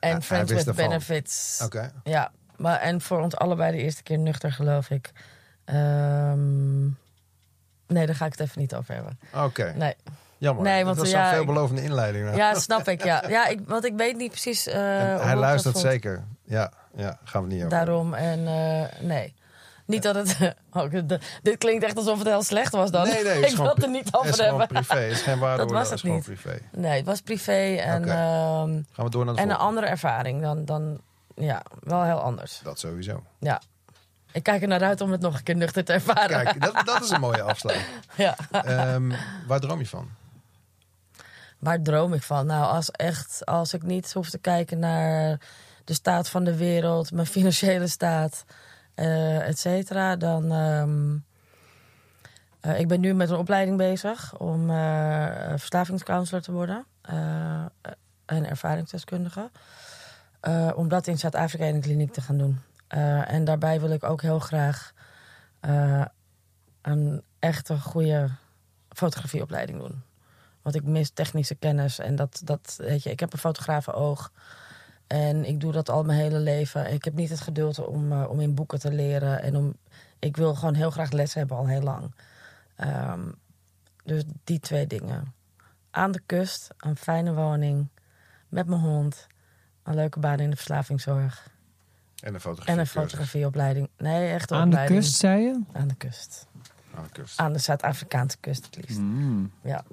En 0.00 0.22
Friends 0.22 0.52
with 0.52 0.66
ervan. 0.66 0.88
Benefits. 0.88 1.60
Oké. 1.64 1.92
Ja, 2.04 2.32
maar 2.56 2.78
en 2.80 3.00
voor 3.00 3.20
ons 3.20 3.36
allebei 3.36 3.72
de 3.76 3.82
eerste 3.82 4.02
keer 4.02 4.18
nuchter, 4.18 4.52
geloof 4.52 4.90
ik. 4.90 5.12
Ehm, 5.64 6.82
nee, 7.86 8.06
daar 8.06 8.14
ga 8.14 8.24
ik 8.26 8.32
het 8.32 8.40
even 8.40 8.60
niet 8.60 8.74
over 8.74 8.94
hebben. 8.94 9.18
Oké, 9.34 9.72
Nee. 9.76 9.94
jammer. 10.38 10.64
Nee, 10.64 10.76
Het 10.76 10.84
want, 10.86 10.96
was 10.98 11.10
ja, 11.10 11.30
veelbelovende 11.32 11.82
inleiding. 11.82 12.24
nou. 12.24 12.36
Ja, 12.36 12.54
snap 12.54 12.88
ik. 12.88 13.04
Ja, 13.04 13.28
ja 13.28 13.46
ik, 13.46 13.60
want 13.66 13.84
ik 13.84 13.96
weet 13.96 14.16
niet 14.16 14.30
precies. 14.30 14.66
eh, 14.66 14.74
hij 15.24 15.36
luistert 15.36 15.74
dat 15.74 15.82
zeker. 15.82 16.24
Ja, 16.44 16.72
ja, 16.96 17.18
gaan 17.24 17.42
we 17.42 17.48
niet 17.48 17.58
over. 17.58 17.70
Daarom 17.70 18.14
en 18.14 18.46
eh, 18.46 19.00
nee. 19.00 19.34
Niet 19.92 20.02
dat 20.02 20.14
het... 20.14 20.36
oh, 20.72 21.08
dit 21.42 21.58
klinkt 21.58 21.84
echt 21.84 21.96
alsof 21.96 22.18
het 22.18 22.26
heel 22.26 22.42
slecht 22.42 22.72
was 22.72 22.90
dan. 22.90 23.08
Nee, 23.08 23.22
nee. 23.24 23.34
het 23.36 23.44
is 23.44 23.50
ik 23.50 23.56
wil 23.56 23.66
het 23.66 23.82
er 23.82 23.90
niet 23.90 24.04
Het 24.04 24.14
over 24.16 24.28
is 24.28 24.36
gewoon 24.36 24.58
hebben. 24.60 24.76
privé. 24.76 24.94
Het 25.00 25.10
is 25.12 25.22
geen 25.22 25.38
waardeoordeel. 25.38 25.76
was 25.76 25.90
Het 25.90 25.96
is 25.96 26.02
het 26.02 26.10
gewoon 26.10 26.16
niet. 26.16 26.42
privé. 26.42 26.58
Nee, 26.72 26.96
het 26.96 27.06
was 27.06 27.20
privé 27.20 27.74
en, 27.76 28.02
ehm, 28.02 28.82
Gaan 28.92 29.04
we 29.04 29.10
door 29.10 29.24
naar 29.24 29.34
de 29.34 29.40
en 29.40 29.50
een 29.50 29.56
andere 29.56 29.86
ervaring 29.86 30.42
dan, 30.42 30.64
dan... 30.64 31.00
Ja, 31.34 31.62
wel 31.80 32.02
heel 32.02 32.20
anders. 32.20 32.60
Dat 32.64 32.78
sowieso. 32.78 33.22
Ja. 33.38 33.60
Ik 34.32 34.42
kijk 34.42 34.62
er 34.62 34.68
naar 34.68 34.82
uit 34.82 35.00
om 35.00 35.10
het 35.12 35.20
nog 35.20 35.36
een 35.36 35.42
keer 35.42 35.56
nuchter 35.56 35.84
te 35.84 35.92
ervaren. 35.92 36.44
Kijk, 36.44 36.60
dat, 36.60 36.82
dat 36.84 37.02
is 37.02 37.10
een 37.10 37.20
mooie 37.30 37.42
afsluiting. 37.42 37.88
Ja. 38.16 38.36
Ehm, 38.50 39.12
waar 39.46 39.60
droom 39.60 39.78
je 39.78 39.86
van? 39.86 40.08
Waar 41.58 41.82
droom 41.82 42.12
ik 42.14 42.22
van? 42.22 42.46
Nou, 42.46 42.72
als 42.72 42.90
echt, 42.90 43.46
als 43.46 43.74
ik 43.74 43.82
niet 43.82 44.12
hoef 44.12 44.30
te 44.30 44.38
kijken 44.38 44.78
naar 44.78 45.40
de 45.84 45.94
staat 45.94 46.28
van 46.28 46.44
de 46.44 46.56
wereld, 46.56 47.12
mijn 47.12 47.26
financiële 47.26 47.86
staat, 47.86 48.44
eh 49.02 49.48
et 49.48 49.58
cetera, 49.58 50.16
dan. 50.16 50.52
ehm, 50.52 51.16
eh, 52.60 52.80
ik 52.80 52.88
ben 52.88 53.00
nu 53.00 53.14
met 53.14 53.30
een 53.30 53.36
opleiding 53.36 53.76
bezig 53.76 54.38
om 54.38 54.70
eh 54.70 55.50
verslavingscounselor 55.56 56.42
te 56.42 56.52
worden 56.52 56.84
en 58.24 58.48
ervaringsdeskundige. 58.48 59.50
Om 60.74 60.88
dat 60.88 61.06
in 61.06 61.18
Zuid-Afrika 61.18 61.64
in 61.64 61.74
een 61.74 61.80
kliniek 61.80 62.12
te 62.12 62.20
gaan 62.20 62.38
doen. 62.38 62.60
En 63.26 63.44
daarbij 63.44 63.80
wil 63.80 63.90
ik 63.90 64.04
ook 64.04 64.22
heel 64.22 64.38
graag 64.38 64.92
een 66.82 67.22
echte 67.38 67.80
goede 67.80 68.30
fotografieopleiding 68.88 69.78
doen. 69.78 70.02
Want 70.62 70.74
ik 70.76 70.84
mis 70.84 71.10
technische 71.10 71.54
kennis 71.54 71.98
en 71.98 72.16
dat, 72.16 72.40
dat 72.44 72.74
weet 72.78 73.02
je, 73.02 73.10
ik 73.10 73.20
heb 73.20 73.32
een 73.32 73.38
fotografenoog. 73.38 74.32
En 75.12 75.44
ik 75.44 75.60
doe 75.60 75.72
dat 75.72 75.88
al 75.88 76.04
mijn 76.04 76.18
hele 76.18 76.38
leven. 76.38 76.92
Ik 76.92 77.04
heb 77.04 77.14
niet 77.14 77.28
het 77.30 77.40
geduld 77.40 77.86
om, 77.86 78.12
eh, 78.12 78.30
om 78.30 78.40
in 78.40 78.54
boeken 78.54 78.78
te 78.78 78.92
leren. 78.92 79.42
En 79.42 79.56
om, 79.56 79.74
ik 80.18 80.36
wil 80.36 80.54
gewoon 80.54 80.74
heel 80.74 80.90
graag 80.90 81.10
les 81.10 81.34
hebben 81.34 81.56
al 81.56 81.66
heel 81.66 81.80
lang. 81.82 82.14
Ehm, 82.76 83.20
dus 84.04 84.22
die 84.44 84.60
twee 84.60 84.86
dingen. 84.86 85.34
Aan 85.90 86.12
de 86.12 86.20
kust, 86.26 86.68
een 86.78 86.96
fijne 86.96 87.34
woning, 87.34 87.88
met 88.48 88.66
mijn 88.66 88.80
hond, 88.80 89.26
een 89.82 89.94
leuke 89.94 90.18
baan 90.18 90.38
in 90.40 90.50
de 90.50 90.56
verslavingszorg. 90.56 91.50
En 92.22 92.34
een 92.34 92.40
fotografie. 92.40 92.74
En 92.74 92.80
een 92.80 92.86
fotografieopleiding. 92.86 93.88
Nee, 93.96 94.32
echt 94.32 94.50
een 94.50 94.56
Aan 94.56 94.70
de 94.70 94.84
kust, 94.84 95.14
zei 95.14 95.42
je? 95.42 95.60
Aan 95.72 95.88
de 95.88 95.94
kust. 95.94 96.46
Aan 96.94 97.04
de 97.04 97.10
kust. 97.12 97.38
Aan 97.38 97.52
de 97.52 97.58
Zuid-Afrikaanse 97.58 98.36
kust 98.40 98.64
het 98.64 98.76
liefst. 98.76 98.98
Mm, 98.98 99.52
Ja. 99.62 99.84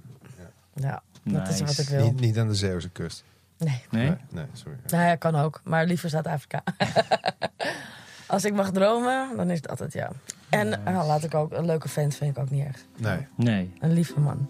Ja, 0.74 1.02
dat 1.24 1.48
is 1.48 1.60
wat 1.60 1.78
ik 1.78 1.88
wil. 1.90 2.06
Niet, 2.06 2.20
niet 2.20 2.38
aan 2.38 2.48
de 2.48 2.56
Zeeuwse 2.56 2.90
kust. 2.90 3.24
Nee. 3.60 3.82
nee? 3.90 4.16
nee 4.30 4.46
sorry. 4.54 4.78
Nou 4.88 5.04
ja, 5.04 5.16
kan 5.16 5.36
ook. 5.36 5.62
Maar 5.64 5.86
liever 5.86 6.10
Zuid-Afrika. 6.10 6.64
Als 8.28 8.46
ik 8.46 8.54
mag 8.54 8.72
dromen, 8.72 9.38
dan 9.38 9.50
is 9.50 9.62
dat 9.62 9.80
het, 9.80 9.94
ja. 9.94 10.10
En 10.50 10.70
nou, 10.70 11.08
laat 11.08 11.24
ik 11.24 11.34
ook, 11.36 11.52
een 11.52 11.66
leuke 11.66 11.90
vent 11.90 12.16
vind 12.16 12.38
ik 12.38 12.44
ook 12.44 12.50
niet 12.50 12.66
erg. 12.66 12.78
Nee. 12.98 13.28
Nee. 13.36 13.74
Een 13.80 13.94
lieve 13.94 14.20
man. 14.20 14.50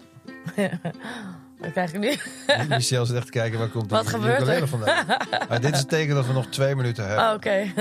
Wat 1.60 1.72
krijg 1.72 1.92
ik 1.92 2.00
nu? 2.00 2.16
Michel 2.68 3.06
zit 3.06 3.16
echt 3.16 3.24
te 3.26 3.32
kijken 3.32 3.58
waar 3.58 3.68
komt 3.68 3.90
Wat 4.00 4.06
gebeurt 4.08 4.46
er? 4.48 4.68
vandaan. 4.68 5.06
Maar 5.48 5.60
dit 5.60 5.72
is 5.72 5.78
het 5.78 5.88
teken 5.88 6.14
dat 6.14 6.26
we 6.26 6.32
nog 6.32 6.46
twee 6.46 6.74
minuten 6.74 7.06
hebben. 7.06 7.28
Oh, 7.28 7.34
Oké. 7.34 7.72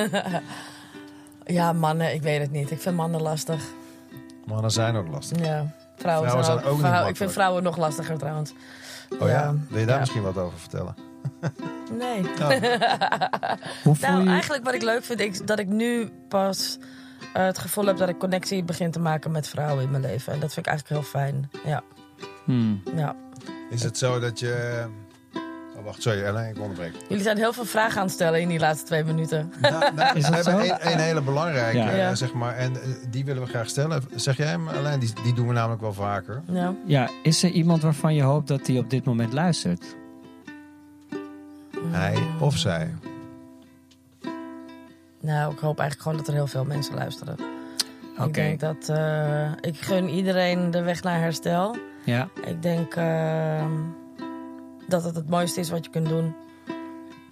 ja, 1.46 1.74
mannen, 1.74 2.14
ik 2.14 2.22
weet 2.22 2.42
het 2.42 2.52
niet. 2.52 2.72
Ik 2.72 2.82
vind 2.82 2.96
mannen 2.96 3.22
lastig. 3.22 3.64
Mannen 4.46 4.72
zijn 4.72 4.96
ook 4.96 5.08
lastig. 5.08 5.38
Ja. 5.40 5.72
Vrouwen, 5.98 6.30
Vrouwen 6.30 6.30
zijn 6.32 6.46
zijn 6.46 6.58
ook, 6.58 6.66
ook 6.66 6.78
niet 6.78 6.88
vrouw- 6.92 7.08
Ik 7.08 7.16
vind 7.16 7.32
vrouwen 7.32 7.64
nog 7.64 7.78
lastiger 7.78 8.18
trouwens. 8.18 8.54
Oh 9.20 9.20
ja? 9.20 9.28
Ja. 9.28 9.56
Wil 9.70 9.80
je 9.80 9.86
daar 9.86 9.94
Ja. 9.94 10.00
misschien 10.00 10.22
wat 10.22 10.38
over 10.38 10.60
vertellen? 10.60 10.96
Nee. 11.98 12.22
Hoe 13.84 13.96
voel 13.96 14.10
Nou, 14.10 14.24
je... 14.24 14.30
eigenlijk 14.30 14.64
wat 14.64 14.74
ik 14.74 14.82
leuk 14.82 15.04
vind, 15.04 15.20
ik, 15.20 15.48
dat 15.48 15.60
ik 15.60 15.68
nu 15.68 16.10
pas 16.30 16.78
eh, 17.34 17.46
het 17.46 17.58
gevoel 17.58 17.86
heb 17.86 17.98
dat 17.98 18.10
ik 18.10 18.18
connectie 18.18 18.64
begin 18.64 18.92
te 18.92 19.00
maken 19.00 19.32
met 19.32 19.48
vrouwen 19.48 19.84
in 19.84 19.92
mijn 19.92 20.04
leven. 20.04 20.34
En 20.34 20.40
dat 20.40 20.54
vind 20.54 20.66
ik 20.66 20.72
eigenlijk 20.72 21.02
heel 21.02 21.12
fijn. 21.22 21.50
Ja, 21.66 21.84
Hmm. 22.46 22.82
ja. 22.96 23.16
Is 23.70 23.84
het 23.84 23.98
zo 23.98 24.20
dat 24.20 24.40
je... 24.40 24.84
Oh, 25.78 25.86
wacht, 25.86 26.02
sorry 26.02 26.22
Ellen, 26.24 26.50
ik 26.50 26.60
onderbreek. 26.60 26.94
Jullie 27.10 27.24
zijn 27.24 27.38
heel 27.38 27.54
veel 27.54 27.66
vragen 27.66 27.98
aan 27.98 28.04
het 28.06 28.14
stellen 28.14 28.42
in 28.42 28.48
die 28.48 28.60
laatste 28.60 28.86
twee 28.86 29.04
minuten. 29.04 29.52
Nou, 29.62 29.94
nou, 29.96 30.18
Is 30.18 30.30
we 30.30 30.36
hebben 30.36 30.60
één 30.60 30.80
één 30.82 30.98
hele 31.00 31.22
belangrijke, 31.22 31.78
Ja. 31.78 31.90
eh, 31.90 31.98
Ja. 31.98 32.16
zeg 32.16 32.34
maar. 32.34 32.56
En 32.56 32.74
eh, 32.74 32.82
die 33.10 33.26
willen 33.26 33.44
we 33.44 33.50
graag 33.50 33.70
stellen. 33.70 34.04
Zeg 34.16 34.38
jij 34.38 34.48
hem, 34.48 34.68
Ellen? 34.68 35.00
Die, 35.00 35.14
die 35.24 35.34
doen 35.34 35.48
we 35.48 35.54
namelijk 35.54 35.82
wel 35.82 35.94
vaker. 35.94 36.42
Ja. 36.52 36.74
Ja, 36.86 37.10
is 37.24 37.44
er 37.44 37.50
iemand 37.50 37.82
waarvan 37.82 38.16
je 38.16 38.22
hoopt 38.22 38.48
dat 38.48 38.68
hij 38.68 38.78
op 38.78 38.90
dit 38.90 39.06
moment 39.06 39.34
luistert? 39.34 39.84
Hij 41.88 42.28
of 42.40 42.58
zij. 42.58 42.96
Nou, 45.20 45.54
ik 45.54 45.60
hoop 45.60 45.80
eigenlijk 45.80 46.02
gewoon 46.02 46.18
dat 46.18 46.28
er 46.28 46.34
heel 46.34 46.48
veel 46.48 46.66
mensen 46.66 46.96
luisteren. 46.96 47.36
Oké. 48.18 48.28
Ik 48.28 48.34
denk 48.34 48.60
dat 48.60 48.90
eh, 48.90 49.52
ik 49.62 49.78
gun 49.82 50.10
iedereen 50.10 50.72
de 50.72 50.82
weg 50.82 51.04
naar 51.04 51.20
herstel. 51.20 51.76
Ja. 52.04 52.30
Ik 52.46 52.62
denk 52.62 52.96
ehm, 52.96 53.72
dat 54.88 55.04
het 55.04 55.16
het 55.16 55.30
mooiste 55.30 55.60
is 55.60 55.70
wat 55.70 55.86
je 55.86 55.92
kunt 55.92 56.10
doen. 56.10 56.36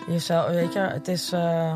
Jezelf, 0.08 0.48
weet 0.48 0.74
je, 0.74 0.80
het 0.80 1.08
is. 1.08 1.32
eh, 1.32 1.76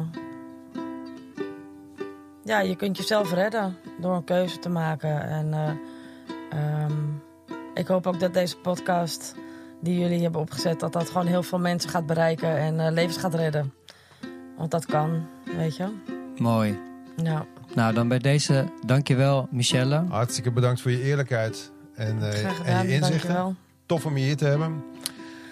ja, 2.44 2.60
je 2.60 2.76
kunt 2.76 2.98
jezelf 2.98 3.34
redden 3.34 3.78
door 4.00 4.16
een 4.16 4.24
keuze 4.24 4.60
te 4.60 4.70
maken. 4.70 5.22
En 5.22 5.54
eh, 5.54 5.70
ehm, 6.60 6.94
ik 7.74 7.88
hoop 7.88 8.08
ook 8.08 8.20
dat 8.20 8.34
deze 8.34 8.58
podcast 8.58 9.36
die 9.82 10.00
jullie 10.00 10.22
hebben 10.22 10.42
opgezet, 10.42 10.80
dat 10.80 10.94
dat 10.94 11.10
gewoon 11.10 11.28
heel 11.28 11.44
veel 11.44 11.60
mensen 11.60 11.90
gaat 11.90 12.06
bereiken 12.06 12.58
en 12.58 12.80
eh, 12.80 12.92
levens 12.92 13.18
gaat 13.18 13.34
redden. 13.34 13.74
Want 14.58 14.72
dat 14.72 14.86
kan, 14.86 15.28
weet 15.58 15.76
je. 15.76 15.88
Mooi. 16.38 16.80
Ja, 17.24 17.46
Nou, 17.76 17.94
dan 17.94 18.08
bij 18.08 18.20
deze, 18.20 18.66
dankjewel 18.86 19.48
Michelle. 19.52 20.06
Hartstikke 20.10 20.52
bedankt 20.52 20.82
voor 20.82 20.92
je 20.92 21.04
eerlijkheid 21.04 21.72
en, 21.94 22.32
eh, 22.32 22.40
graag 22.40 22.64
en 22.64 22.88
je 22.88 22.94
inzichten. 22.94 23.10
Dankjewel. 23.10 23.56
Tof 23.86 24.06
om 24.06 24.18
je 24.18 24.24
hier 24.24 24.38
te 24.38 24.46
hebben. 24.46 24.84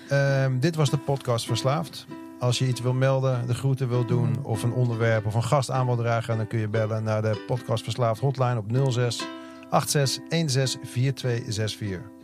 Ehm, 0.09 0.59
dit 0.59 0.75
was 0.75 0.89
de 0.89 0.97
podcast 0.97 1.45
Verslaafd. 1.45 2.05
Als 2.39 2.59
je 2.59 2.67
iets 2.67 2.81
wil 2.81 2.93
melden, 2.93 3.47
de 3.47 3.53
groeten 3.53 3.89
wil 3.89 4.05
doen 4.05 4.43
of 4.43 4.63
een 4.63 4.73
onderwerp 4.73 5.25
of 5.25 5.33
een 5.33 5.43
gast 5.43 5.71
aan 5.71 5.85
wil 5.85 5.95
dragen, 5.95 6.37
dan 6.37 6.47
kun 6.47 6.59
je 6.59 6.67
bellen 6.67 7.03
naar 7.03 7.21
de 7.21 7.43
podcast 7.47 7.83
Verslaafd 7.83 8.21
hotline 8.21 8.57
op 8.57 8.91
06 8.91 9.25
86 9.69 10.51
16 10.51 10.79
4264. 10.83 12.18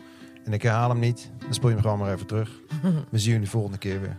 En 0.45 0.53
ik 0.53 0.61
herhaal 0.61 0.89
hem 0.89 0.99
niet, 0.99 1.31
dan 1.39 1.53
spoel 1.53 1.69
je 1.69 1.75
hem 1.75 1.83
gewoon 1.83 1.99
maar 1.99 2.13
even 2.13 2.27
terug. 2.27 2.49
We 3.11 3.19
zien 3.19 3.33
jullie 3.33 3.49
volgende 3.49 3.77
keer 3.77 4.01
weer. 4.01 4.17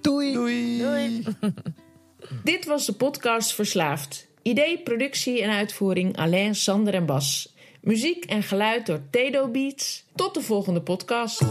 Doei! 0.00 0.32
Doei! 0.32 0.78
Doei. 0.78 1.24
Dit 2.44 2.66
was 2.66 2.86
de 2.86 2.92
podcast 2.92 3.54
Verslaafd. 3.54 4.26
Idee, 4.42 4.82
productie 4.82 5.42
en 5.42 5.50
uitvoering 5.50 6.16
Alain, 6.16 6.54
Sander 6.54 6.94
en 6.94 7.06
Bas. 7.06 7.54
Muziek 7.80 8.24
en 8.24 8.42
geluid 8.42 8.86
door 8.86 9.00
Tedo 9.10 9.48
Beats. 9.48 10.04
Tot 10.14 10.34
de 10.34 10.40
volgende 10.40 10.82
podcast. 10.82 11.42